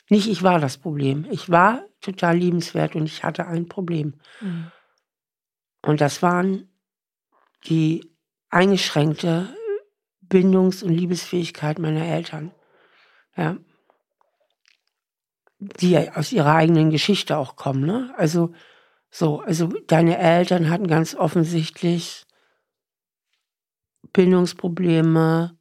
Nicht 0.09 0.29
ich 0.29 0.45
war 0.45 0.61
das 0.61 0.79
Problem. 0.79 1.27
Ich 1.33 1.51
war 1.51 1.85
total 2.01 2.37
liebenswert 2.37 2.95
und 2.95 3.07
ich 3.07 3.25
hatte 3.25 3.49
ein 3.49 3.67
Problem. 3.67 4.15
Mhm. 4.41 4.71
Und 5.83 6.01
das 6.01 6.23
waren 6.23 6.69
die 7.67 8.09
eingeschränkte 8.51 9.49
Bindungs- 10.21 10.85
und 10.85 10.93
Liebesfähigkeit 10.93 11.81
meiner 11.81 12.05
Eltern. 12.05 12.53
Ja. 13.37 13.57
Die 15.59 16.09
aus 16.09 16.31
ihrer 16.31 16.55
eigenen 16.55 16.91
Geschichte 16.91 17.37
auch 17.37 17.57
kommen. 17.57 17.85
Ne? 17.85 18.15
Also 18.17 18.55
so, 19.17 19.43
also 19.43 19.69
deine 19.87 20.19
Eltern 20.19 20.69
hatten 20.69 20.89
ganz 20.89 21.15
offensichtlich 21.15 22.27
Bindungsprobleme. 24.13 25.57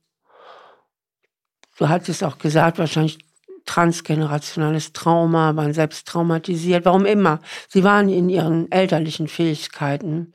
Du 1.77 1.87
hattest 1.87 2.23
auch 2.23 2.39
gesagt, 2.39 2.79
wahrscheinlich 2.79 3.19
transgenerationales 3.65 4.91
Trauma, 4.93 5.55
waren 5.55 5.71
selbst 5.71 6.07
traumatisiert, 6.07 6.85
warum 6.85 7.05
immer. 7.05 7.41
Sie 7.69 7.83
waren 7.83 8.09
in 8.09 8.27
ihren 8.27 8.71
elterlichen 8.71 9.27
Fähigkeiten 9.27 10.33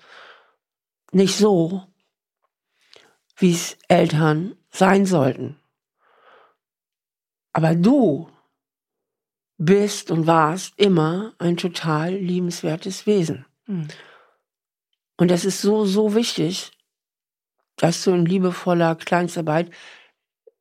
nicht 1.10 1.36
so, 1.36 1.82
wie 3.36 3.50
es 3.50 3.76
Eltern 3.88 4.54
sein 4.70 5.06
sollten. 5.06 5.58
Aber 7.52 7.74
du 7.74 8.30
bist 9.58 10.10
und 10.10 10.26
warst 10.26 10.72
immer 10.76 11.34
ein 11.38 11.56
total 11.56 12.14
liebenswertes 12.14 13.06
Wesen. 13.06 13.44
Mhm. 13.66 13.88
Und 15.16 15.30
das 15.30 15.44
ist 15.44 15.60
so, 15.60 15.84
so 15.84 16.14
wichtig, 16.14 16.70
dass 17.76 18.04
du 18.04 18.12
in 18.12 18.24
liebevoller 18.24 18.94
Kleinstarbeit 18.94 19.70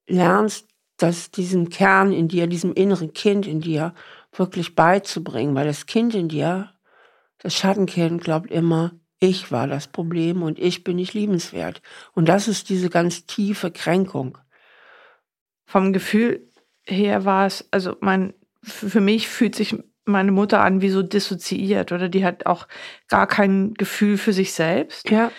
lernst, 0.07 0.67
dass 0.97 1.29
diesem 1.29 1.69
Kern 1.69 2.11
in 2.11 2.27
dir, 2.27 2.47
diesem 2.47 2.73
inneren 2.73 3.13
Kind 3.13 3.45
in 3.45 3.61
dir 3.61 3.93
wirklich 4.31 4.73
beizubringen, 4.75 5.55
weil 5.55 5.67
das 5.67 5.85
Kind 5.85 6.15
in 6.15 6.27
dir, 6.27 6.73
das 7.37 7.53
Schattenkind 7.53 8.23
glaubt 8.23 8.49
immer, 8.49 8.91
ich 9.19 9.51
war 9.51 9.67
das 9.67 9.87
Problem 9.87 10.41
und 10.41 10.59
ich 10.59 10.83
bin 10.83 10.95
nicht 10.95 11.13
liebenswert. 11.13 11.81
Und 12.13 12.27
das 12.29 12.47
ist 12.47 12.69
diese 12.69 12.89
ganz 12.89 13.25
tiefe 13.25 13.71
Kränkung. 13.71 14.37
Vom 15.65 15.93
Gefühl 15.93 16.47
her 16.83 17.25
war 17.25 17.45
es, 17.45 17.67
also 17.71 17.95
mein 17.99 18.33
für 18.63 19.01
mich 19.01 19.27
fühlt 19.27 19.55
sich 19.55 19.75
meine 20.05 20.31
Mutter 20.31 20.61
an 20.61 20.81
wie 20.81 20.89
so 20.89 21.03
dissoziiert 21.03 21.91
oder 21.91 22.09
die 22.09 22.25
hat 22.25 22.45
auch 22.45 22.67
gar 23.07 23.27
kein 23.27 23.73
Gefühl 23.73 24.17
für 24.17 24.33
sich 24.33 24.53
selbst. 24.53 25.09
Ja. 25.09 25.31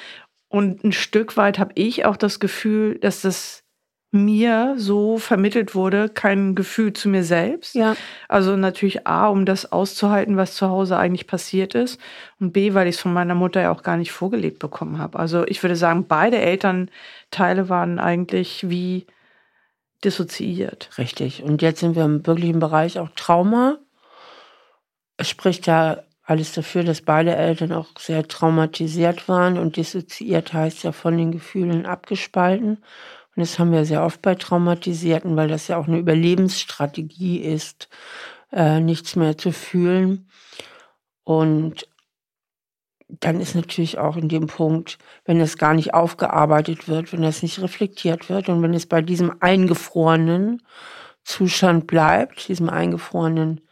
Und 0.48 0.84
ein 0.84 0.92
Stück 0.92 1.36
weit 1.36 1.58
habe 1.58 1.72
ich 1.74 2.04
auch 2.04 2.16
das 2.16 2.40
Gefühl, 2.40 2.98
dass 2.98 3.22
das 3.22 3.64
mir 4.10 4.74
so 4.78 5.18
vermittelt 5.18 5.74
wurde, 5.74 6.08
kein 6.08 6.54
Gefühl 6.54 6.94
zu 6.94 7.10
mir 7.10 7.24
selbst. 7.24 7.74
Ja. 7.74 7.94
Also 8.26 8.56
natürlich 8.56 9.06
A, 9.06 9.28
um 9.28 9.44
das 9.44 9.70
auszuhalten, 9.70 10.38
was 10.38 10.54
zu 10.54 10.68
Hause 10.68 10.96
eigentlich 10.96 11.26
passiert 11.26 11.74
ist. 11.74 12.00
Und 12.40 12.52
B, 12.52 12.72
weil 12.72 12.88
ich 12.88 12.96
es 12.96 13.02
von 13.02 13.12
meiner 13.12 13.34
Mutter 13.34 13.60
ja 13.60 13.70
auch 13.70 13.82
gar 13.82 13.98
nicht 13.98 14.12
vorgelebt 14.12 14.60
bekommen 14.60 14.98
habe. 14.98 15.18
Also 15.18 15.46
ich 15.46 15.62
würde 15.62 15.76
sagen, 15.76 16.06
beide 16.08 16.38
Elternteile 16.38 17.68
waren 17.68 17.98
eigentlich 17.98 18.68
wie 18.70 19.06
dissoziiert. 20.04 20.90
Richtig. 20.98 21.42
Und 21.42 21.62
jetzt 21.62 21.80
sind 21.80 21.96
wir 21.96 22.04
im 22.04 22.26
wirklichen 22.26 22.60
Bereich 22.60 22.98
auch 22.98 23.10
Trauma. 23.16 23.78
Es 25.16 25.28
spricht 25.28 25.66
ja 25.66 26.02
alles 26.22 26.52
dafür, 26.52 26.84
dass 26.84 27.00
beide 27.00 27.34
Eltern 27.34 27.72
auch 27.72 27.88
sehr 27.98 28.28
traumatisiert 28.28 29.28
waren 29.28 29.58
und 29.58 29.76
dissoziiert 29.76 30.52
heißt 30.52 30.84
ja 30.84 30.92
von 30.92 31.16
den 31.16 31.32
Gefühlen 31.32 31.86
abgespalten. 31.86 32.76
Und 33.34 33.40
das 33.40 33.58
haben 33.58 33.72
wir 33.72 33.84
sehr 33.84 34.04
oft 34.04 34.20
bei 34.20 34.34
Traumatisierten, 34.34 35.36
weil 35.36 35.48
das 35.48 35.68
ja 35.68 35.78
auch 35.78 35.88
eine 35.88 35.98
Überlebensstrategie 35.98 37.38
ist, 37.38 37.88
äh, 38.52 38.80
nichts 38.80 39.16
mehr 39.16 39.38
zu 39.38 39.52
fühlen. 39.52 40.28
Und 41.24 41.87
dann 43.08 43.40
ist 43.40 43.54
natürlich 43.54 43.98
auch 43.98 44.16
in 44.16 44.28
dem 44.28 44.46
Punkt, 44.46 44.98
wenn 45.24 45.38
das 45.38 45.56
gar 45.56 45.74
nicht 45.74 45.94
aufgearbeitet 45.94 46.88
wird, 46.88 47.12
wenn 47.12 47.22
das 47.22 47.42
nicht 47.42 47.60
reflektiert 47.60 48.28
wird 48.28 48.48
und 48.48 48.62
wenn 48.62 48.74
es 48.74 48.86
bei 48.86 49.00
diesem 49.00 49.40
eingefrorenen 49.40 50.62
Zustand 51.24 51.86
bleibt, 51.86 52.48
diesem 52.48 52.68
eingefrorenen 52.68 53.62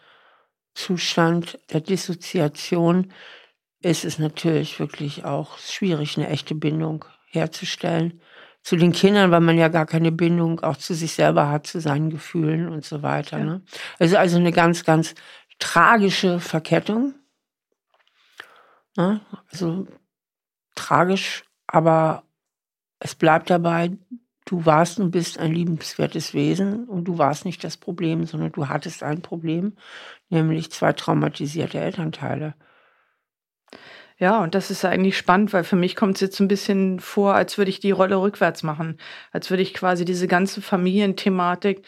Zustand 0.75 1.59
der 1.73 1.81
Dissoziation, 1.81 3.13
ist 3.83 4.05
es 4.05 4.19
natürlich 4.19 4.81
wirklich 4.81 5.25
auch 5.25 5.59
schwierig, 5.59 6.17
eine 6.17 6.29
echte 6.29 6.55
Bindung 6.55 7.05
herzustellen 7.31 8.21
zu 8.63 8.77
den 8.77 8.93
Kindern, 8.93 9.31
weil 9.31 9.41
man 9.41 9.59
ja 9.59 9.69
gar 9.69 9.87
keine 9.87 10.11
Bindung 10.11 10.61
auch 10.61 10.77
zu 10.77 10.93
sich 10.95 11.13
selber 11.13 11.49
hat, 11.51 11.67
zu 11.67 11.81
seinen 11.81 12.11
Gefühlen 12.11 12.69
und 12.69 12.85
so 12.85 13.03
weiter. 13.03 13.39
Ne? 13.39 13.63
Also 13.99 14.17
also 14.17 14.39
eine 14.39 14.51
ganz, 14.51 14.85
ganz 14.85 15.15
tragische 15.59 16.41
Verkettung. 16.41 17.15
Ne? 18.97 19.21
Also 19.51 19.87
tragisch, 20.75 21.45
aber 21.67 22.25
es 22.99 23.15
bleibt 23.15 23.51
dabei, 23.51 23.91
du 24.47 24.65
warst 24.65 24.99
und 25.01 25.11
bist 25.11 25.39
ein 25.39 25.53
liebenswertes 25.53 26.33
Wesen 26.33 26.89
und 26.89 27.05
du 27.05 27.19
warst 27.19 27.45
nicht 27.45 27.63
das 27.65 27.77
Problem, 27.77 28.25
sondern 28.25 28.53
du 28.53 28.69
hattest 28.69 29.03
ein 29.03 29.21
Problem, 29.21 29.77
nämlich 30.31 30.71
zwei 30.71 30.93
traumatisierte 30.93 31.79
Elternteile. 31.79 32.55
Ja, 34.19 34.43
und 34.43 34.55
das 34.55 34.71
ist 34.71 34.83
eigentlich 34.85 35.19
spannend, 35.19 35.53
weil 35.53 35.65
für 35.65 35.77
mich 35.77 35.95
kommt 35.95 36.15
es 36.15 36.23
jetzt 36.23 36.41
ein 36.41 36.49
bisschen 36.49 37.01
vor, 37.01 37.35
als 37.35 37.59
würde 37.59 37.71
ich 37.71 37.81
die 37.81 37.91
Rolle 37.91 38.17
rückwärts 38.17 38.63
machen. 38.63 38.99
Als 39.31 39.51
würde 39.51 39.63
ich 39.63 39.75
quasi 39.75 40.07
diese 40.07 40.27
ganze 40.27 40.63
Familienthematik 40.63 41.85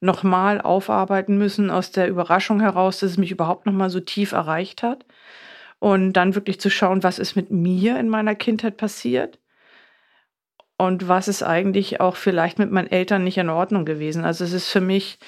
nochmal 0.00 0.60
aufarbeiten 0.60 1.38
müssen 1.38 1.70
aus 1.70 1.90
der 1.90 2.08
Überraschung 2.08 2.60
heraus, 2.60 3.00
dass 3.00 3.12
es 3.12 3.18
mich 3.18 3.32
überhaupt 3.32 3.66
nochmal 3.66 3.90
so 3.90 3.98
tief 3.98 4.30
erreicht 4.30 4.84
hat 4.84 5.04
und 5.82 6.12
dann 6.12 6.36
wirklich 6.36 6.60
zu 6.60 6.70
schauen, 6.70 7.02
was 7.02 7.18
ist 7.18 7.34
mit 7.34 7.50
mir 7.50 7.98
in 7.98 8.08
meiner 8.08 8.36
Kindheit 8.36 8.76
passiert 8.76 9.40
und 10.78 11.08
was 11.08 11.26
ist 11.26 11.42
eigentlich 11.42 12.00
auch 12.00 12.14
vielleicht 12.14 12.60
mit 12.60 12.70
meinen 12.70 12.86
Eltern 12.86 13.24
nicht 13.24 13.36
in 13.36 13.50
Ordnung 13.50 13.84
gewesen. 13.84 14.24
Also 14.24 14.44
es 14.44 14.52
ist 14.52 14.68
für 14.68 14.80
mich 14.80 15.18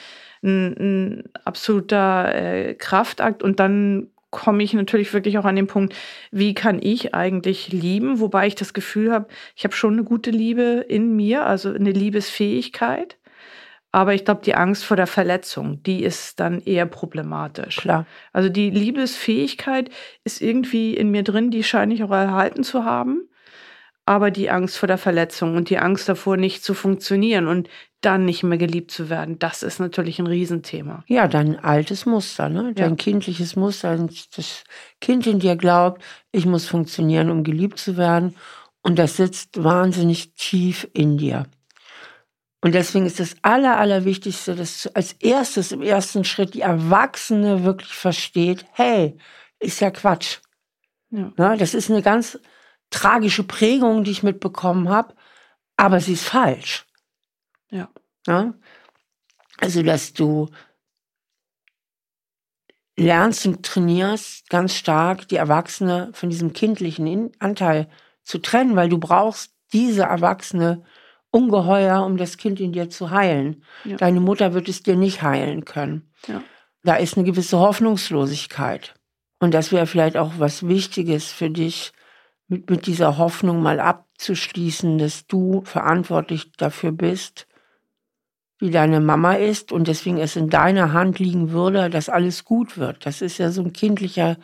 ein, 0.44 0.76
ein 0.78 1.24
absoluter 1.44 2.32
äh, 2.32 2.74
Kraftakt 2.74 3.42
und 3.42 3.58
dann 3.58 4.12
komme 4.30 4.62
ich 4.62 4.74
natürlich 4.74 5.12
wirklich 5.12 5.38
auch 5.38 5.44
an 5.44 5.56
den 5.56 5.66
Punkt, 5.66 5.92
wie 6.30 6.54
kann 6.54 6.78
ich 6.80 7.14
eigentlich 7.14 7.72
lieben, 7.72 8.20
wobei 8.20 8.46
ich 8.46 8.54
das 8.54 8.72
Gefühl 8.72 9.10
habe, 9.10 9.26
ich 9.56 9.64
habe 9.64 9.74
schon 9.74 9.94
eine 9.94 10.04
gute 10.04 10.30
Liebe 10.30 10.86
in 10.88 11.16
mir, 11.16 11.46
also 11.46 11.70
eine 11.72 11.90
Liebesfähigkeit. 11.90 13.16
Aber 13.94 14.12
ich 14.12 14.24
glaube, 14.24 14.40
die 14.44 14.56
Angst 14.56 14.84
vor 14.84 14.96
der 14.96 15.06
Verletzung, 15.06 15.80
die 15.84 16.02
ist 16.02 16.40
dann 16.40 16.60
eher 16.60 16.84
problematisch. 16.84 17.76
Klar. 17.76 18.06
Also 18.32 18.48
die 18.48 18.70
Liebesfähigkeit 18.70 19.88
ist 20.24 20.42
irgendwie 20.42 20.96
in 20.96 21.12
mir 21.12 21.22
drin, 21.22 21.52
die 21.52 21.62
scheine 21.62 21.94
ich 21.94 22.02
auch 22.02 22.10
erhalten 22.10 22.64
zu 22.64 22.84
haben. 22.84 23.28
Aber 24.04 24.32
die 24.32 24.50
Angst 24.50 24.78
vor 24.78 24.88
der 24.88 24.98
Verletzung 24.98 25.54
und 25.56 25.70
die 25.70 25.78
Angst 25.78 26.08
davor, 26.08 26.36
nicht 26.36 26.64
zu 26.64 26.74
funktionieren 26.74 27.46
und 27.46 27.68
dann 28.00 28.24
nicht 28.24 28.42
mehr 28.42 28.58
geliebt 28.58 28.90
zu 28.90 29.10
werden, 29.10 29.38
das 29.38 29.62
ist 29.62 29.78
natürlich 29.78 30.18
ein 30.18 30.26
Riesenthema. 30.26 31.04
Ja, 31.06 31.28
dein 31.28 31.56
altes 31.62 32.04
Muster, 32.04 32.48
ne? 32.48 32.72
dein 32.74 32.90
ja. 32.90 32.96
kindliches 32.96 33.54
Muster. 33.54 33.96
Das 34.34 34.64
Kind 35.00 35.24
in 35.28 35.38
dir 35.38 35.54
glaubt, 35.54 36.02
ich 36.32 36.46
muss 36.46 36.66
funktionieren, 36.66 37.30
um 37.30 37.44
geliebt 37.44 37.78
zu 37.78 37.96
werden. 37.96 38.34
Und 38.82 38.98
das 38.98 39.18
sitzt 39.18 39.62
wahnsinnig 39.62 40.32
tief 40.34 40.88
in 40.94 41.16
dir. 41.16 41.46
Und 42.64 42.72
deswegen 42.72 43.04
ist 43.04 43.20
das 43.20 43.36
Aller, 43.42 43.76
Allerwichtigste, 43.76 44.56
dass 44.56 44.86
als 44.94 45.12
erstes 45.20 45.70
im 45.70 45.82
ersten 45.82 46.24
Schritt 46.24 46.54
die 46.54 46.62
Erwachsene 46.62 47.62
wirklich 47.62 47.92
versteht, 47.92 48.64
hey, 48.72 49.18
ist 49.58 49.80
ja 49.80 49.90
Quatsch. 49.90 50.38
Ja. 51.10 51.30
Na, 51.36 51.56
das 51.58 51.74
ist 51.74 51.90
eine 51.90 52.00
ganz 52.00 52.38
tragische 52.88 53.44
Prägung, 53.44 54.02
die 54.02 54.12
ich 54.12 54.22
mitbekommen 54.22 54.88
habe. 54.88 55.14
aber 55.76 56.00
sie 56.00 56.14
ist 56.14 56.24
falsch. 56.24 56.86
Ja. 57.68 57.90
ja? 58.26 58.54
Also, 59.58 59.82
dass 59.82 60.14
du 60.14 60.48
lernst 62.96 63.44
und 63.44 63.62
trainierst 63.66 64.48
ganz 64.48 64.74
stark, 64.74 65.28
die 65.28 65.36
Erwachsene 65.36 66.12
von 66.14 66.30
diesem 66.30 66.54
kindlichen 66.54 67.30
Anteil 67.40 67.90
zu 68.22 68.38
trennen, 68.38 68.74
weil 68.74 68.88
du 68.88 68.96
brauchst 68.96 69.52
diese 69.74 70.04
Erwachsene 70.04 70.82
ungeheuer, 71.34 72.04
um 72.04 72.16
das 72.16 72.36
Kind 72.36 72.60
in 72.60 72.72
dir 72.72 72.88
zu 72.88 73.10
heilen. 73.10 73.64
Ja. 73.84 73.96
Deine 73.96 74.20
Mutter 74.20 74.54
wird 74.54 74.68
es 74.68 74.84
dir 74.84 74.94
nicht 74.94 75.22
heilen 75.22 75.64
können. 75.64 76.08
Ja. 76.28 76.42
Da 76.84 76.94
ist 76.94 77.16
eine 77.16 77.26
gewisse 77.26 77.58
Hoffnungslosigkeit. 77.58 78.94
Und 79.40 79.52
das 79.52 79.72
wäre 79.72 79.86
vielleicht 79.86 80.16
auch 80.16 80.34
was 80.38 80.68
Wichtiges 80.68 81.32
für 81.32 81.50
dich, 81.50 81.92
mit, 82.46 82.70
mit 82.70 82.86
dieser 82.86 83.18
Hoffnung 83.18 83.62
mal 83.62 83.80
abzuschließen, 83.80 84.98
dass 84.98 85.26
du 85.26 85.62
verantwortlich 85.64 86.52
dafür 86.52 86.92
bist, 86.92 87.48
wie 88.58 88.70
deine 88.70 89.00
Mama 89.00 89.34
ist 89.34 89.72
und 89.72 89.88
deswegen 89.88 90.18
es 90.18 90.36
in 90.36 90.50
deiner 90.50 90.92
Hand 90.92 91.18
liegen 91.18 91.50
würde, 91.50 91.90
dass 91.90 92.08
alles 92.08 92.44
gut 92.44 92.78
wird. 92.78 93.06
Das 93.06 93.22
ist 93.22 93.38
ja 93.38 93.50
so 93.50 93.62
ein 93.62 93.72
kindlicher 93.72 94.36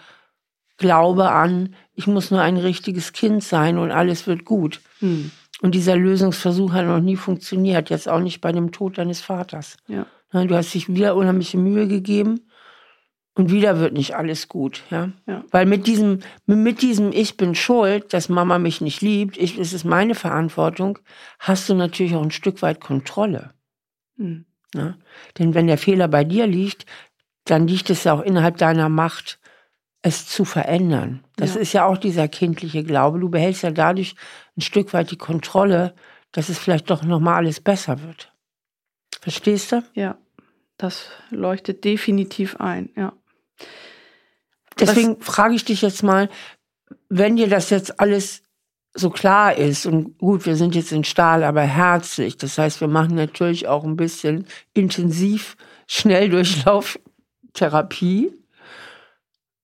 Glaube 0.77 1.31
an, 1.31 1.77
ich 1.95 2.07
muss 2.07 2.31
nur 2.31 2.41
ein 2.41 2.57
richtiges 2.57 3.13
Kind 3.13 3.45
sein 3.45 3.79
und 3.79 3.93
alles 3.93 4.27
wird 4.27 4.45
gut. 4.45 4.81
Hm. 4.99 5.31
Und 5.63 5.75
dieser 5.75 5.97
Lösungsversuch 5.97 6.73
hat 6.73 6.87
noch 6.87 7.01
nie 7.01 7.17
funktioniert, 7.17 7.91
jetzt 7.91 8.09
auch 8.09 8.21
nicht 8.21 8.41
bei 8.41 8.53
dem 8.53 8.73
Tod 8.73 8.99
deines 8.99 9.21
Vaters. 9.21 9.77
Ja. 9.89 10.07
Du 10.33 10.55
hast 10.55 10.73
dich 10.75 10.89
wieder 10.89 11.17
unheimliche 11.17 11.59
Mühe 11.59 11.89
gegeben 11.89 12.41
und 13.35 13.51
wieder 13.51 13.79
wird 13.79 13.93
nicht 13.93 14.17
alles 14.17 14.49
gut. 14.49 14.85
Ja? 14.91 15.11
ja. 15.27 15.45
Weil 15.51 15.67
mit 15.67 15.87
diesem, 15.87 16.21
mit 16.47 16.83
diesem 16.83 17.13
Ich 17.13 17.37
bin 17.37 17.55
schuld, 17.55 18.13
dass 18.13 18.29
Mama 18.29 18.59
mich 18.59 18.81
nicht 18.81 19.03
liebt, 19.03 19.37
ich, 19.37 19.59
es 19.59 19.73
ist 19.73 19.85
meine 19.85 20.15
Verantwortung, 20.15 20.99
hast 21.39 21.69
du 21.69 21.75
natürlich 21.75 22.15
auch 22.15 22.23
ein 22.23 22.31
Stück 22.31 22.63
weit 22.63 22.81
Kontrolle. 22.81 23.53
Mhm. 24.17 24.47
Ja? 24.75 24.97
Denn 25.39 25.55
wenn 25.55 25.67
der 25.67 25.79
Fehler 25.79 26.09
bei 26.09 26.25
dir 26.25 26.47
liegt, 26.47 26.87
dann 27.45 27.67
liegt 27.67 27.91
es 27.91 28.05
ja 28.05 28.13
auch 28.13 28.21
innerhalb 28.21 28.57
deiner 28.59 28.89
Macht, 28.89 29.41
es 30.03 30.27
zu 30.27 30.45
verändern. 30.45 31.25
Das 31.37 31.55
ja. 31.55 31.61
ist 31.61 31.73
ja 31.73 31.87
auch 31.87 31.99
dieser 31.99 32.29
kindliche 32.29 32.85
Glaube. 32.85 33.21
Du 33.21 33.29
behältst 33.29 33.63
ja 33.63 33.71
dadurch 33.71 34.15
ein 34.57 34.63
Stück 34.63 34.93
weit 34.93 35.11
die 35.11 35.19
Kontrolle, 35.19 35.95
dass 36.33 36.49
es 36.49 36.59
vielleicht 36.59 36.91
doch 36.91 37.03
nochmal 37.03 37.35
alles 37.35 37.61
besser 37.61 38.03
wird. 38.03 38.33
Verstehst 39.21 39.73
du? 39.73 39.83
Ja, 39.95 40.17
das 40.79 41.09
leuchtet 41.31 41.85
definitiv 41.85 42.57
ein, 42.57 42.91
ja. 42.97 43.13
Deswegen 44.79 45.19
Was, 45.19 45.27
frage 45.27 45.55
ich 45.55 45.65
dich 45.65 45.83
jetzt 45.83 46.03
mal, 46.03 46.31
wenn 47.09 47.37
dir 47.37 47.49
das 47.49 47.71
jetzt 47.71 48.01
alles 48.01 48.43
so 48.95 49.11
klar 49.11 49.55
ist 49.55 49.87
und 49.87 50.19
gut, 50.19 50.47
wir 50.47 50.57
sind 50.57 50.75
jetzt 50.75 50.91
in 50.93 51.05
Stahl, 51.05 51.45
aber 51.45 51.63
herzlich. 51.63 52.39
Das 52.39 52.59
heißt, 52.59 52.81
wir 52.81 52.89
machen 52.89 53.15
natürlich 53.15 53.69
auch 53.69 53.85
ein 53.85 53.95
bisschen 53.97 54.47
intensiv 54.75 55.57
Schnelldurchlauftherapie. 55.87 58.40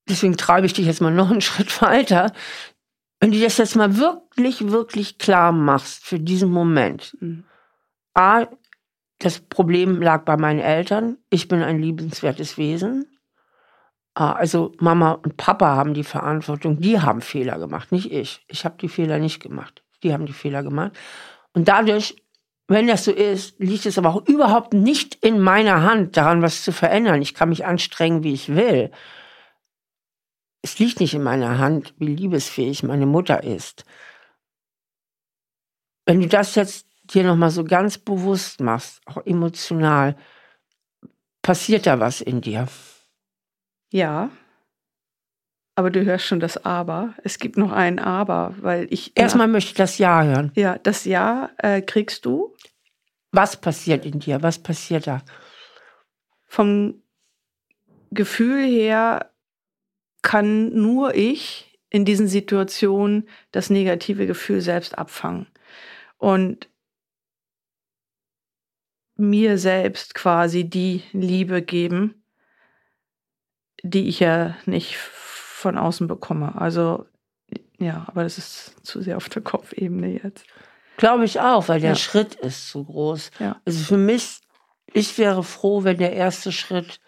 Deswegen 0.08 0.36
treibe 0.36 0.66
ich 0.66 0.72
dich 0.72 0.86
jetzt 0.86 1.00
mal 1.00 1.12
noch 1.12 1.30
einen 1.30 1.40
Schritt 1.42 1.80
weiter. 1.82 2.32
Wenn 3.20 3.32
du 3.32 3.40
das 3.40 3.56
jetzt 3.58 3.76
mal 3.76 3.96
wirklich, 3.96 4.70
wirklich 4.70 5.18
klar 5.18 5.52
machst 5.52 6.04
für 6.04 6.18
diesen 6.18 6.50
Moment. 6.50 7.16
Mhm. 7.20 7.44
A, 8.14 8.46
das 9.18 9.40
Problem 9.40 10.02
lag 10.02 10.24
bei 10.24 10.36
meinen 10.36 10.60
Eltern. 10.60 11.16
Ich 11.30 11.48
bin 11.48 11.62
ein 11.62 11.80
liebenswertes 11.80 12.58
Wesen. 12.58 13.06
Also 14.14 14.72
Mama 14.78 15.12
und 15.12 15.36
Papa 15.36 15.76
haben 15.76 15.92
die 15.92 16.04
Verantwortung, 16.04 16.80
die 16.80 17.00
haben 17.00 17.20
Fehler 17.20 17.58
gemacht, 17.58 17.92
nicht 17.92 18.10
ich. 18.10 18.42
Ich 18.48 18.64
habe 18.64 18.76
die 18.80 18.88
Fehler 18.88 19.18
nicht 19.18 19.42
gemacht. 19.42 19.82
Die 20.02 20.14
haben 20.14 20.24
die 20.24 20.32
Fehler 20.32 20.62
gemacht. 20.62 20.92
Und 21.52 21.68
dadurch, 21.68 22.16
wenn 22.66 22.86
das 22.86 23.04
so 23.04 23.12
ist, 23.12 23.60
liegt 23.60 23.84
es 23.84 23.98
aber 23.98 24.08
auch 24.08 24.26
überhaupt 24.26 24.72
nicht 24.72 25.16
in 25.16 25.38
meiner 25.38 25.82
Hand, 25.82 26.16
daran 26.16 26.40
was 26.40 26.62
zu 26.62 26.72
verändern. 26.72 27.20
Ich 27.20 27.34
kann 27.34 27.50
mich 27.50 27.66
anstrengen, 27.66 28.22
wie 28.22 28.32
ich 28.32 28.54
will. 28.54 28.90
Es 30.66 30.80
liegt 30.80 30.98
nicht 30.98 31.14
in 31.14 31.22
meiner 31.22 31.58
Hand, 31.58 31.94
wie 31.98 32.08
liebesfähig 32.08 32.82
meine 32.82 33.06
Mutter 33.06 33.44
ist. 33.44 33.84
Wenn 36.06 36.20
du 36.20 36.26
das 36.26 36.56
jetzt 36.56 36.88
dir 37.04 37.22
nochmal 37.22 37.52
so 37.52 37.62
ganz 37.62 37.98
bewusst 37.98 38.60
machst, 38.60 39.00
auch 39.06 39.24
emotional, 39.24 40.16
passiert 41.40 41.86
da 41.86 42.00
was 42.00 42.20
in 42.20 42.40
dir. 42.40 42.66
Ja. 43.92 44.32
Aber 45.76 45.92
du 45.92 46.04
hörst 46.04 46.24
schon 46.24 46.40
das 46.40 46.64
Aber. 46.64 47.14
Es 47.22 47.38
gibt 47.38 47.56
noch 47.56 47.70
ein 47.70 48.00
Aber, 48.00 48.56
weil 48.60 48.88
ich. 48.90 49.16
Erstmal 49.16 49.46
möchte 49.46 49.68
ich 49.68 49.76
das 49.76 49.98
Ja 49.98 50.24
hören. 50.24 50.50
Ja, 50.56 50.78
das 50.78 51.04
Ja 51.04 51.50
äh, 51.58 51.80
kriegst 51.80 52.26
du. 52.26 52.56
Was 53.30 53.60
passiert 53.60 54.04
in 54.04 54.18
dir? 54.18 54.42
Was 54.42 54.60
passiert 54.60 55.06
da? 55.06 55.22
Vom 56.48 57.04
Gefühl 58.10 58.66
her 58.66 59.30
kann 60.26 60.74
nur 60.74 61.14
ich 61.14 61.78
in 61.88 62.04
diesen 62.04 62.26
Situationen 62.26 63.28
das 63.52 63.70
negative 63.70 64.26
Gefühl 64.26 64.60
selbst 64.60 64.98
abfangen. 64.98 65.46
Und 66.18 66.68
mir 69.14 69.56
selbst 69.56 70.16
quasi 70.16 70.68
die 70.68 71.04
Liebe 71.12 71.62
geben, 71.62 72.24
die 73.84 74.08
ich 74.08 74.18
ja 74.18 74.56
nicht 74.66 74.96
von 74.96 75.78
außen 75.78 76.08
bekomme. 76.08 76.60
Also 76.60 77.06
ja, 77.78 78.06
aber 78.08 78.24
das 78.24 78.36
ist 78.36 78.84
zu 78.84 79.02
sehr 79.02 79.18
auf 79.18 79.28
der 79.28 79.42
Kopfebene 79.42 80.20
jetzt. 80.24 80.44
Glaube 80.96 81.24
ich 81.24 81.40
auch, 81.40 81.68
weil 81.68 81.78
der 81.78 81.90
ja. 81.90 81.96
Schritt 81.96 82.34
ist 82.34 82.68
zu 82.68 82.82
groß. 82.82 83.30
Ja. 83.38 83.60
Also 83.64 83.84
für 83.84 83.96
mich, 83.96 84.40
ich 84.92 85.18
wäre 85.18 85.44
froh, 85.44 85.84
wenn 85.84 85.98
der 85.98 86.14
erste 86.14 86.50
Schritt 86.50 86.98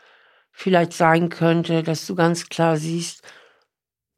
vielleicht 0.58 0.92
sein 0.92 1.28
könnte, 1.28 1.84
dass 1.84 2.04
du 2.04 2.16
ganz 2.16 2.48
klar 2.48 2.76
siehst, 2.76 3.22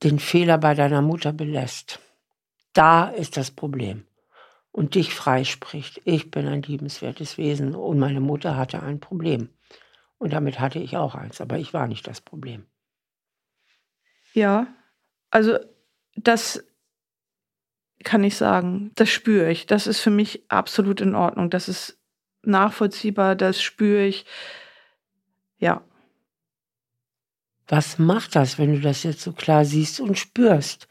den 0.02 0.18
Fehler 0.18 0.56
bei 0.56 0.72
deiner 0.72 1.02
Mutter 1.02 1.34
belässt. 1.34 2.00
Da 2.72 3.10
ist 3.10 3.36
das 3.36 3.50
Problem. 3.50 4.06
Und 4.72 4.94
dich 4.94 5.12
freispricht. 5.12 6.00
Ich 6.06 6.30
bin 6.30 6.48
ein 6.48 6.62
liebenswertes 6.62 7.36
Wesen 7.36 7.74
und 7.74 7.98
meine 7.98 8.20
Mutter 8.20 8.56
hatte 8.56 8.82
ein 8.82 9.00
Problem. 9.00 9.50
Und 10.16 10.32
damit 10.32 10.60
hatte 10.60 10.78
ich 10.78 10.96
auch 10.96 11.14
eins, 11.14 11.42
aber 11.42 11.58
ich 11.58 11.74
war 11.74 11.86
nicht 11.86 12.06
das 12.06 12.22
Problem. 12.22 12.64
Ja, 14.32 14.66
also 15.30 15.58
das 16.16 16.64
kann 18.02 18.24
ich 18.24 18.36
sagen, 18.36 18.92
das 18.94 19.10
spüre 19.10 19.50
ich. 19.50 19.66
Das 19.66 19.86
ist 19.86 20.00
für 20.00 20.10
mich 20.10 20.44
absolut 20.48 21.02
in 21.02 21.14
Ordnung. 21.14 21.50
Das 21.50 21.68
ist 21.68 21.98
nachvollziehbar, 22.42 23.36
das 23.36 23.60
spüre 23.60 24.06
ich. 24.06 24.24
Ja. 25.58 25.84
Was 27.70 27.98
macht 27.98 28.36
das, 28.36 28.58
wenn 28.58 28.74
du 28.74 28.80
das 28.80 29.02
jetzt 29.04 29.22
so 29.22 29.32
klar 29.32 29.64
siehst 29.64 30.00
und 30.00 30.18
spürst? 30.18 30.88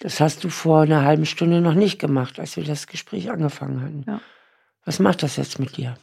Das 0.00 0.20
hast 0.20 0.42
du 0.42 0.48
vor 0.48 0.82
einer 0.82 1.02
halben 1.02 1.26
Stunde 1.26 1.60
noch 1.60 1.74
nicht 1.74 1.98
gemacht, 1.98 2.40
als 2.40 2.56
wir 2.56 2.64
das 2.64 2.86
Gespräch 2.86 3.30
angefangen 3.30 3.82
hatten. 3.82 4.04
Ja. 4.06 4.20
Was 4.84 4.98
macht 4.98 5.22
das 5.22 5.36
jetzt 5.36 5.58
mit 5.58 5.76
dir? 5.76 5.96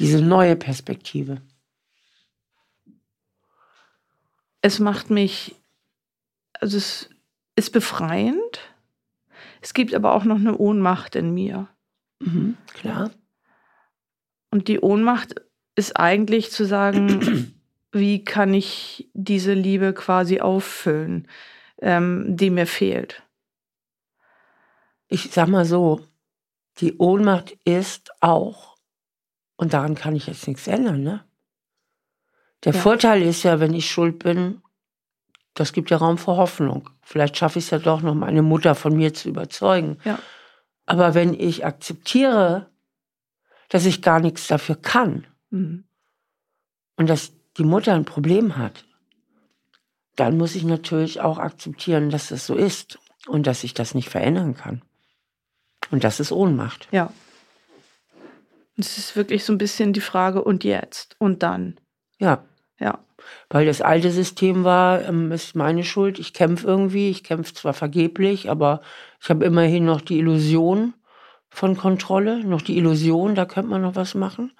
diese 0.00 0.22
neue 0.22 0.56
Perspektive? 0.56 1.42
Es 4.62 4.78
macht 4.78 5.10
mich, 5.10 5.54
also 6.54 6.76
es 6.76 7.10
ist 7.54 7.70
befreiend. 7.70 8.60
Es 9.60 9.74
gibt 9.74 9.94
aber 9.94 10.14
auch 10.14 10.24
noch 10.24 10.36
eine 10.36 10.56
Ohnmacht 10.56 11.16
in 11.16 11.32
mir. 11.32 11.68
Mhm, 12.18 12.56
klar. 12.74 13.10
Und 14.50 14.68
die 14.68 14.80
Ohnmacht 14.80 15.34
ist 15.76 15.96
eigentlich 15.96 16.50
zu 16.50 16.64
sagen, 16.64 17.54
wie 17.92 18.24
kann 18.24 18.54
ich 18.54 19.10
diese 19.14 19.52
Liebe 19.52 19.92
quasi 19.92 20.40
auffüllen, 20.40 21.28
ähm, 21.80 22.36
die 22.36 22.50
mir 22.50 22.66
fehlt. 22.66 23.22
Ich 25.08 25.30
sag 25.30 25.48
mal 25.48 25.64
so, 25.64 26.06
die 26.78 26.96
Ohnmacht 26.98 27.56
ist 27.64 28.12
auch, 28.20 28.76
und 29.56 29.72
daran 29.72 29.94
kann 29.94 30.14
ich 30.14 30.26
jetzt 30.26 30.46
nichts 30.46 30.66
ändern, 30.68 31.02
ne? 31.02 31.24
Der 32.64 32.74
ja. 32.74 32.80
Vorteil 32.80 33.22
ist 33.22 33.42
ja, 33.42 33.58
wenn 33.58 33.74
ich 33.74 33.90
schuld 33.90 34.18
bin, 34.18 34.62
das 35.54 35.72
gibt 35.72 35.90
ja 35.90 35.96
Raum 35.96 36.18
für 36.18 36.36
Hoffnung. 36.36 36.90
Vielleicht 37.02 37.36
schaffe 37.36 37.58
ich 37.58 37.64
es 37.66 37.70
ja 37.70 37.78
doch 37.78 38.02
noch, 38.02 38.14
meine 38.14 38.42
Mutter 38.42 38.74
von 38.74 38.96
mir 38.96 39.12
zu 39.14 39.28
überzeugen. 39.28 39.98
Ja. 40.04 40.18
Aber 40.86 41.14
wenn 41.14 41.34
ich 41.34 41.64
akzeptiere, 41.64 42.70
dass 43.68 43.86
ich 43.86 44.02
gar 44.02 44.20
nichts 44.20 44.46
dafür 44.46 44.76
kann 44.76 45.26
mhm. 45.50 45.84
und 46.96 47.08
dass 47.08 47.32
die 47.60 47.66
Mutter 47.66 47.92
ein 47.92 48.06
Problem 48.06 48.56
hat, 48.56 48.86
dann 50.16 50.38
muss 50.38 50.54
ich 50.54 50.64
natürlich 50.64 51.20
auch 51.20 51.36
akzeptieren, 51.36 52.08
dass 52.08 52.28
das 52.28 52.46
so 52.46 52.54
ist 52.54 52.98
und 53.26 53.46
dass 53.46 53.64
ich 53.64 53.74
das 53.74 53.94
nicht 53.94 54.08
verändern 54.08 54.56
kann. 54.56 54.80
Und 55.90 56.02
das 56.02 56.20
ist 56.20 56.32
Ohnmacht. 56.32 56.88
Ja. 56.90 57.12
Es 58.78 58.96
ist 58.96 59.14
wirklich 59.14 59.44
so 59.44 59.52
ein 59.52 59.58
bisschen 59.58 59.92
die 59.92 60.00
Frage, 60.00 60.42
und 60.42 60.64
jetzt? 60.64 61.16
Und 61.18 61.42
dann? 61.42 61.78
Ja. 62.18 62.44
Ja. 62.78 63.00
Weil 63.50 63.66
das 63.66 63.82
alte 63.82 64.10
System 64.10 64.64
war, 64.64 65.02
ähm, 65.02 65.30
ist 65.30 65.54
meine 65.54 65.84
Schuld. 65.84 66.18
Ich 66.18 66.32
kämpfe 66.32 66.66
irgendwie. 66.66 67.10
Ich 67.10 67.22
kämpfe 67.24 67.52
zwar 67.52 67.74
vergeblich, 67.74 68.48
aber 68.48 68.80
ich 69.20 69.28
habe 69.28 69.44
immerhin 69.44 69.84
noch 69.84 70.00
die 70.00 70.18
Illusion, 70.18 70.94
von 71.50 71.76
Kontrolle, 71.76 72.42
noch 72.42 72.62
die 72.62 72.78
Illusion, 72.78 73.34
da 73.34 73.44
könnte 73.44 73.68
man 73.68 73.82
noch 73.82 73.96
was 73.96 74.14
machen. 74.14 74.52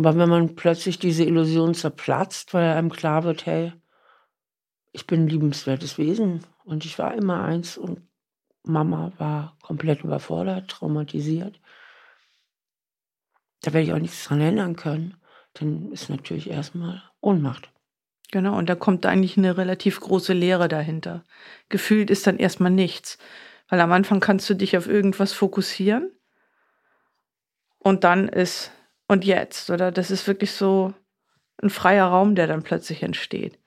Aber 0.00 0.16
wenn 0.16 0.30
man 0.30 0.56
plötzlich 0.56 0.98
diese 0.98 1.24
Illusion 1.24 1.74
zerplatzt, 1.74 2.54
weil 2.54 2.72
einem 2.72 2.90
klar 2.90 3.24
wird, 3.24 3.44
hey, 3.44 3.74
ich 4.92 5.06
bin 5.06 5.24
ein 5.24 5.28
liebenswertes 5.28 5.98
Wesen 5.98 6.40
und 6.64 6.86
ich 6.86 6.98
war 6.98 7.12
immer 7.12 7.44
eins 7.44 7.76
und 7.76 8.00
Mama 8.62 9.12
war 9.18 9.58
komplett 9.60 10.02
überfordert, 10.02 10.70
traumatisiert. 10.70 11.60
Da 13.60 13.74
werde 13.74 13.86
ich 13.86 13.92
auch 13.92 13.98
nichts 13.98 14.24
dran 14.24 14.40
ändern 14.40 14.74
können. 14.74 15.16
Dann 15.52 15.92
ist 15.92 16.08
natürlich 16.08 16.48
erstmal 16.48 17.02
Ohnmacht. 17.20 17.70
Genau, 18.32 18.56
und 18.56 18.70
da 18.70 18.76
kommt 18.76 19.04
eigentlich 19.04 19.36
eine 19.36 19.58
relativ 19.58 20.00
große 20.00 20.32
Leere 20.32 20.68
dahinter. 20.68 21.24
Gefühlt 21.68 22.08
ist 22.08 22.26
dann 22.26 22.38
erstmal 22.38 22.70
nichts. 22.70 23.18
Weil 23.68 23.82
am 23.82 23.92
Anfang 23.92 24.20
kannst 24.20 24.48
du 24.48 24.54
dich 24.54 24.78
auf 24.78 24.86
irgendwas 24.86 25.34
fokussieren 25.34 26.10
und 27.80 28.02
dann 28.04 28.26
ist 28.26 28.72
und 29.10 29.24
jetzt, 29.24 29.70
oder? 29.70 29.90
Das 29.90 30.12
ist 30.12 30.28
wirklich 30.28 30.52
so 30.52 30.94
ein 31.60 31.68
freier 31.68 32.06
Raum, 32.06 32.36
der 32.36 32.46
dann 32.46 32.62
plötzlich 32.62 33.02
entsteht. 33.02 33.58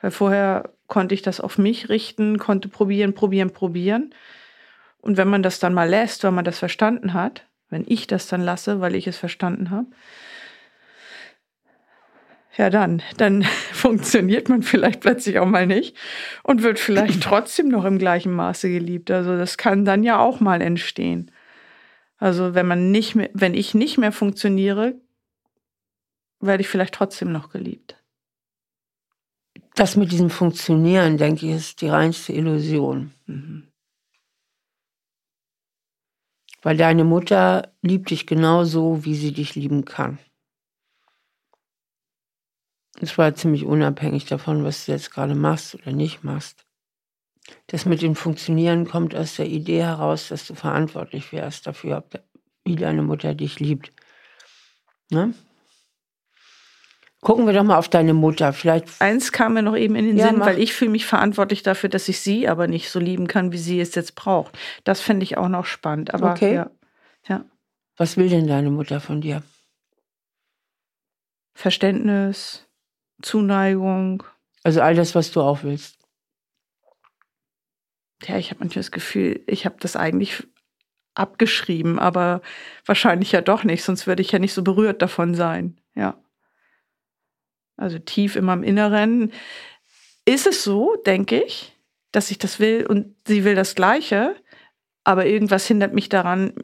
Weil 0.00 0.10
vorher 0.10 0.70
konnte 0.86 1.14
ich 1.14 1.20
das 1.20 1.42
auf 1.42 1.58
mich 1.58 1.90
richten, 1.90 2.38
konnte 2.38 2.68
probieren, 2.68 3.12
probieren, 3.12 3.52
probieren. 3.52 4.14
Und 5.02 5.18
wenn 5.18 5.28
man 5.28 5.42
das 5.42 5.58
dann 5.58 5.74
mal 5.74 5.90
lässt, 5.90 6.24
weil 6.24 6.30
man 6.30 6.46
das 6.46 6.58
verstanden 6.58 7.12
hat, 7.12 7.46
wenn 7.68 7.84
ich 7.86 8.06
das 8.06 8.28
dann 8.28 8.40
lasse, 8.40 8.80
weil 8.80 8.94
ich 8.94 9.06
es 9.06 9.18
verstanden 9.18 9.68
habe, 9.68 9.88
ja 12.56 12.70
dann, 12.70 13.02
dann 13.18 13.42
funktioniert 13.74 14.48
man 14.48 14.62
vielleicht 14.62 15.00
plötzlich 15.00 15.38
auch 15.38 15.46
mal 15.46 15.66
nicht 15.66 15.98
und 16.44 16.62
wird 16.62 16.78
vielleicht 16.78 17.22
trotzdem 17.22 17.68
noch 17.68 17.84
im 17.84 17.98
gleichen 17.98 18.32
Maße 18.32 18.70
geliebt. 18.70 19.10
Also 19.10 19.36
das 19.36 19.58
kann 19.58 19.84
dann 19.84 20.02
ja 20.02 20.18
auch 20.18 20.40
mal 20.40 20.62
entstehen. 20.62 21.30
Also 22.22 22.54
wenn 22.54 22.68
man 22.68 22.92
nicht 22.92 23.16
mehr, 23.16 23.30
wenn 23.34 23.52
ich 23.52 23.74
nicht 23.74 23.98
mehr 23.98 24.12
funktioniere, 24.12 24.94
werde 26.38 26.60
ich 26.60 26.68
vielleicht 26.68 26.94
trotzdem 26.94 27.32
noch 27.32 27.50
geliebt. 27.50 28.00
Das 29.74 29.96
mit 29.96 30.12
diesem 30.12 30.30
Funktionieren, 30.30 31.18
denke 31.18 31.46
ich, 31.46 31.52
ist 31.52 31.80
die 31.80 31.88
reinste 31.88 32.32
Illusion. 32.32 33.12
Mhm. 33.26 33.66
Weil 36.62 36.76
deine 36.76 37.02
Mutter 37.02 37.74
liebt 37.82 38.10
dich 38.10 38.24
genauso, 38.28 39.04
wie 39.04 39.16
sie 39.16 39.32
dich 39.32 39.56
lieben 39.56 39.84
kann. 39.84 40.20
Es 43.00 43.18
war 43.18 43.34
ziemlich 43.34 43.64
unabhängig 43.64 44.26
davon, 44.26 44.62
was 44.62 44.86
du 44.86 44.92
jetzt 44.92 45.10
gerade 45.10 45.34
machst 45.34 45.74
oder 45.74 45.90
nicht 45.90 46.22
machst. 46.22 46.61
Das 47.66 47.86
mit 47.86 48.02
dem 48.02 48.14
Funktionieren 48.14 48.86
kommt 48.86 49.14
aus 49.14 49.36
der 49.36 49.46
Idee 49.46 49.82
heraus, 49.82 50.28
dass 50.28 50.46
du 50.46 50.54
verantwortlich 50.54 51.32
wärst 51.32 51.66
dafür, 51.66 52.04
wie 52.64 52.76
deine 52.76 53.02
Mutter 53.02 53.34
dich 53.34 53.60
liebt. 53.60 53.92
Ne? 55.10 55.34
Gucken 57.20 57.46
wir 57.46 57.52
doch 57.52 57.62
mal 57.62 57.78
auf 57.78 57.88
deine 57.88 58.14
Mutter. 58.14 58.52
Vielleicht. 58.52 59.00
Eins 59.00 59.30
kam 59.30 59.54
mir 59.54 59.62
noch 59.62 59.76
eben 59.76 59.94
in 59.94 60.06
den 60.06 60.16
ja, 60.16 60.26
Sinn, 60.26 60.38
mach. 60.38 60.46
weil 60.46 60.58
ich 60.58 60.72
fühle 60.72 60.90
mich 60.90 61.06
verantwortlich 61.06 61.62
dafür, 61.62 61.88
dass 61.88 62.08
ich 62.08 62.20
sie 62.20 62.48
aber 62.48 62.66
nicht 62.66 62.90
so 62.90 62.98
lieben 62.98 63.28
kann, 63.28 63.52
wie 63.52 63.58
sie 63.58 63.80
es 63.80 63.94
jetzt 63.94 64.16
braucht. 64.16 64.58
Das 64.82 65.00
fände 65.00 65.22
ich 65.22 65.38
auch 65.38 65.48
noch 65.48 65.64
spannend. 65.64 66.14
Aber 66.14 66.32
okay. 66.32 66.54
ja. 66.54 66.70
ja. 67.28 67.44
Was 67.96 68.16
will 68.16 68.28
denn 68.28 68.48
deine 68.48 68.70
Mutter 68.70 68.98
von 68.98 69.20
dir? 69.20 69.44
Verständnis, 71.54 72.66
Zuneigung. 73.22 74.24
Also 74.64 74.80
all 74.80 74.96
das, 74.96 75.14
was 75.14 75.30
du 75.30 75.42
auch 75.42 75.62
willst. 75.62 76.01
Ja, 78.26 78.36
ich 78.36 78.50
habe 78.50 78.60
manchmal 78.60 78.82
das 78.82 78.90
Gefühl, 78.90 79.42
ich 79.46 79.64
habe 79.64 79.76
das 79.80 79.96
eigentlich 79.96 80.46
abgeschrieben, 81.14 81.98
aber 81.98 82.40
wahrscheinlich 82.86 83.32
ja 83.32 83.40
doch 83.40 83.64
nicht, 83.64 83.84
sonst 83.84 84.06
würde 84.06 84.22
ich 84.22 84.32
ja 84.32 84.38
nicht 84.38 84.54
so 84.54 84.62
berührt 84.62 85.02
davon 85.02 85.34
sein. 85.34 85.80
Ja. 85.94 86.22
Also 87.76 87.98
tief 87.98 88.36
in 88.36 88.44
meinem 88.44 88.62
Inneren 88.62 89.32
ist 90.24 90.46
es 90.46 90.62
so, 90.62 90.96
denke 91.04 91.42
ich, 91.42 91.76
dass 92.12 92.30
ich 92.30 92.38
das 92.38 92.60
will 92.60 92.86
und 92.86 93.16
sie 93.26 93.44
will 93.44 93.54
das 93.54 93.74
Gleiche, 93.74 94.36
aber 95.04 95.26
irgendwas 95.26 95.66
hindert 95.66 95.92
mich 95.92 96.08
daran, 96.08 96.54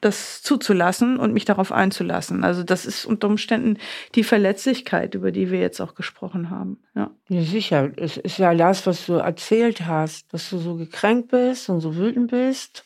das 0.00 0.42
zuzulassen 0.42 1.18
und 1.18 1.32
mich 1.32 1.44
darauf 1.44 1.72
einzulassen. 1.72 2.44
Also 2.44 2.62
das 2.62 2.86
ist 2.86 3.04
unter 3.04 3.28
Umständen 3.28 3.78
die 4.14 4.24
Verletzlichkeit, 4.24 5.14
über 5.14 5.32
die 5.32 5.50
wir 5.50 5.60
jetzt 5.60 5.80
auch 5.80 5.94
gesprochen 5.94 6.50
haben. 6.50 6.78
Ja, 6.94 7.10
ja 7.28 7.42
sicher. 7.42 7.90
Es 7.96 8.16
ist 8.16 8.38
ja 8.38 8.54
das, 8.54 8.86
was 8.86 9.06
du 9.06 9.14
erzählt 9.14 9.86
hast, 9.86 10.32
dass 10.32 10.50
du 10.50 10.58
so 10.58 10.76
gekränkt 10.76 11.28
bist 11.28 11.68
und 11.68 11.80
so 11.80 11.96
wütend 11.96 12.30
bist. 12.30 12.84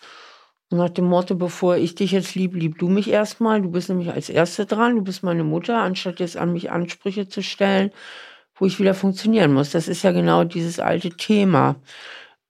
Und 0.71 0.79
nach 0.79 0.91
dem 0.91 1.05
Motto, 1.05 1.35
bevor 1.37 1.77
ich 1.77 1.95
dich 1.95 2.13
jetzt 2.13 2.35
lieb, 2.35 2.55
lieb 2.55 2.79
du 2.79 2.89
mich 2.89 3.09
erstmal. 3.09 3.63
Du 3.63 3.71
bist 3.71 3.89
nämlich 3.89 4.11
als 4.11 4.29
Erste 4.29 4.67
dran. 4.67 4.97
Du 4.97 5.03
bist 5.03 5.23
meine 5.23 5.45
Mutter, 5.45 5.79
anstatt 5.79 6.21
jetzt 6.21 6.37
an 6.37 6.53
mich 6.53 6.71
Ansprüche 6.71 7.29
zu 7.29 7.43
stellen, 7.43 7.93
wo 8.57 8.67
ich 8.67 8.81
wieder 8.81 8.95
funktionieren 8.95 9.53
muss. 9.53 9.71
Das 9.71 9.89
ist 9.89 10.03
ja 10.03 10.13
genau 10.13 10.45
dieses 10.45 10.81
alte 10.81 11.11
Thema 11.11 11.77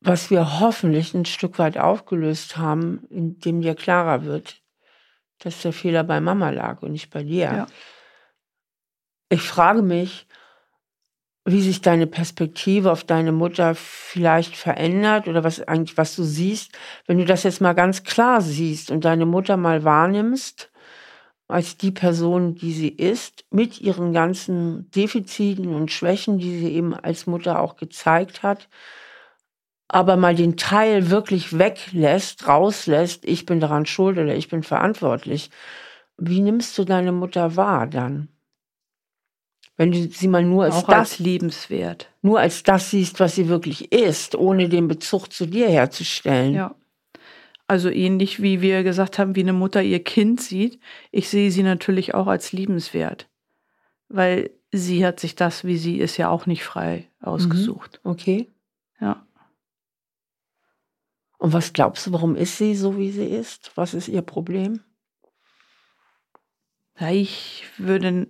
was 0.04 0.30
wir 0.30 0.60
hoffentlich 0.60 1.14
ein 1.14 1.24
Stück 1.24 1.58
weit 1.58 1.78
aufgelöst 1.78 2.58
haben, 2.58 3.06
indem 3.08 3.62
dir 3.62 3.74
klarer 3.74 4.24
wird, 4.24 4.60
dass 5.38 5.62
der 5.62 5.72
Fehler 5.72 6.04
bei 6.04 6.20
Mama 6.20 6.50
lag 6.50 6.82
und 6.82 6.92
nicht 6.92 7.10
bei 7.10 7.22
dir. 7.22 7.44
Ja. 7.44 7.66
Ich 9.30 9.40
frage 9.40 9.82
mich, 9.82 10.26
wie 11.46 11.60
sich 11.60 11.80
deine 11.80 12.06
Perspektive 12.06 12.92
auf 12.92 13.04
deine 13.04 13.32
Mutter 13.32 13.74
vielleicht 13.74 14.56
verändert 14.56 15.26
oder 15.26 15.42
was 15.42 15.60
eigentlich, 15.60 15.96
was 15.96 16.16
du 16.16 16.22
siehst, 16.22 16.72
wenn 17.06 17.18
du 17.18 17.24
das 17.24 17.42
jetzt 17.42 17.60
mal 17.60 17.74
ganz 17.74 18.04
klar 18.04 18.40
siehst 18.40 18.90
und 18.90 19.04
deine 19.04 19.26
Mutter 19.26 19.56
mal 19.56 19.84
wahrnimmst 19.84 20.70
als 21.48 21.76
die 21.76 21.90
Person, 21.90 22.54
die 22.54 22.72
sie 22.72 22.88
ist, 22.88 23.44
mit 23.50 23.80
ihren 23.80 24.14
ganzen 24.14 24.90
Defiziten 24.90 25.74
und 25.74 25.90
Schwächen, 25.90 26.38
die 26.38 26.58
sie 26.58 26.72
eben 26.72 26.94
als 26.94 27.26
Mutter 27.26 27.60
auch 27.60 27.76
gezeigt 27.76 28.42
hat 28.42 28.68
aber 29.88 30.16
mal 30.16 30.34
den 30.34 30.56
Teil 30.56 31.10
wirklich 31.10 31.58
weglässt, 31.58 32.48
rauslässt, 32.48 33.24
ich 33.24 33.46
bin 33.46 33.60
daran 33.60 33.86
schuld 33.86 34.18
oder 34.18 34.34
ich 34.34 34.48
bin 34.48 34.62
verantwortlich, 34.62 35.50
wie 36.16 36.40
nimmst 36.40 36.76
du 36.78 36.84
deine 36.84 37.12
Mutter 37.12 37.56
wahr 37.56 37.86
dann? 37.86 38.28
Wenn 39.76 39.90
du 39.90 40.08
sie 40.08 40.28
mal 40.28 40.44
nur 40.44 40.64
als 40.64 40.76
Auch 40.76 40.86
das 40.86 41.12
als 41.12 41.18
liebenswert. 41.18 42.08
Nur 42.22 42.38
als 42.38 42.62
das 42.62 42.90
siehst, 42.90 43.18
was 43.18 43.34
sie 43.34 43.48
wirklich 43.48 43.90
ist, 43.92 44.36
ohne 44.36 44.68
den 44.68 44.86
Bezug 44.86 45.32
zu 45.32 45.46
dir 45.46 45.68
herzustellen. 45.68 46.54
Ja. 46.54 46.74
Also 47.66 47.88
ähnlich 47.90 48.40
wie 48.40 48.60
wir 48.60 48.84
gesagt 48.84 49.18
haben, 49.18 49.34
wie 49.34 49.40
eine 49.40 49.52
Mutter 49.52 49.82
ihr 49.82 50.02
Kind 50.04 50.40
sieht, 50.40 50.78
ich 51.10 51.28
sehe 51.28 51.50
sie 51.50 51.62
natürlich 51.62 52.14
auch 52.14 52.28
als 52.28 52.52
liebenswert. 52.52 53.28
Weil 54.08 54.50
sie 54.70 55.04
hat 55.04 55.18
sich 55.18 55.34
das, 55.34 55.64
wie 55.64 55.76
sie 55.76 55.98
ist, 55.98 56.18
ja 56.18 56.28
auch 56.28 56.46
nicht 56.46 56.62
frei 56.62 57.08
ausgesucht. 57.20 58.00
Mhm. 58.04 58.10
Okay. 58.10 58.50
Ja. 59.00 59.26
Und 61.44 61.52
was 61.52 61.74
glaubst 61.74 62.06
du, 62.06 62.12
warum 62.12 62.36
ist 62.36 62.56
sie 62.56 62.74
so, 62.74 62.96
wie 62.96 63.10
sie 63.10 63.26
ist? 63.26 63.70
Was 63.74 63.92
ist 63.92 64.08
ihr 64.08 64.22
Problem? 64.22 64.82
Ja, 66.98 67.10
ich 67.10 67.66
würde 67.76 68.28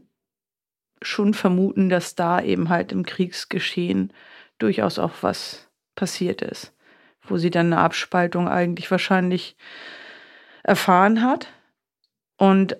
schon 1.00 1.32
vermuten, 1.32 1.88
dass 1.88 2.16
da 2.16 2.42
eben 2.42 2.70
halt 2.70 2.90
im 2.90 3.06
Kriegsgeschehen 3.06 4.12
durchaus 4.58 4.98
auch 4.98 5.12
was 5.20 5.70
passiert 5.94 6.42
ist, 6.42 6.74
wo 7.22 7.36
sie 7.36 7.50
dann 7.50 7.66
eine 7.66 7.82
Abspaltung 7.82 8.48
eigentlich 8.48 8.90
wahrscheinlich 8.90 9.56
erfahren 10.64 11.22
hat. 11.22 11.46
Und 12.36 12.76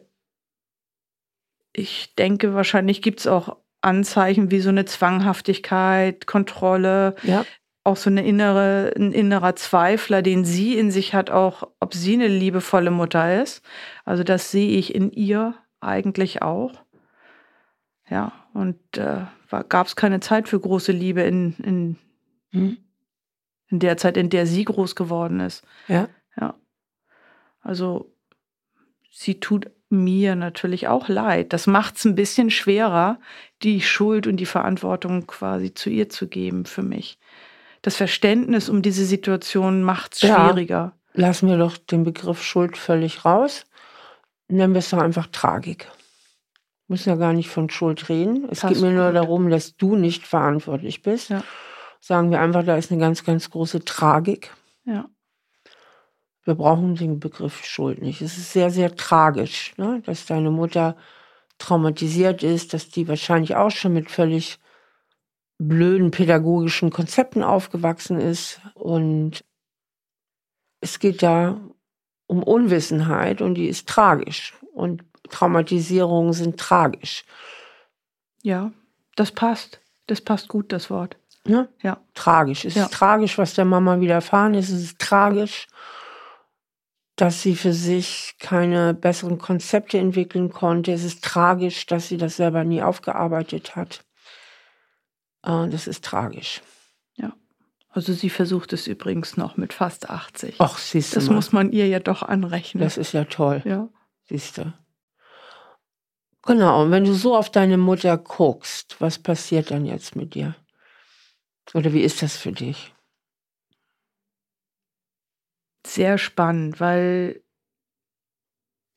ich 1.72 2.16
denke, 2.16 2.54
wahrscheinlich 2.54 3.02
gibt 3.02 3.20
es 3.20 3.28
auch 3.28 3.58
Anzeichen 3.82 4.50
wie 4.50 4.58
so 4.58 4.70
eine 4.70 4.84
Zwanghaftigkeit, 4.84 6.26
Kontrolle, 6.26 7.14
ja 7.22 7.46
auch 7.84 7.98
so 7.98 8.08
eine 8.08 8.26
innere, 8.26 8.92
ein 8.96 9.12
innerer 9.12 9.54
Zweifler, 9.56 10.22
den 10.22 10.46
sie 10.46 10.76
in 10.76 10.90
sich 10.90 11.14
hat, 11.14 11.30
auch 11.30 11.68
ob 11.80 11.92
sie 11.92 12.14
eine 12.14 12.28
liebevolle 12.28 12.90
Mutter 12.90 13.42
ist. 13.42 13.62
Also 14.06 14.24
das 14.24 14.50
sehe 14.50 14.78
ich 14.78 14.94
in 14.94 15.12
ihr 15.12 15.54
eigentlich 15.80 16.40
auch. 16.40 16.72
Ja, 18.08 18.32
und 18.54 18.78
äh, 18.96 19.20
gab 19.68 19.86
es 19.86 19.96
keine 19.96 20.20
Zeit 20.20 20.48
für 20.48 20.58
große 20.58 20.92
Liebe 20.92 21.22
in, 21.22 21.54
in, 21.58 21.96
hm. 22.50 22.78
in 23.68 23.78
der 23.78 23.98
Zeit, 23.98 24.16
in 24.16 24.30
der 24.30 24.46
sie 24.46 24.64
groß 24.64 24.96
geworden 24.96 25.40
ist. 25.40 25.62
Ja. 25.86 26.08
Ja. 26.40 26.54
Also 27.60 28.10
sie 29.10 29.40
tut 29.40 29.70
mir 29.90 30.36
natürlich 30.36 30.88
auch 30.88 31.08
leid. 31.08 31.52
Das 31.52 31.66
macht 31.66 31.96
es 31.96 32.04
ein 32.06 32.14
bisschen 32.14 32.50
schwerer, 32.50 33.20
die 33.62 33.82
Schuld 33.82 34.26
und 34.26 34.38
die 34.38 34.46
Verantwortung 34.46 35.26
quasi 35.26 35.74
zu 35.74 35.90
ihr 35.90 36.08
zu 36.08 36.28
geben 36.28 36.64
für 36.64 36.82
mich 36.82 37.18
das 37.84 37.96
Verständnis 37.96 38.70
um 38.70 38.80
diese 38.80 39.04
Situation 39.04 39.82
macht 39.82 40.14
es 40.14 40.20
schwieriger. 40.20 40.94
Ja, 41.14 41.20
lassen 41.20 41.48
wir 41.48 41.58
doch 41.58 41.76
den 41.76 42.02
Begriff 42.02 42.42
Schuld 42.42 42.78
völlig 42.78 43.26
raus. 43.26 43.66
Nennen 44.48 44.72
wir 44.72 44.78
es 44.78 44.88
doch 44.88 44.98
einfach 44.98 45.26
Tragik. 45.26 45.90
Wir 46.86 46.94
müssen 46.94 47.10
ja 47.10 47.16
gar 47.16 47.34
nicht 47.34 47.50
von 47.50 47.68
Schuld 47.68 48.08
reden. 48.08 48.48
Es 48.50 48.62
geht 48.62 48.80
mir 48.80 48.90
nur 48.90 49.12
darum, 49.12 49.50
dass 49.50 49.76
du 49.76 49.96
nicht 49.96 50.26
verantwortlich 50.26 51.02
bist. 51.02 51.28
Ja. 51.28 51.44
Sagen 52.00 52.30
wir 52.30 52.40
einfach, 52.40 52.64
da 52.64 52.76
ist 52.76 52.90
eine 52.90 53.00
ganz, 53.00 53.22
ganz 53.22 53.50
große 53.50 53.84
Tragik. 53.84 54.50
Ja. 54.86 55.06
wir 56.44 56.54
brauchen 56.54 56.94
den 56.94 57.20
Begriff 57.20 57.66
Schuld 57.66 58.00
nicht. 58.00 58.22
Es 58.22 58.38
ist 58.38 58.52
sehr, 58.52 58.70
sehr 58.70 58.96
tragisch, 58.96 59.74
ne? 59.76 60.02
dass 60.06 60.24
deine 60.24 60.50
Mutter 60.50 60.96
traumatisiert 61.58 62.42
ist, 62.42 62.72
dass 62.72 62.88
die 62.88 63.08
wahrscheinlich 63.08 63.56
auch 63.56 63.70
schon 63.70 63.92
mit 63.92 64.10
völlig 64.10 64.58
blöden 65.58 66.10
pädagogischen 66.10 66.90
Konzepten 66.90 67.42
aufgewachsen 67.42 68.20
ist. 68.20 68.60
Und 68.74 69.44
es 70.80 70.98
geht 70.98 71.22
da 71.22 71.60
um 72.26 72.42
Unwissenheit 72.42 73.40
und 73.40 73.54
die 73.54 73.68
ist 73.68 73.88
tragisch. 73.88 74.54
Und 74.72 75.04
Traumatisierungen 75.30 76.32
sind 76.32 76.58
tragisch. 76.58 77.24
Ja, 78.42 78.72
das 79.16 79.32
passt. 79.32 79.80
Das 80.06 80.20
passt 80.20 80.48
gut, 80.48 80.72
das 80.72 80.90
Wort. 80.90 81.16
Ja? 81.46 81.68
ja. 81.82 81.98
Tragisch. 82.14 82.64
Es 82.64 82.74
ja. 82.74 82.84
ist 82.84 82.92
tragisch, 82.92 83.38
was 83.38 83.54
der 83.54 83.64
Mama 83.64 84.00
widerfahren 84.00 84.54
ist. 84.54 84.70
Es 84.70 84.82
ist 84.82 84.98
tragisch, 84.98 85.66
dass 87.16 87.42
sie 87.42 87.54
für 87.54 87.72
sich 87.72 88.36
keine 88.38 88.92
besseren 88.92 89.38
Konzepte 89.38 89.98
entwickeln 89.98 90.50
konnte. 90.50 90.92
Es 90.92 91.04
ist 91.04 91.22
tragisch, 91.24 91.86
dass 91.86 92.08
sie 92.08 92.16
das 92.16 92.36
selber 92.36 92.64
nie 92.64 92.82
aufgearbeitet 92.82 93.76
hat. 93.76 94.04
Äh, 95.44 95.68
das 95.68 95.86
ist 95.86 96.04
tragisch. 96.04 96.62
Ja. 97.16 97.32
Also 97.90 98.12
sie 98.12 98.30
versucht 98.30 98.72
es 98.72 98.86
übrigens 98.86 99.36
noch 99.36 99.56
mit 99.56 99.72
fast 99.72 100.10
80. 100.10 100.56
Ach, 100.58 100.78
siehst 100.78 101.12
du. 101.12 101.16
Das 101.16 101.28
mal. 101.28 101.34
muss 101.34 101.52
man 101.52 101.72
ihr 101.72 101.86
ja 101.86 102.00
doch 102.00 102.22
anrechnen. 102.22 102.82
Das 102.82 102.96
ist 102.96 103.12
ja 103.12 103.24
toll. 103.24 103.62
Ja. 103.64 103.88
Siehst 104.24 104.58
du. 104.58 104.72
Genau, 106.42 106.82
und 106.82 106.90
wenn 106.90 107.04
du 107.04 107.14
so 107.14 107.36
auf 107.36 107.50
deine 107.50 107.78
Mutter 107.78 108.18
guckst, 108.18 108.96
was 108.98 109.18
passiert 109.18 109.70
dann 109.70 109.86
jetzt 109.86 110.14
mit 110.14 110.34
dir? 110.34 110.54
Oder 111.72 111.92
wie 111.94 112.02
ist 112.02 112.22
das 112.22 112.36
für 112.36 112.52
dich? 112.52 112.92
Sehr 115.86 116.18
spannend, 116.18 116.80
weil 116.80 117.42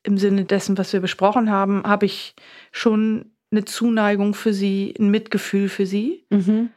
im 0.02 0.18
Sinne 0.18 0.44
dessen, 0.44 0.76
was 0.76 0.92
wir 0.92 1.00
besprochen 1.00 1.50
haben, 1.50 1.84
habe 1.84 2.06
ich 2.06 2.34
schon 2.70 3.37
eine 3.50 3.64
Zuneigung 3.64 4.34
für 4.34 4.52
sie, 4.52 4.94
ein 4.98 5.10
Mitgefühl 5.10 5.68
für 5.68 5.86
sie. 5.86 6.24
Mhm. 6.30 6.70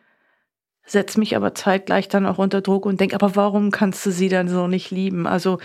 Setz 0.83 1.17
mich 1.17 1.35
aber 1.35 1.53
zeitgleich 1.53 2.07
dann 2.07 2.25
auch 2.25 2.37
unter 2.37 2.61
Druck 2.61 2.85
und 2.85 2.99
denk, 2.99 3.13
aber 3.13 3.35
warum 3.35 3.71
kannst 3.71 4.05
du 4.05 4.11
sie 4.11 4.29
dann 4.29 4.47
so 4.47 4.67
nicht 4.67 4.91
lieben? 4.91 5.27
Also, 5.27 5.59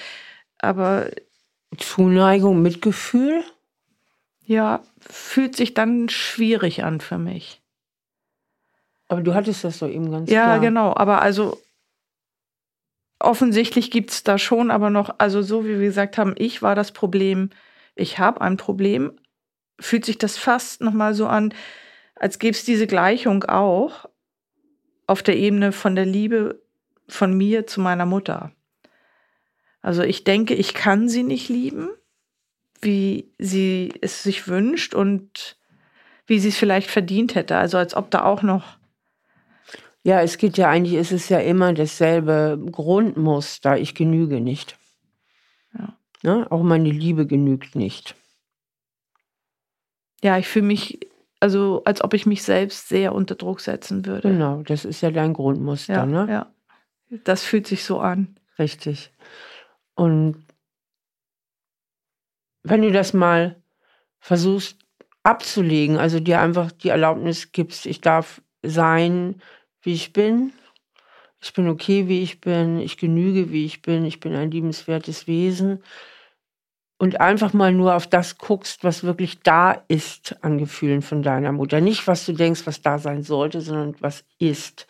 aber. 0.59 1.11
Zuneigung, 1.79 2.63
Mitgefühl? 2.63 3.43
Ja, 4.45 4.83
fühlt 5.01 5.57
sich 5.57 5.75
dann 5.75 6.09
schwierig 6.09 6.85
an 6.85 7.01
für 7.01 7.19
mich. 7.19 7.61
Aber 9.09 9.21
du 9.21 9.35
hattest 9.35 9.65
das 9.65 9.79
so 9.79 9.87
eben 9.87 10.11
ganz 10.11 10.31
ja, 10.31 10.45
klar. 10.45 10.55
Ja, 10.57 10.61
genau. 10.61 10.95
Aber 10.97 11.23
also 11.23 11.61
offensichtlich 13.19 13.91
gibt 13.91 14.11
es 14.11 14.23
da 14.23 14.39
schon, 14.39 14.71
aber 14.71 14.91
noch, 14.91 15.17
also 15.19 15.43
so 15.43 15.65
wie 15.65 15.79
wir 15.81 15.87
gesagt 15.87 16.19
haben, 16.19 16.35
ich 16.37 16.63
war 16.63 16.75
das 16.75 16.93
Problem, 16.93 17.51
ich 17.95 18.19
habe 18.19 18.41
ein 18.41 18.57
Problem, 18.57 19.13
fühlt 19.79 20.05
sich 20.05 20.19
das 20.19 20.37
fast 20.37 20.81
nochmal 20.81 21.15
so 21.15 21.27
an, 21.27 21.53
als 22.15 22.39
gäbe 22.39 22.57
es 22.57 22.65
diese 22.65 22.87
Gleichung 22.87 23.45
auch 23.45 24.07
auf 25.07 25.23
der 25.23 25.37
Ebene 25.37 25.73
von 25.73 25.95
der 25.95 26.07
Liebe 26.07 26.63
von 27.09 27.37
mir 27.37 27.67
zu 27.67 27.81
meiner 27.81 28.07
Mutter. 28.07 28.53
Also 29.83 30.03
ich 30.03 30.25
denke, 30.25 30.55
ich 30.55 30.75
kann 30.75 31.09
sie 31.09 31.23
nicht 31.23 31.49
lieben, 31.49 31.91
wie 32.81 33.33
sie 33.39 33.93
es 34.01 34.23
sich 34.23 34.49
wünscht 34.49 34.95
und 34.95 35.57
wie 36.27 36.41
sie 36.41 36.49
es 36.49 36.57
vielleicht 36.57 36.91
verdient 36.91 37.35
hätte. 37.35 37.57
Also 37.57 37.79
als 37.79 37.95
ob 37.95 38.11
da 38.11 38.25
auch 38.25 38.43
noch. 38.43 38.79
Ja, 40.03 40.21
es 40.23 40.39
geht 40.39 40.57
ja 40.57 40.69
eigentlich, 40.69 40.95
es 40.95 41.13
ist 41.13 41.29
ja 41.29 41.39
immer 41.39 41.73
dasselbe 41.73 42.61
Grundmuster. 42.71 43.79
Ich 43.79 43.95
genüge 43.95 44.41
nicht. 44.41 44.77
Ja. 45.77 45.97
Ne? 46.23 46.47
Auch 46.51 46.63
meine 46.63 46.91
Liebe 46.91 47.27
genügt 47.27 47.77
nicht. 47.77 48.17
Ja, 50.23 50.39
ich 50.39 50.49
fühle 50.49 50.67
mich, 50.67 51.01
also 51.41 51.83
als 51.85 52.03
ob 52.03 52.15
ich 52.15 52.27
mich 52.27 52.43
selbst 52.43 52.89
sehr 52.89 53.15
unter 53.15 53.35
Druck 53.35 53.61
setzen 53.61 54.07
würde. 54.07 54.31
Genau, 54.31 54.63
das 54.63 54.85
ist 54.85 55.01
ja 55.01 55.11
dein 55.11 55.33
Grundmuster, 55.33 55.93
ja, 55.93 56.07
ne? 56.07 56.27
Ja. 56.29 56.53
Das 57.25 57.45
fühlt 57.45 57.67
sich 57.67 57.85
so 57.85 58.01
an. 58.01 58.37
Richtig. 58.59 59.13
Und 59.95 60.45
wenn 62.63 62.83
du 62.83 62.91
das 62.91 63.13
mal 63.13 63.57
versuchst 64.19 64.79
abzulegen, 65.23 65.99
also 65.99 66.21
dir 66.21 66.41
einfach 66.41 66.73
die 66.73 66.89
Erlaubnis 66.89 67.53
gibst, 67.53 67.87
ich 67.87 68.01
darf 68.01 68.43
sein, 68.63 69.41
wie 69.83 69.93
ich 69.93 70.13
bin, 70.13 70.53
ich 71.41 71.53
bin 71.53 71.69
okay, 71.69 72.09
wie 72.09 72.23
ich 72.23 72.41
bin, 72.41 72.81
ich 72.81 72.97
genüge, 72.97 73.53
wie 73.53 73.67
ich 73.67 73.83
bin, 73.83 74.05
ich 74.05 74.21
bin 74.21 74.35
ein 74.35 74.51
liebenswertes 74.51 75.27
Wesen 75.27 75.83
und 76.99 77.21
einfach 77.21 77.53
mal 77.53 77.73
nur 77.73 77.95
auf 77.95 78.07
das 78.07 78.39
guckst, 78.39 78.83
was 78.83 79.05
wirklich 79.05 79.41
da 79.41 79.83
ist 79.89 80.37
an 80.43 80.59
Gefühlen 80.59 81.03
von 81.03 81.23
deiner 81.23 81.53
Mutter. 81.53 81.81
Nicht, 81.81 82.07
was 82.07 82.25
du 82.25 82.33
denkst, 82.33 82.67
was 82.67 82.81
da 82.81 82.99
sein 82.99 83.23
sollte, 83.23 83.61
sondern 83.61 83.95
was 84.01 84.25
ist. 84.39 84.87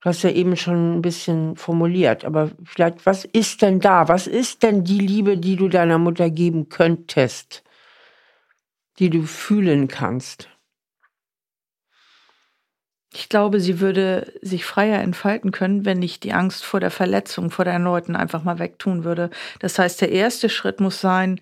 Du 0.00 0.08
hast 0.08 0.22
ja 0.22 0.30
eben 0.30 0.56
schon 0.56 0.96
ein 0.96 1.02
bisschen 1.02 1.54
formuliert, 1.54 2.24
aber 2.24 2.50
vielleicht, 2.64 3.06
was 3.06 3.24
ist 3.24 3.62
denn 3.62 3.78
da? 3.78 4.08
Was 4.08 4.26
ist 4.26 4.64
denn 4.64 4.82
die 4.82 4.98
Liebe, 4.98 5.38
die 5.38 5.54
du 5.54 5.68
deiner 5.68 5.98
Mutter 5.98 6.28
geben 6.28 6.68
könntest, 6.68 7.62
die 8.98 9.10
du 9.10 9.22
fühlen 9.22 9.86
kannst? 9.86 10.48
Ich 13.14 13.28
glaube, 13.28 13.60
sie 13.60 13.80
würde 13.80 14.32
sich 14.40 14.64
freier 14.64 15.00
entfalten 15.02 15.50
können, 15.50 15.84
wenn 15.84 16.02
ich 16.02 16.18
die 16.18 16.32
Angst 16.32 16.64
vor 16.64 16.80
der 16.80 16.90
Verletzung, 16.90 17.50
vor 17.50 17.64
der 17.64 17.74
erneuten 17.74 18.16
einfach 18.16 18.42
mal 18.42 18.58
wegtun 18.58 19.04
würde. 19.04 19.30
Das 19.60 19.78
heißt, 19.78 20.00
der 20.00 20.10
erste 20.10 20.48
Schritt 20.48 20.80
muss 20.80 21.00
sein, 21.00 21.40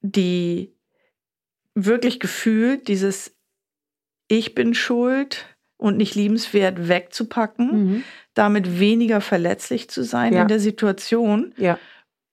die 0.00 0.74
wirklich 1.74 2.20
gefühlt, 2.20 2.88
dieses 2.88 3.34
Ich 4.28 4.54
bin 4.54 4.74
schuld 4.74 5.46
und 5.76 5.96
nicht 5.96 6.14
liebenswert 6.14 6.88
wegzupacken, 6.88 7.84
mhm. 7.84 8.04
damit 8.34 8.80
weniger 8.80 9.20
verletzlich 9.20 9.88
zu 9.88 10.02
sein 10.02 10.32
ja. 10.32 10.42
in 10.42 10.48
der 10.48 10.60
Situation. 10.60 11.54
Ja. 11.56 11.78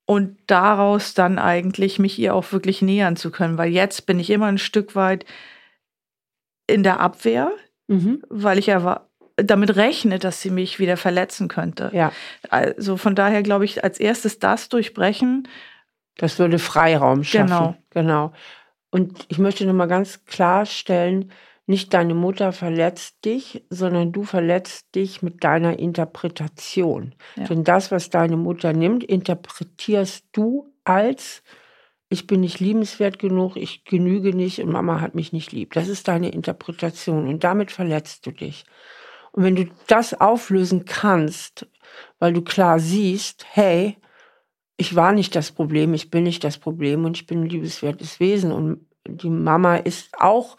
Und 0.05 0.37
daraus 0.47 1.13
dann 1.13 1.37
eigentlich 1.37 1.99
mich 1.99 2.17
ihr 2.17 2.33
auch 2.33 2.51
wirklich 2.51 2.81
nähern 2.81 3.15
zu 3.15 3.31
können, 3.31 3.57
weil 3.57 3.71
jetzt 3.71 4.05
bin 4.05 4.19
ich 4.19 4.29
immer 4.29 4.47
ein 4.47 4.57
Stück 4.57 4.95
weit 4.95 5.25
in 6.71 6.83
der 6.83 6.99
Abwehr, 6.99 7.51
mhm. 7.87 8.23
weil 8.29 8.57
ich 8.57 8.67
ja 8.67 9.05
damit 9.37 9.75
rechne, 9.75 10.19
dass 10.19 10.41
sie 10.41 10.51
mich 10.51 10.79
wieder 10.79 10.97
verletzen 10.97 11.47
könnte. 11.47 11.89
Ja. 11.93 12.11
Also 12.49 12.97
von 12.97 13.15
daher 13.15 13.43
glaube 13.43 13.65
ich, 13.65 13.83
als 13.83 13.99
erstes 13.99 14.39
das 14.39 14.69
durchbrechen. 14.69 15.47
Das 16.17 16.37
würde 16.39 16.59
Freiraum 16.59 17.23
schaffen. 17.23 17.47
Genau. 17.47 17.75
Genau. 17.91 18.33
Und 18.91 19.25
ich 19.29 19.37
möchte 19.37 19.65
nochmal 19.65 19.87
ganz 19.87 20.25
klarstellen, 20.25 21.31
nicht 21.65 21.93
deine 21.93 22.13
Mutter 22.13 22.51
verletzt 22.51 23.23
dich, 23.23 23.63
sondern 23.69 24.11
du 24.11 24.23
verletzt 24.23 24.93
dich 24.93 25.21
mit 25.21 25.43
deiner 25.43 25.79
Interpretation. 25.79 27.15
Ja. 27.37 27.45
Denn 27.45 27.63
das, 27.63 27.91
was 27.91 28.09
deine 28.09 28.35
Mutter 28.35 28.73
nimmt, 28.73 29.03
interpretierst 29.03 30.25
du 30.33 30.73
als 30.83 31.43
ich 32.11 32.27
bin 32.27 32.41
nicht 32.41 32.59
liebenswert 32.59 33.19
genug, 33.19 33.55
ich 33.55 33.85
genüge 33.85 34.35
nicht 34.35 34.59
und 34.59 34.69
Mama 34.69 34.99
hat 34.99 35.15
mich 35.15 35.31
nicht 35.31 35.53
lieb. 35.53 35.73
Das 35.73 35.87
ist 35.87 36.09
deine 36.09 36.29
Interpretation 36.29 37.25
und 37.25 37.45
damit 37.45 37.71
verletzt 37.71 38.25
du 38.25 38.31
dich. 38.31 38.65
Und 39.31 39.43
wenn 39.43 39.55
du 39.55 39.67
das 39.87 40.19
auflösen 40.19 40.83
kannst, 40.83 41.67
weil 42.19 42.33
du 42.33 42.41
klar 42.41 42.79
siehst, 42.79 43.45
hey, 43.49 43.97
ich 44.75 44.93
war 44.93 45.13
nicht 45.13 45.37
das 45.37 45.53
Problem, 45.53 45.93
ich 45.93 46.09
bin 46.09 46.23
nicht 46.23 46.43
das 46.43 46.57
Problem 46.57 47.05
und 47.05 47.15
ich 47.15 47.27
bin 47.27 47.43
ein 47.43 47.49
liebenswertes 47.49 48.19
Wesen 48.19 48.51
und 48.51 48.85
die 49.07 49.29
Mama 49.29 49.77
ist 49.77 50.09
auch 50.19 50.57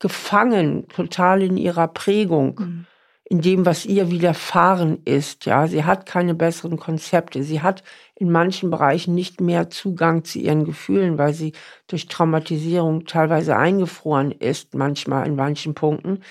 gefangen, 0.00 0.86
total 0.88 1.42
in 1.42 1.56
ihrer 1.56 1.88
Prägung. 1.88 2.60
Mhm 2.60 2.86
in 3.30 3.40
dem, 3.40 3.64
was 3.64 3.86
ihr 3.86 4.10
widerfahren 4.10 4.98
ist. 5.04 5.46
Ja, 5.46 5.68
sie 5.68 5.84
hat 5.84 6.04
keine 6.04 6.34
besseren 6.34 6.78
Konzepte. 6.78 7.44
Sie 7.44 7.62
hat 7.62 7.84
in 8.16 8.30
manchen 8.30 8.70
Bereichen 8.70 9.14
nicht 9.14 9.40
mehr 9.40 9.70
Zugang 9.70 10.24
zu 10.24 10.40
ihren 10.40 10.64
Gefühlen, 10.64 11.16
weil 11.16 11.32
sie 11.32 11.52
durch 11.86 12.08
Traumatisierung 12.08 13.04
teilweise 13.06 13.56
eingefroren 13.56 14.32
ist, 14.32 14.74
manchmal 14.74 15.28
in 15.28 15.36
manchen 15.36 15.74
Punkten. 15.74 16.24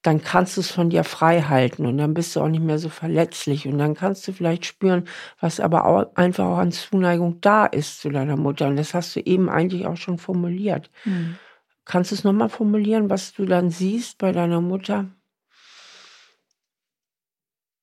Dann 0.00 0.22
kannst 0.22 0.56
du 0.56 0.62
es 0.62 0.70
von 0.70 0.88
dir 0.88 1.04
frei 1.04 1.42
halten 1.42 1.84
und 1.84 1.98
dann 1.98 2.14
bist 2.14 2.34
du 2.34 2.40
auch 2.40 2.48
nicht 2.48 2.62
mehr 2.64 2.78
so 2.78 2.88
verletzlich 2.88 3.68
und 3.68 3.76
dann 3.76 3.94
kannst 3.94 4.26
du 4.26 4.32
vielleicht 4.32 4.64
spüren, 4.64 5.04
was 5.40 5.60
aber 5.60 5.84
auch 5.84 6.16
einfach 6.16 6.46
auch 6.46 6.58
an 6.58 6.72
Zuneigung 6.72 7.38
da 7.42 7.66
ist 7.66 8.00
zu 8.00 8.08
deiner 8.08 8.36
Mutter. 8.36 8.68
Und 8.68 8.76
das 8.76 8.94
hast 8.94 9.14
du 9.14 9.20
eben 9.20 9.50
eigentlich 9.50 9.86
auch 9.86 9.96
schon 9.98 10.16
formuliert. 10.16 10.90
Mhm. 11.04 11.38
Kannst 11.84 12.12
du 12.12 12.14
es 12.14 12.24
nochmal 12.24 12.48
formulieren, 12.48 13.10
was 13.10 13.34
du 13.34 13.44
dann 13.44 13.68
siehst 13.68 14.16
bei 14.16 14.32
deiner 14.32 14.62
Mutter? 14.62 15.06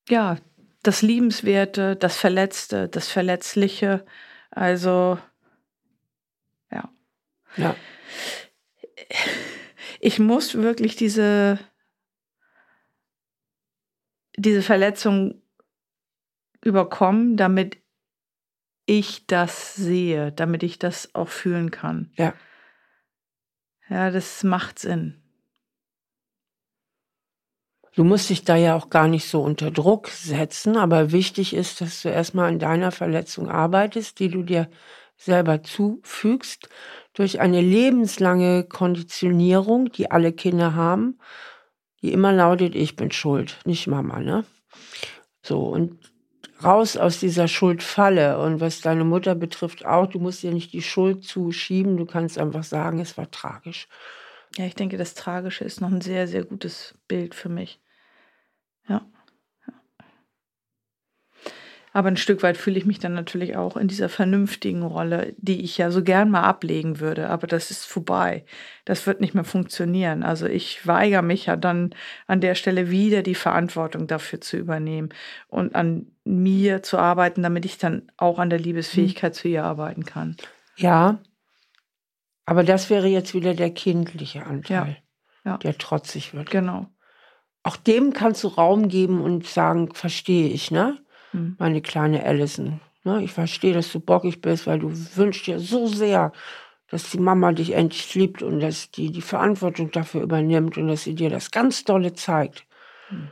Ja, 0.10 0.38
das 0.84 1.02
Liebenswerte, 1.02 1.96
das 1.96 2.18
Verletzte, 2.18 2.90
das 2.90 3.10
Verletzliche. 3.10 4.06
Also, 4.52 5.18
ja. 6.72 6.90
Ja. 7.56 7.76
Ich 10.00 10.20
muss 10.20 10.56
wirklich 10.56 10.96
diese, 10.96 11.58
diese 14.36 14.62
Verletzung 14.62 15.42
überkommen, 16.62 17.38
damit 17.38 17.78
ich 18.86 19.26
das 19.28 19.76
sehe, 19.76 20.34
damit 20.34 20.64
ich 20.64 20.80
das 20.80 21.16
auch 21.16 21.30
fühlen 21.30 21.72
kann. 21.72 22.12
Ja. 22.16 22.34
Ja, 23.90 24.12
das 24.12 24.44
macht 24.44 24.80
Sinn. 24.80 25.23
Du 27.96 28.04
musst 28.04 28.30
dich 28.30 28.44
da 28.44 28.56
ja 28.56 28.76
auch 28.76 28.90
gar 28.90 29.08
nicht 29.08 29.28
so 29.28 29.42
unter 29.42 29.70
Druck 29.70 30.08
setzen, 30.08 30.78
aber 30.78 31.12
wichtig 31.12 31.54
ist, 31.54 31.80
dass 31.80 32.02
du 32.02 32.10
erstmal 32.10 32.50
an 32.50 32.58
deiner 32.58 32.92
Verletzung 32.92 33.50
arbeitest, 33.50 34.20
die 34.20 34.30
du 34.30 34.42
dir 34.42 34.68
selber 35.16 35.62
zufügst, 35.62 36.70
durch 37.14 37.40
eine 37.40 37.62
lebenslange 37.62 38.64
Konditionierung, 38.64 39.92
die 39.92 40.10
alle 40.10 40.34
Kinder 40.34 40.74
haben, 40.74 41.20
die 42.02 42.12
immer 42.12 42.34
lautet, 42.34 42.74
ich 42.76 42.96
bin 42.96 43.12
schuld, 43.12 43.60
nicht 43.66 43.86
Mama, 43.86 44.20
ne? 44.20 44.44
So, 45.44 45.60
und 45.60 46.00
raus 46.64 46.98
aus 46.98 47.20
dieser 47.20 47.48
Schuldfalle. 47.48 48.40
Und 48.40 48.60
was 48.60 48.82
deine 48.82 49.04
Mutter 49.04 49.36
betrifft 49.36 49.86
auch, 49.86 50.08
du 50.08 50.20
musst 50.20 50.42
dir 50.42 50.52
nicht 50.52 50.74
die 50.74 50.82
Schuld 50.82 51.24
zuschieben, 51.24 51.98
du 51.98 52.06
kannst 52.06 52.40
einfach 52.40 52.64
sagen, 52.64 53.00
es 53.00 53.18
war 53.18 53.30
tragisch. 53.30 53.88
Ja, 54.58 54.66
ich 54.66 54.76
denke, 54.76 54.98
das 54.98 55.14
Tragische 55.14 55.64
ist 55.64 55.82
noch 55.82 55.92
ein 55.92 56.02
sehr, 56.02 56.28
sehr 56.28 56.44
gutes 56.44 56.96
Bild 57.08 57.36
für 57.36 57.50
mich. 57.50 57.80
Ja. 58.88 59.02
Aber 61.96 62.08
ein 62.08 62.18
Stück 62.18 62.42
weit 62.42 62.58
fühle 62.58 62.80
ich 62.80 62.86
mich 62.86 62.98
dann 62.98 63.14
natürlich 63.14 63.56
auch 63.56 63.78
in 63.78 63.88
dieser 63.88 64.10
vernünftigen 64.10 64.82
Rolle, 64.82 65.36
die 65.38 65.62
ich 65.62 65.78
ja 65.78 65.92
so 65.92 66.04
gern 66.04 66.32
mal 66.32 66.42
ablegen 66.42 67.00
würde. 67.00 67.30
Aber 67.30 67.46
das 67.46 67.70
ist 67.70 67.86
vorbei. 67.86 68.46
Das 68.84 69.06
wird 69.06 69.22
nicht 69.22 69.36
mehr 69.36 69.44
funktionieren. 69.44 70.24
Also 70.24 70.48
ich 70.48 70.88
weigere 70.88 71.22
mich 71.22 71.46
ja 71.46 71.56
dann 71.56 71.94
an 72.26 72.42
der 72.42 72.56
Stelle 72.56 72.90
wieder 72.90 73.22
die 73.22 73.36
Verantwortung 73.36 74.08
dafür 74.08 74.42
zu 74.42 74.58
übernehmen 74.58 75.10
und 75.48 75.76
an 75.76 76.08
mir 76.24 76.82
zu 76.82 76.98
arbeiten, 76.98 77.44
damit 77.44 77.64
ich 77.64 77.78
dann 77.78 78.12
auch 78.18 78.40
an 78.40 78.50
der 78.50 78.60
Liebesfähigkeit 78.60 79.36
hm. 79.36 79.40
zu 79.40 79.48
ihr 79.50 79.64
arbeiten 79.64 80.04
kann. 80.04 80.36
Ja, 80.76 81.20
aber 82.46 82.64
das 82.64 82.90
wäre 82.90 83.08
jetzt 83.08 83.34
wieder 83.34 83.54
der 83.54 83.72
kindliche 83.72 84.46
Anteil, 84.46 84.98
ja. 85.46 85.52
Ja. 85.52 85.58
der 85.58 85.78
trotzig 85.78 86.34
wird. 86.34 86.50
Genau. 86.50 86.88
Auch 87.64 87.78
dem 87.78 88.14
kannst 88.14 88.44
du 88.44 88.50
Raum 88.50 88.90
geben 88.90 89.22
und 89.22 89.48
sagen, 89.48 89.94
verstehe 89.94 90.50
ich, 90.50 90.70
ne? 90.70 91.00
Hm. 91.32 91.56
Meine 91.58 91.82
kleine 91.82 92.24
Allison. 92.24 92.82
Ne? 93.04 93.24
Ich 93.24 93.32
verstehe, 93.32 93.74
dass 93.74 93.92
du 93.92 94.00
bockig 94.00 94.42
bist, 94.42 94.68
weil 94.68 94.80
du 94.80 94.92
wünschst 95.16 95.48
dir 95.48 95.60
so 95.60 95.88
sehr, 95.88 96.34
dass 96.90 97.10
die 97.10 97.20
Mama 97.20 97.54
dich 97.54 97.72
endlich 97.72 98.14
liebt 98.16 98.44
und 98.44 98.60
dass 98.60 98.92
die 98.92 99.12
die 99.12 99.22
Verantwortung 99.22 99.92
dafür 99.92 100.22
übernimmt 100.22 100.78
und 100.78 100.88
dass 100.90 101.04
sie 101.04 101.16
dir 101.16 101.30
das 101.30 101.52
ganz 101.52 101.86
dolle 101.86 102.14
zeigt. 102.14 102.66
Hm. 103.08 103.30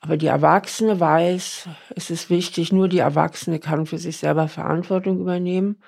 Aber 0.00 0.18
die 0.18 0.26
Erwachsene 0.26 1.00
weiß, 1.00 1.68
es 1.96 2.10
ist 2.10 2.28
wichtig, 2.28 2.72
nur 2.72 2.88
die 2.88 2.98
Erwachsene 2.98 3.58
kann 3.58 3.86
für 3.86 3.96
sich 3.96 4.18
selber 4.18 4.48
Verantwortung 4.48 5.18
übernehmen. 5.18 5.82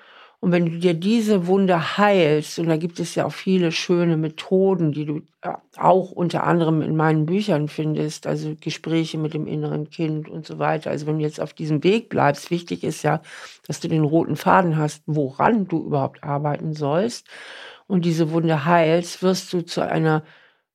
Und 0.47 0.53
wenn 0.53 0.65
du 0.67 0.79
dir 0.79 0.93
diese 0.93 1.45
Wunde 1.47 1.97
heilst, 1.97 2.57
und 2.57 2.69
da 2.69 2.77
gibt 2.77 3.01
es 3.01 3.15
ja 3.15 3.25
auch 3.25 3.33
viele 3.33 3.73
schöne 3.73 4.15
Methoden, 4.15 4.93
die 4.93 5.03
du 5.03 5.17
äh, 5.41 5.51
auch 5.75 6.11
unter 6.11 6.45
anderem 6.45 6.81
in 6.81 6.95
meinen 6.95 7.25
Büchern 7.25 7.67
findest, 7.67 8.25
also 8.25 8.55
Gespräche 8.61 9.17
mit 9.17 9.33
dem 9.33 9.45
inneren 9.45 9.89
Kind 9.89 10.29
und 10.29 10.47
so 10.47 10.57
weiter. 10.57 10.89
Also 10.89 11.05
wenn 11.05 11.17
du 11.17 11.25
jetzt 11.25 11.41
auf 11.41 11.51
diesem 11.51 11.83
Weg 11.83 12.07
bleibst, 12.07 12.49
wichtig 12.49 12.85
ist 12.85 13.03
ja, 13.03 13.21
dass 13.67 13.81
du 13.81 13.89
den 13.89 14.05
roten 14.05 14.37
Faden 14.37 14.77
hast, 14.77 15.03
woran 15.05 15.67
du 15.67 15.83
überhaupt 15.85 16.23
arbeiten 16.23 16.73
sollst. 16.73 17.27
Und 17.85 18.05
diese 18.05 18.31
Wunde 18.31 18.63
heilst, 18.63 19.21
wirst 19.21 19.51
du 19.51 19.63
zu 19.63 19.81
einer, 19.81 20.23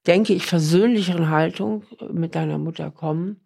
denke 0.06 0.34
ich, 0.34 0.44
versöhnlicheren 0.44 1.30
Haltung 1.30 1.84
mit 2.12 2.34
deiner 2.34 2.58
Mutter 2.58 2.90
kommen 2.90 3.40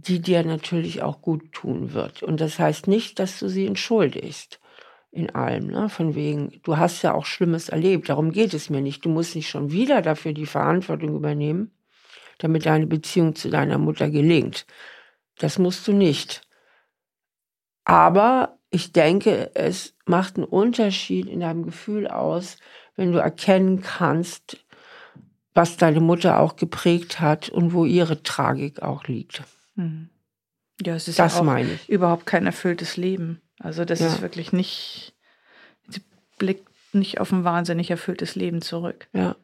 die 0.00 0.20
dir 0.20 0.44
natürlich 0.44 1.02
auch 1.02 1.20
gut 1.22 1.50
tun 1.50 1.92
wird. 1.92 2.22
Und 2.22 2.40
das 2.40 2.60
heißt 2.60 2.86
nicht, 2.86 3.18
dass 3.18 3.40
du 3.40 3.48
sie 3.48 3.66
entschuldigst 3.66 4.60
in 5.18 5.34
allem. 5.34 5.66
Ne? 5.66 5.88
Von 5.88 6.14
wegen, 6.14 6.60
du 6.62 6.76
hast 6.76 7.02
ja 7.02 7.14
auch 7.14 7.26
Schlimmes 7.26 7.68
erlebt, 7.68 8.08
darum 8.08 8.32
geht 8.32 8.54
es 8.54 8.70
mir 8.70 8.80
nicht. 8.80 9.04
Du 9.04 9.08
musst 9.08 9.34
nicht 9.34 9.48
schon 9.48 9.70
wieder 9.72 10.02
dafür 10.02 10.32
die 10.32 10.46
Verantwortung 10.46 11.14
übernehmen, 11.14 11.70
damit 12.38 12.66
deine 12.66 12.86
Beziehung 12.86 13.34
zu 13.34 13.50
deiner 13.50 13.78
Mutter 13.78 14.10
gelingt. 14.10 14.66
Das 15.38 15.58
musst 15.58 15.86
du 15.88 15.92
nicht. 15.92 16.42
Aber 17.84 18.58
ich 18.70 18.92
denke, 18.92 19.50
es 19.54 19.94
macht 20.04 20.36
einen 20.36 20.44
Unterschied 20.44 21.26
in 21.26 21.40
deinem 21.40 21.64
Gefühl 21.64 22.06
aus, 22.06 22.56
wenn 22.96 23.12
du 23.12 23.18
erkennen 23.18 23.80
kannst, 23.80 24.64
was 25.54 25.76
deine 25.76 26.00
Mutter 26.00 26.38
auch 26.40 26.56
geprägt 26.56 27.20
hat 27.20 27.48
und 27.48 27.72
wo 27.72 27.84
ihre 27.84 28.22
Tragik 28.22 28.82
auch 28.82 29.04
liegt. 29.04 29.42
Mhm. 29.74 30.10
Ja, 30.84 30.94
es 30.94 31.08
ist 31.08 31.18
das 31.18 31.34
ja 31.34 31.42
auch 31.42 31.88
überhaupt 31.88 32.26
kein 32.26 32.46
erfülltes 32.46 32.96
Leben. 32.96 33.40
Also 33.60 33.84
das 33.84 34.00
ja. 34.00 34.06
ist 34.06 34.22
wirklich 34.22 34.52
nicht, 34.52 35.14
sie 35.88 36.02
blickt 36.38 36.68
nicht 36.92 37.20
auf 37.20 37.32
ein 37.32 37.44
wahnsinnig 37.44 37.90
erfülltes 37.90 38.34
Leben 38.34 38.62
zurück. 38.62 39.08
Ja. 39.12 39.36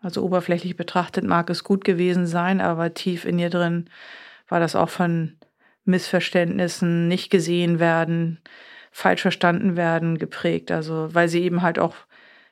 Also 0.00 0.22
oberflächlich 0.22 0.76
betrachtet 0.76 1.24
mag 1.24 1.50
es 1.50 1.64
gut 1.64 1.84
gewesen 1.84 2.26
sein, 2.26 2.60
aber 2.60 2.94
tief 2.94 3.24
in 3.24 3.38
ihr 3.38 3.50
drin 3.50 3.90
war 4.48 4.60
das 4.60 4.76
auch 4.76 4.90
von 4.90 5.36
Missverständnissen, 5.84 7.08
nicht 7.08 7.30
gesehen 7.30 7.78
werden, 7.78 8.40
falsch 8.92 9.22
verstanden 9.22 9.76
werden 9.76 10.18
geprägt. 10.18 10.70
Also 10.70 11.08
weil 11.12 11.28
sie 11.28 11.42
eben 11.42 11.62
halt 11.62 11.78
auch 11.78 11.94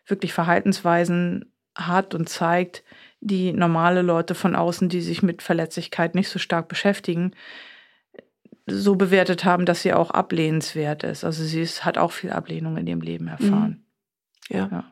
wirklich 0.07 0.33
Verhaltensweisen 0.33 1.53
hat 1.75 2.15
und 2.15 2.29
zeigt, 2.29 2.85
die 3.21 3.53
normale 3.53 4.03
Leute 4.03 4.35
von 4.35 4.55
außen, 4.55 4.89
die 4.89 5.01
sich 5.01 5.23
mit 5.23 5.43
Verletzlichkeit 5.43 6.15
nicht 6.15 6.29
so 6.29 6.39
stark 6.39 6.69
beschäftigen, 6.69 7.35
so 8.67 8.97
bewertet 8.97 9.45
haben, 9.45 9.67
dass 9.67 9.83
sie 9.83 9.93
auch 9.93 10.11
ablehnenswert 10.11 11.03
ist. 11.05 11.25
Also 11.25 11.45
sie 11.45 11.61
ist, 11.61 11.85
hat 11.85 11.99
auch 11.99 12.13
viel 12.13 12.31
Ablehnung 12.31 12.77
in 12.77 12.87
ihrem 12.87 13.01
Leben 13.01 13.29
erfahren. 13.29 13.85
Mhm. 14.49 14.57
Ja. 14.57 14.69
ja. 14.71 14.85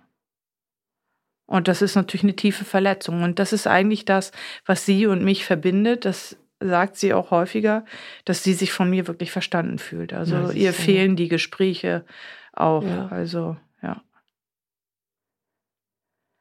Und 1.47 1.69
das 1.69 1.83
ist 1.83 1.97
natürlich 1.97 2.23
eine 2.23 2.37
tiefe 2.37 2.65
Verletzung. 2.65 3.23
Und 3.23 3.39
das 3.39 3.53
ist 3.53 3.67
eigentlich 3.67 4.05
das, 4.05 4.33
was 4.65 4.87
sie 4.87 5.07
und 5.07 5.25
mich 5.25 5.45
verbindet. 5.45 6.05
Das 6.05 6.37
sagt 6.61 6.97
sie 6.97 7.13
auch 7.13 7.31
häufiger, 7.31 7.85
dass 8.25 8.45
sie 8.45 8.55
sich 8.55 8.73
von 8.73 8.89
mir 8.89 9.07
wirklich 9.07 9.33
verstanden 9.33 9.79
fühlt. 9.79 10.13
Also 10.13 10.37
ja, 10.37 10.51
ihr 10.53 10.73
fehlen 10.73 11.17
die 11.17 11.29
Gespräche 11.29 12.05
auch. 12.53 12.85
Ja. 12.85 13.09
Also, 13.09 13.57
ja. 13.83 14.03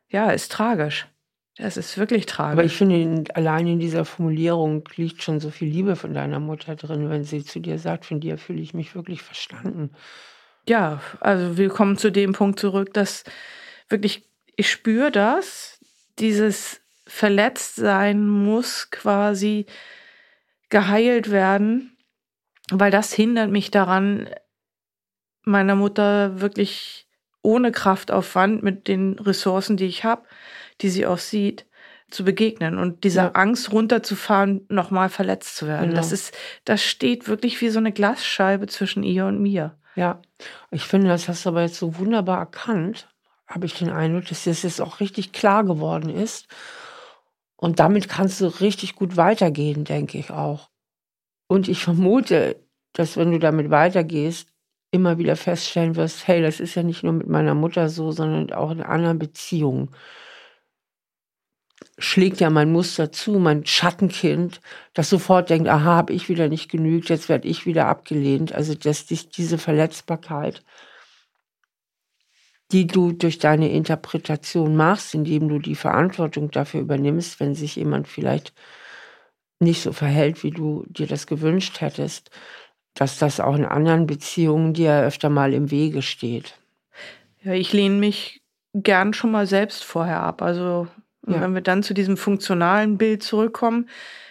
Ja, 0.07 0.31
ist 0.31 0.51
tragisch. 0.51 1.07
Das 1.57 1.77
ist 1.77 1.97
wirklich 1.97 2.25
tragisch. 2.25 2.53
Aber 2.53 2.63
ich 2.63 2.75
finde, 2.75 3.35
allein 3.35 3.67
in 3.67 3.79
dieser 3.79 4.05
Formulierung 4.05 4.83
liegt 4.95 5.21
schon 5.21 5.39
so 5.39 5.49
viel 5.49 5.67
Liebe 5.67 5.95
von 5.95 6.13
deiner 6.13 6.39
Mutter 6.39 6.75
drin, 6.75 7.09
wenn 7.09 7.23
sie 7.23 7.43
zu 7.43 7.59
dir 7.59 7.77
sagt, 7.77 8.05
von 8.05 8.19
dir 8.19 8.37
fühle 8.37 8.61
ich 8.61 8.73
mich 8.73 8.95
wirklich 8.95 9.21
verstanden. 9.21 9.91
Ja, 10.67 11.01
also 11.19 11.57
wir 11.57 11.69
kommen 11.69 11.97
zu 11.97 12.11
dem 12.11 12.33
Punkt 12.33 12.59
zurück, 12.59 12.93
dass 12.93 13.23
wirklich, 13.89 14.23
ich 14.55 14.69
spüre 14.69 15.11
das, 15.11 15.79
dieses 16.19 16.81
Verletztsein 17.05 18.27
muss 18.27 18.89
quasi 18.89 19.65
geheilt 20.69 21.31
werden, 21.31 21.97
weil 22.69 22.91
das 22.91 23.11
hindert 23.11 23.51
mich 23.51 23.71
daran, 23.71 24.29
meiner 25.43 25.75
Mutter 25.75 26.39
wirklich 26.39 27.07
ohne 27.41 27.71
Kraftaufwand 27.71 28.63
mit 28.63 28.87
den 28.87 29.17
Ressourcen, 29.19 29.75
die 29.75 29.85
ich 29.85 30.03
habe, 30.03 30.23
die 30.79 30.89
sie 30.89 31.05
auch 31.05 31.17
sieht, 31.17 31.65
zu 32.11 32.23
begegnen 32.23 32.77
und 32.77 33.03
dieser 33.03 33.23
ja. 33.23 33.31
Angst 33.31 33.71
runterzufahren, 33.71 34.65
nochmal 34.69 35.09
verletzt 35.09 35.55
zu 35.55 35.67
werden. 35.67 35.89
Genau. 35.89 35.95
Das 35.95 36.11
ist, 36.11 36.37
das 36.65 36.83
steht 36.83 37.27
wirklich 37.27 37.59
wie 37.61 37.69
so 37.69 37.79
eine 37.79 37.91
Glasscheibe 37.91 38.67
zwischen 38.67 39.03
ihr 39.03 39.25
und 39.25 39.41
mir. 39.41 39.77
Ja, 39.95 40.21
ich 40.69 40.83
finde, 40.83 41.07
das 41.07 41.27
hast 41.27 41.45
du 41.45 41.49
aber 41.49 41.63
jetzt 41.63 41.77
so 41.77 41.97
wunderbar 41.97 42.39
erkannt, 42.39 43.09
habe 43.47 43.65
ich 43.65 43.73
den 43.73 43.89
Eindruck, 43.89 44.25
dass 44.27 44.45
das 44.45 44.63
jetzt 44.63 44.81
auch 44.81 44.99
richtig 44.99 45.31
klar 45.33 45.63
geworden 45.63 46.09
ist. 46.09 46.47
Und 47.57 47.79
damit 47.79 48.09
kannst 48.09 48.41
du 48.41 48.47
richtig 48.47 48.95
gut 48.95 49.17
weitergehen, 49.17 49.83
denke 49.83 50.17
ich 50.17 50.31
auch. 50.31 50.69
Und 51.47 51.67
ich 51.67 51.83
vermute, 51.83 52.55
dass 52.93 53.17
wenn 53.17 53.31
du 53.31 53.39
damit 53.39 53.69
weitergehst, 53.69 54.49
immer 54.91 55.17
wieder 55.17 55.35
feststellen 55.35 55.95
wirst, 55.95 56.27
hey, 56.27 56.41
das 56.41 56.59
ist 56.59 56.75
ja 56.75 56.83
nicht 56.83 57.03
nur 57.03 57.13
mit 57.13 57.27
meiner 57.27 57.53
Mutter 57.53 57.87
so, 57.87 58.11
sondern 58.11 58.51
auch 58.51 58.71
in 58.71 58.81
anderen 58.81 59.19
Beziehungen 59.19 59.91
schlägt 62.01 62.39
ja 62.39 62.49
mein 62.49 62.71
Muster 62.71 63.11
zu, 63.11 63.39
mein 63.39 63.65
Schattenkind, 63.65 64.59
das 64.93 65.09
sofort 65.09 65.49
denkt, 65.49 65.69
aha, 65.69 65.95
habe 65.95 66.13
ich 66.13 66.29
wieder 66.29 66.49
nicht 66.49 66.69
genügt, 66.69 67.09
jetzt 67.09 67.29
werde 67.29 67.47
ich 67.47 67.65
wieder 67.65 67.87
abgelehnt. 67.87 68.53
Also 68.53 68.73
dass 68.73 69.05
dich 69.05 69.29
diese 69.29 69.57
Verletzbarkeit, 69.57 70.63
die 72.71 72.87
du 72.87 73.11
durch 73.11 73.37
deine 73.37 73.69
Interpretation 73.69 74.75
machst, 74.75 75.13
indem 75.13 75.47
du 75.47 75.59
die 75.59 75.75
Verantwortung 75.75 76.51
dafür 76.51 76.81
übernimmst, 76.81 77.39
wenn 77.39 77.53
sich 77.53 77.75
jemand 77.75 78.07
vielleicht 78.07 78.53
nicht 79.59 79.83
so 79.83 79.93
verhält, 79.93 80.43
wie 80.43 80.51
du 80.51 80.85
dir 80.87 81.07
das 81.07 81.27
gewünscht 81.27 81.81
hättest, 81.81 82.31
dass 82.95 83.19
das 83.19 83.39
auch 83.39 83.55
in 83.55 83.65
anderen 83.65 84.07
Beziehungen 84.07 84.73
dir 84.73 85.01
öfter 85.03 85.29
mal 85.29 85.53
im 85.53 85.69
Wege 85.69 86.01
steht. 86.01 86.57
Ja, 87.43 87.53
ich 87.53 87.73
lehne 87.73 87.95
mich 87.95 88.41
gern 88.73 89.13
schon 89.13 89.31
mal 89.31 89.47
selbst 89.47 89.83
vorher 89.83 90.21
ab. 90.21 90.41
Also 90.41 90.87
Und 91.25 91.35
ja. 91.35 91.41
wenn 91.41 91.53
wir 91.53 91.61
dann 91.61 91.83
zu 91.83 91.93
diesem 91.93 92.17
funktionalen 92.17 92.97
Bild 92.97 93.23
zurückkommen, 93.23 93.87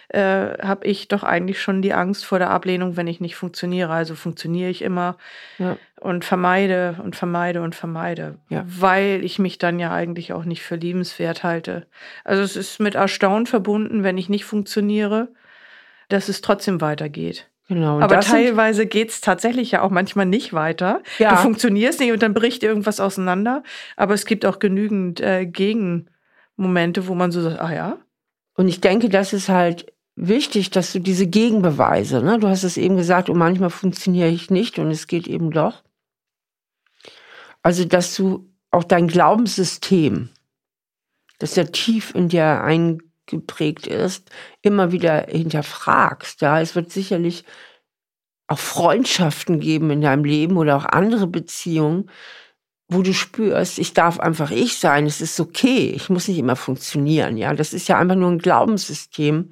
äh, 0.09 0.57
habe 0.61 0.85
ich 0.87 1.07
doch 1.07 1.23
eigentlich 1.23 1.61
schon 1.61 1.81
die 1.81 1.93
Angst 1.93 2.25
vor 2.25 2.37
der 2.37 2.49
Ablehnung, 2.49 2.97
wenn 2.97 3.07
ich 3.07 3.21
nicht 3.21 3.35
funktioniere. 3.37 3.93
Also 3.93 4.15
funktioniere 4.15 4.69
ich 4.69 4.81
immer 4.81 5.17
ja. 5.57 5.77
und 6.01 6.25
vermeide 6.25 6.97
und 7.01 7.15
vermeide 7.15 7.61
und 7.61 7.75
vermeide, 7.75 8.35
ja. 8.49 8.65
weil 8.67 9.23
ich 9.23 9.39
mich 9.39 9.57
dann 9.57 9.79
ja 9.79 9.93
eigentlich 9.93 10.33
auch 10.33 10.43
nicht 10.43 10.63
für 10.63 10.75
liebenswert 10.75 11.43
halte. 11.43 11.87
Also 12.25 12.43
es 12.43 12.57
ist 12.57 12.79
mit 12.81 12.95
Erstaunen 12.95 13.45
verbunden, 13.45 14.03
wenn 14.03 14.17
ich 14.17 14.27
nicht 14.27 14.43
funktioniere, 14.43 15.29
dass 16.09 16.27
es 16.27 16.41
trotzdem 16.41 16.81
weitergeht. 16.81 17.47
Genau, 17.69 18.01
Aber 18.01 18.19
teilweise 18.19 18.85
geht 18.85 19.11
es 19.11 19.21
tatsächlich 19.21 19.71
ja 19.71 19.81
auch 19.81 19.91
manchmal 19.91 20.25
nicht 20.25 20.51
weiter. 20.51 21.01
Ja. 21.19 21.29
Du 21.29 21.37
funktionierst 21.37 22.01
nicht 22.01 22.11
und 22.11 22.21
dann 22.21 22.33
bricht 22.33 22.63
irgendwas 22.63 22.99
auseinander. 22.99 23.63
Aber 23.95 24.13
es 24.13 24.25
gibt 24.25 24.45
auch 24.45 24.59
genügend 24.59 25.21
äh, 25.21 25.45
Gegenmomente, 26.61 27.07
wo 27.07 27.15
man 27.15 27.31
so 27.31 27.41
sagt, 27.41 27.59
ah 27.59 27.73
ja. 27.73 27.97
Und 28.55 28.67
ich 28.67 28.81
denke, 28.81 29.09
das 29.09 29.33
ist 29.33 29.49
halt 29.49 29.91
wichtig, 30.15 30.69
dass 30.69 30.93
du 30.93 30.99
diese 30.99 31.25
Gegenbeweise, 31.25 32.21
ne? 32.21 32.37
du 32.37 32.47
hast 32.47 32.63
es 32.63 32.77
eben 32.77 32.97
gesagt, 32.97 33.29
und 33.29 33.37
manchmal 33.37 33.71
funktioniere 33.71 34.29
ich 34.29 34.51
nicht 34.51 34.77
und 34.77 34.91
es 34.91 35.07
geht 35.07 35.27
eben 35.27 35.49
doch. 35.49 35.83
Also, 37.63 37.85
dass 37.85 38.15
du 38.15 38.47
auch 38.69 38.83
dein 38.83 39.07
Glaubenssystem, 39.07 40.29
das 41.39 41.55
ja 41.55 41.63
tief 41.63 42.13
in 42.13 42.29
dir 42.29 42.61
eingeprägt 42.61 43.87
ist, 43.87 44.29
immer 44.61 44.91
wieder 44.91 45.25
hinterfragst. 45.27 46.41
Ja, 46.41 46.61
es 46.61 46.75
wird 46.75 46.91
sicherlich 46.91 47.43
auch 48.47 48.59
Freundschaften 48.59 49.59
geben 49.59 49.89
in 49.89 50.01
deinem 50.01 50.25
Leben 50.25 50.57
oder 50.57 50.77
auch 50.77 50.85
andere 50.85 51.25
Beziehungen, 51.25 52.09
wo 52.91 53.01
du 53.01 53.13
spürst, 53.13 53.79
ich 53.79 53.93
darf 53.93 54.19
einfach 54.19 54.51
ich 54.51 54.77
sein, 54.77 55.05
es 55.05 55.21
ist 55.21 55.39
okay, 55.39 55.91
ich 55.95 56.09
muss 56.09 56.27
nicht 56.27 56.37
immer 56.37 56.57
funktionieren. 56.57 57.37
Ja, 57.37 57.53
das 57.53 57.73
ist 57.73 57.87
ja 57.87 57.97
einfach 57.97 58.15
nur 58.15 58.29
ein 58.29 58.39
Glaubenssystem 58.39 59.51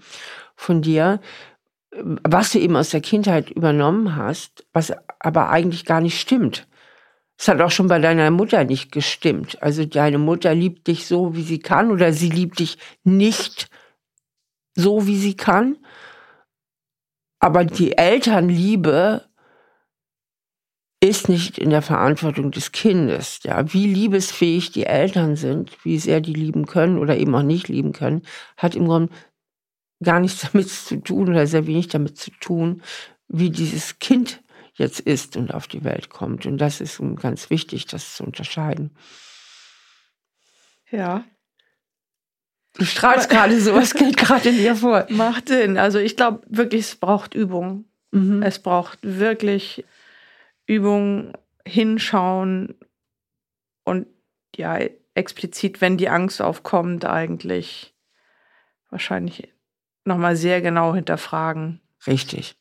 von 0.57 0.81
dir, 0.81 1.21
was 2.23 2.51
du 2.51 2.59
eben 2.59 2.75
aus 2.75 2.89
der 2.89 2.99
Kindheit 2.99 3.49
übernommen 3.49 4.17
hast, 4.17 4.65
was 4.73 4.93
aber 5.19 5.49
eigentlich 5.49 5.85
gar 5.85 6.01
nicht 6.01 6.19
stimmt. 6.19 6.67
Es 7.37 7.47
hat 7.47 7.61
auch 7.61 7.71
schon 7.71 7.87
bei 7.87 7.99
deiner 7.99 8.29
Mutter 8.29 8.65
nicht 8.65 8.91
gestimmt. 8.91 9.63
Also 9.63 9.85
deine 9.85 10.17
Mutter 10.17 10.53
liebt 10.53 10.87
dich 10.87 11.07
so, 11.07 11.37
wie 11.37 11.43
sie 11.43 11.59
kann, 11.59 11.91
oder 11.91 12.11
sie 12.11 12.29
liebt 12.29 12.59
dich 12.59 12.77
nicht 13.05 13.69
so, 14.75 15.07
wie 15.07 15.17
sie 15.17 15.37
kann. 15.37 15.77
Aber 17.39 17.63
die 17.63 17.97
Elternliebe 17.97 19.28
ist 21.01 21.29
nicht 21.29 21.57
in 21.57 21.69
der 21.69 21.81
Verantwortung 21.81 22.51
des 22.51 22.71
Kindes. 22.71 23.39
Ja, 23.43 23.73
wie 23.73 23.87
liebesfähig 23.87 24.71
die 24.71 24.85
Eltern 24.85 25.35
sind, 25.35 25.77
wie 25.85 25.97
sehr 25.97 26.19
die 26.19 26.33
lieben 26.33 26.65
können 26.65 26.97
oder 26.97 27.17
eben 27.17 27.33
auch 27.35 27.43
nicht 27.43 27.69
lieben 27.69 27.93
können, 27.93 28.23
hat 28.57 28.75
im 28.75 28.85
Grunde 28.85 29.13
gar 30.03 30.19
nichts 30.19 30.41
damit 30.51 30.69
zu 30.69 30.97
tun 30.97 31.29
oder 31.29 31.47
sehr 31.47 31.67
wenig 31.67 31.87
damit 31.87 32.17
zu 32.17 32.31
tun, 32.39 32.81
wie 33.27 33.49
dieses 33.49 33.99
Kind 33.99 34.41
jetzt 34.73 34.99
ist 34.99 35.35
und 35.37 35.53
auf 35.53 35.67
die 35.67 35.83
Welt 35.83 36.09
kommt. 36.09 36.45
Und 36.45 36.57
das 36.57 36.81
ist 36.81 37.01
ganz 37.17 37.49
wichtig, 37.49 37.85
das 37.85 38.15
zu 38.15 38.23
unterscheiden. 38.23 38.91
Ja. 40.89 41.23
Du 42.75 42.85
strahlst 42.85 43.29
gerade 43.29 43.59
so, 43.59 43.73
was 43.73 43.93
geht 43.93 44.17
gerade 44.17 44.49
in 44.49 44.57
dir 44.57 44.75
vor? 44.75 45.05
Macht 45.09 45.49
Sinn. 45.49 45.77
Also 45.77 45.99
ich 45.99 46.15
glaube 46.15 46.41
wirklich, 46.47 46.81
es 46.81 46.95
braucht 46.95 47.33
Übung. 47.33 47.85
Mhm. 48.11 48.41
Es 48.41 48.59
braucht 48.59 48.99
wirklich 49.01 49.83
Übung, 50.69 51.33
hinschauen 51.65 52.75
und 53.83 54.05
ja, 54.55 54.77
explizit, 55.15 55.81
wenn 55.81 55.97
die 55.97 56.09
Angst 56.09 56.41
aufkommt, 56.41 57.05
eigentlich 57.05 57.95
wahrscheinlich 58.91 59.51
nochmal 60.05 60.35
sehr 60.35 60.61
genau 60.61 60.93
hinterfragen. 60.93 61.81
Richtig. 62.05 62.55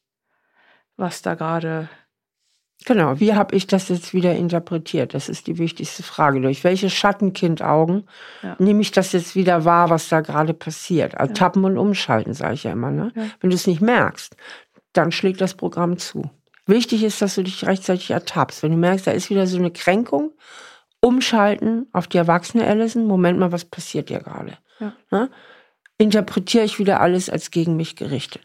Was 0.96 1.20
da 1.20 1.34
gerade. 1.34 1.90
Genau, 2.86 3.20
wie 3.20 3.34
habe 3.34 3.54
ich 3.54 3.66
das 3.66 3.90
jetzt 3.90 4.14
wieder 4.14 4.34
interpretiert? 4.34 5.12
Das 5.12 5.28
ist 5.28 5.46
die 5.46 5.58
wichtigste 5.58 6.02
Frage. 6.02 6.40
Durch 6.40 6.64
welche 6.64 6.88
Schattenkindaugen 6.88 8.08
ja. 8.42 8.56
nehme 8.58 8.80
ich 8.80 8.90
das 8.90 9.12
jetzt 9.12 9.34
wieder 9.34 9.66
wahr, 9.66 9.90
was 9.90 10.08
da 10.08 10.22
gerade 10.22 10.54
passiert? 10.54 11.14
Also 11.14 11.32
ja. 11.32 11.34
tappen 11.34 11.64
und 11.64 11.76
umschalten, 11.76 12.32
sage 12.32 12.54
ich 12.54 12.64
ja 12.64 12.72
immer. 12.72 12.90
Ne? 12.90 13.12
Ja. 13.14 13.26
Wenn 13.40 13.50
du 13.50 13.56
es 13.56 13.66
nicht 13.66 13.82
merkst, 13.82 14.34
dann 14.94 15.12
schlägt 15.12 15.42
das 15.42 15.54
Programm 15.54 15.98
zu. 15.98 16.30
Wichtig 16.68 17.02
ist, 17.02 17.22
dass 17.22 17.34
du 17.34 17.42
dich 17.42 17.66
rechtzeitig 17.66 18.10
ertappst. 18.10 18.62
Wenn 18.62 18.72
du 18.72 18.76
merkst, 18.76 19.06
da 19.06 19.10
ist 19.10 19.30
wieder 19.30 19.46
so 19.46 19.56
eine 19.56 19.70
Kränkung, 19.70 20.32
umschalten 21.00 21.88
auf 21.92 22.06
die 22.06 22.18
erwachsene 22.18 22.66
Allison. 22.66 23.06
Moment 23.06 23.38
mal, 23.38 23.52
was 23.52 23.64
passiert 23.64 24.10
dir 24.10 24.20
gerade? 24.20 24.58
Ne? 25.10 25.30
interpretiere 25.98 26.64
ich 26.64 26.78
wieder 26.78 27.00
alles 27.00 27.28
als 27.28 27.50
gegen 27.50 27.76
mich 27.76 27.96
gerichtet. 27.96 28.44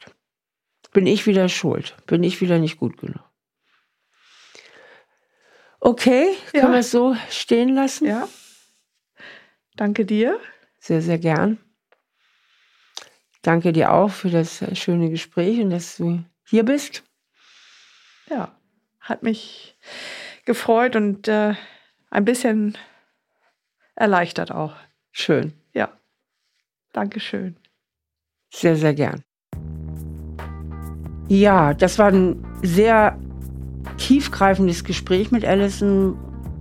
Bin 0.91 1.05
ich 1.05 1.27
wieder 1.27 1.49
schuld? 1.49 1.95
Bin 2.07 2.23
ich 2.23 2.41
wieder 2.41 2.59
nicht 2.59 2.77
gut 2.77 2.97
genug? 2.97 3.23
Okay, 5.79 6.29
ja. 6.53 6.61
können 6.61 6.73
wir 6.73 6.79
es 6.79 6.91
so 6.91 7.15
stehen 7.29 7.75
lassen? 7.75 8.07
Ja. 8.07 8.27
Danke 9.75 10.05
dir. 10.05 10.39
Sehr, 10.79 11.01
sehr 11.01 11.19
gern. 11.19 11.57
Danke 13.41 13.73
dir 13.73 13.91
auch 13.91 14.09
für 14.09 14.29
das 14.29 14.63
schöne 14.77 15.09
Gespräch 15.09 15.59
und 15.59 15.69
dass 15.69 15.97
du 15.97 16.23
hier 16.45 16.63
bist. 16.63 17.03
Ja, 18.29 18.55
hat 18.99 19.23
mich 19.23 19.77
gefreut 20.45 20.95
und 20.95 21.27
äh, 21.27 21.55
ein 22.09 22.25
bisschen 22.25 22.77
erleichtert 23.95 24.51
auch. 24.51 24.75
Schön. 25.11 25.53
Dankeschön. 26.93 27.57
Sehr, 28.53 28.75
sehr 28.75 28.93
gern. 28.93 29.23
Ja, 31.27 31.73
das 31.73 31.97
war 31.97 32.11
ein 32.11 32.45
sehr 32.61 33.19
tiefgreifendes 33.97 34.83
Gespräch 34.83 35.31
mit 35.31 35.43
Alison 35.43 36.17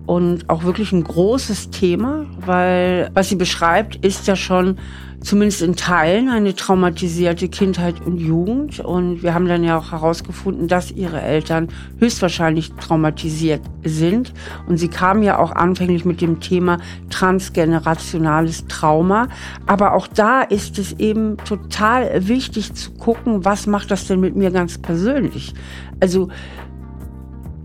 und 0.06 0.48
auch 0.48 0.64
wirklich 0.64 0.90
ein 0.92 1.04
großes 1.04 1.70
Thema, 1.70 2.26
weil 2.38 3.10
was 3.12 3.28
sie 3.28 3.36
beschreibt, 3.36 3.96
ist 3.96 4.26
ja 4.26 4.34
schon 4.34 4.78
zumindest 5.22 5.62
in 5.62 5.76
Teilen 5.76 6.28
eine 6.28 6.54
traumatisierte 6.54 7.48
Kindheit 7.48 8.00
und 8.04 8.18
Jugend. 8.18 8.80
Und 8.80 9.22
wir 9.22 9.34
haben 9.34 9.46
dann 9.46 9.64
ja 9.64 9.78
auch 9.78 9.92
herausgefunden, 9.92 10.68
dass 10.68 10.90
ihre 10.90 11.20
Eltern 11.20 11.68
höchstwahrscheinlich 11.98 12.72
traumatisiert 12.72 13.62
sind. 13.84 14.34
Und 14.66 14.78
sie 14.78 14.88
kam 14.88 15.22
ja 15.22 15.38
auch 15.38 15.52
anfänglich 15.52 16.04
mit 16.04 16.20
dem 16.20 16.40
Thema 16.40 16.78
transgenerationales 17.10 18.66
Trauma. 18.66 19.28
Aber 19.66 19.94
auch 19.94 20.06
da 20.06 20.42
ist 20.42 20.78
es 20.78 20.92
eben 20.98 21.36
total 21.38 22.28
wichtig 22.28 22.74
zu 22.74 22.92
gucken, 22.92 23.44
was 23.44 23.66
macht 23.66 23.90
das 23.90 24.06
denn 24.06 24.20
mit 24.20 24.36
mir 24.36 24.50
ganz 24.50 24.78
persönlich? 24.78 25.54
Also, 26.00 26.28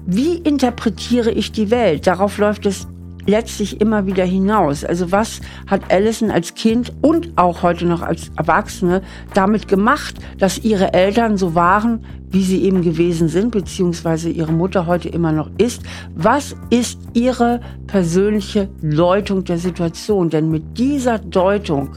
wie 0.06 0.38
interpretiere 0.38 1.32
ich 1.32 1.52
die 1.52 1.70
Welt? 1.70 2.08
Darauf 2.08 2.38
läuft 2.38 2.66
es 2.66 2.88
letztlich 3.28 3.80
immer 3.82 4.08
wieder 4.08 4.26
hinaus. 4.26 4.84
Also 4.84 5.12
was 5.12 5.42
hat 5.68 5.92
Allison 5.92 6.32
als 6.32 6.56
Kind 6.56 6.92
und 7.02 7.38
auch 7.38 7.62
heute 7.62 7.86
noch 7.86 8.02
als 8.02 8.32
Erwachsene 8.38 9.02
damit 9.34 9.68
gemacht, 9.68 10.16
dass 10.40 10.58
ihre 10.58 10.94
Eltern 10.94 11.38
so 11.38 11.54
waren, 11.54 12.04
wie 12.30 12.44
sie 12.44 12.64
eben 12.64 12.82
gewesen 12.82 13.28
sind, 13.28 13.52
beziehungsweise 13.52 14.30
ihre 14.30 14.52
Mutter 14.52 14.88
heute 14.88 15.10
immer 15.10 15.32
noch 15.32 15.52
ist? 15.58 15.84
Was 16.16 16.56
ist 16.70 17.00
ihre 17.14 17.62
persönliche 17.86 18.70
Deutung 18.82 19.44
der 19.44 19.58
Situation? 19.58 20.30
Denn 20.30 20.50
mit 20.50 20.78
dieser 20.78 21.20
Deutung 21.20 21.90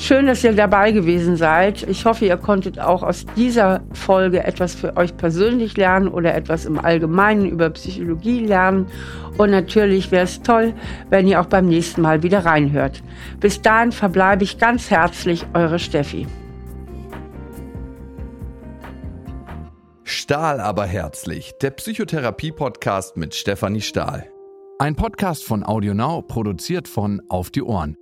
Schön, 0.00 0.28
dass 0.28 0.44
ihr 0.44 0.52
dabei 0.52 0.92
gewesen 0.92 1.36
seid. 1.36 1.82
Ich 1.88 2.04
hoffe, 2.04 2.24
ihr 2.24 2.36
konntet 2.36 2.78
auch 2.78 3.02
aus 3.02 3.26
dieser 3.36 3.80
Folge 3.92 4.44
etwas 4.44 4.76
für 4.76 4.96
euch 4.96 5.16
persönlich 5.16 5.76
lernen 5.76 6.06
oder 6.06 6.36
etwas 6.36 6.66
im 6.66 6.78
Allgemeinen 6.78 7.46
über 7.46 7.68
Psychologie 7.70 8.46
lernen. 8.46 8.86
Und 9.38 9.50
natürlich 9.50 10.12
wäre 10.12 10.24
es 10.24 10.40
toll, 10.40 10.72
wenn 11.10 11.26
ihr 11.26 11.40
auch 11.40 11.46
beim 11.46 11.66
nächsten 11.66 12.00
Mal 12.00 12.22
wieder 12.22 12.44
reinhört. 12.44 13.02
Bis 13.40 13.60
dahin 13.60 13.90
verbleibe 13.90 14.44
ich 14.44 14.58
ganz 14.58 14.88
herzlich, 14.88 15.44
eure 15.52 15.80
Steffi. 15.80 16.28
Stahl 20.10 20.58
aber 20.58 20.86
herzlich, 20.86 21.52
der 21.60 21.70
Psychotherapie-Podcast 21.70 23.18
mit 23.18 23.34
Stefanie 23.34 23.82
Stahl. 23.82 24.26
Ein 24.78 24.96
Podcast 24.96 25.44
von 25.44 25.62
AudioNow, 25.62 26.26
produziert 26.26 26.88
von 26.88 27.20
Auf 27.28 27.50
die 27.50 27.62
Ohren. 27.62 27.94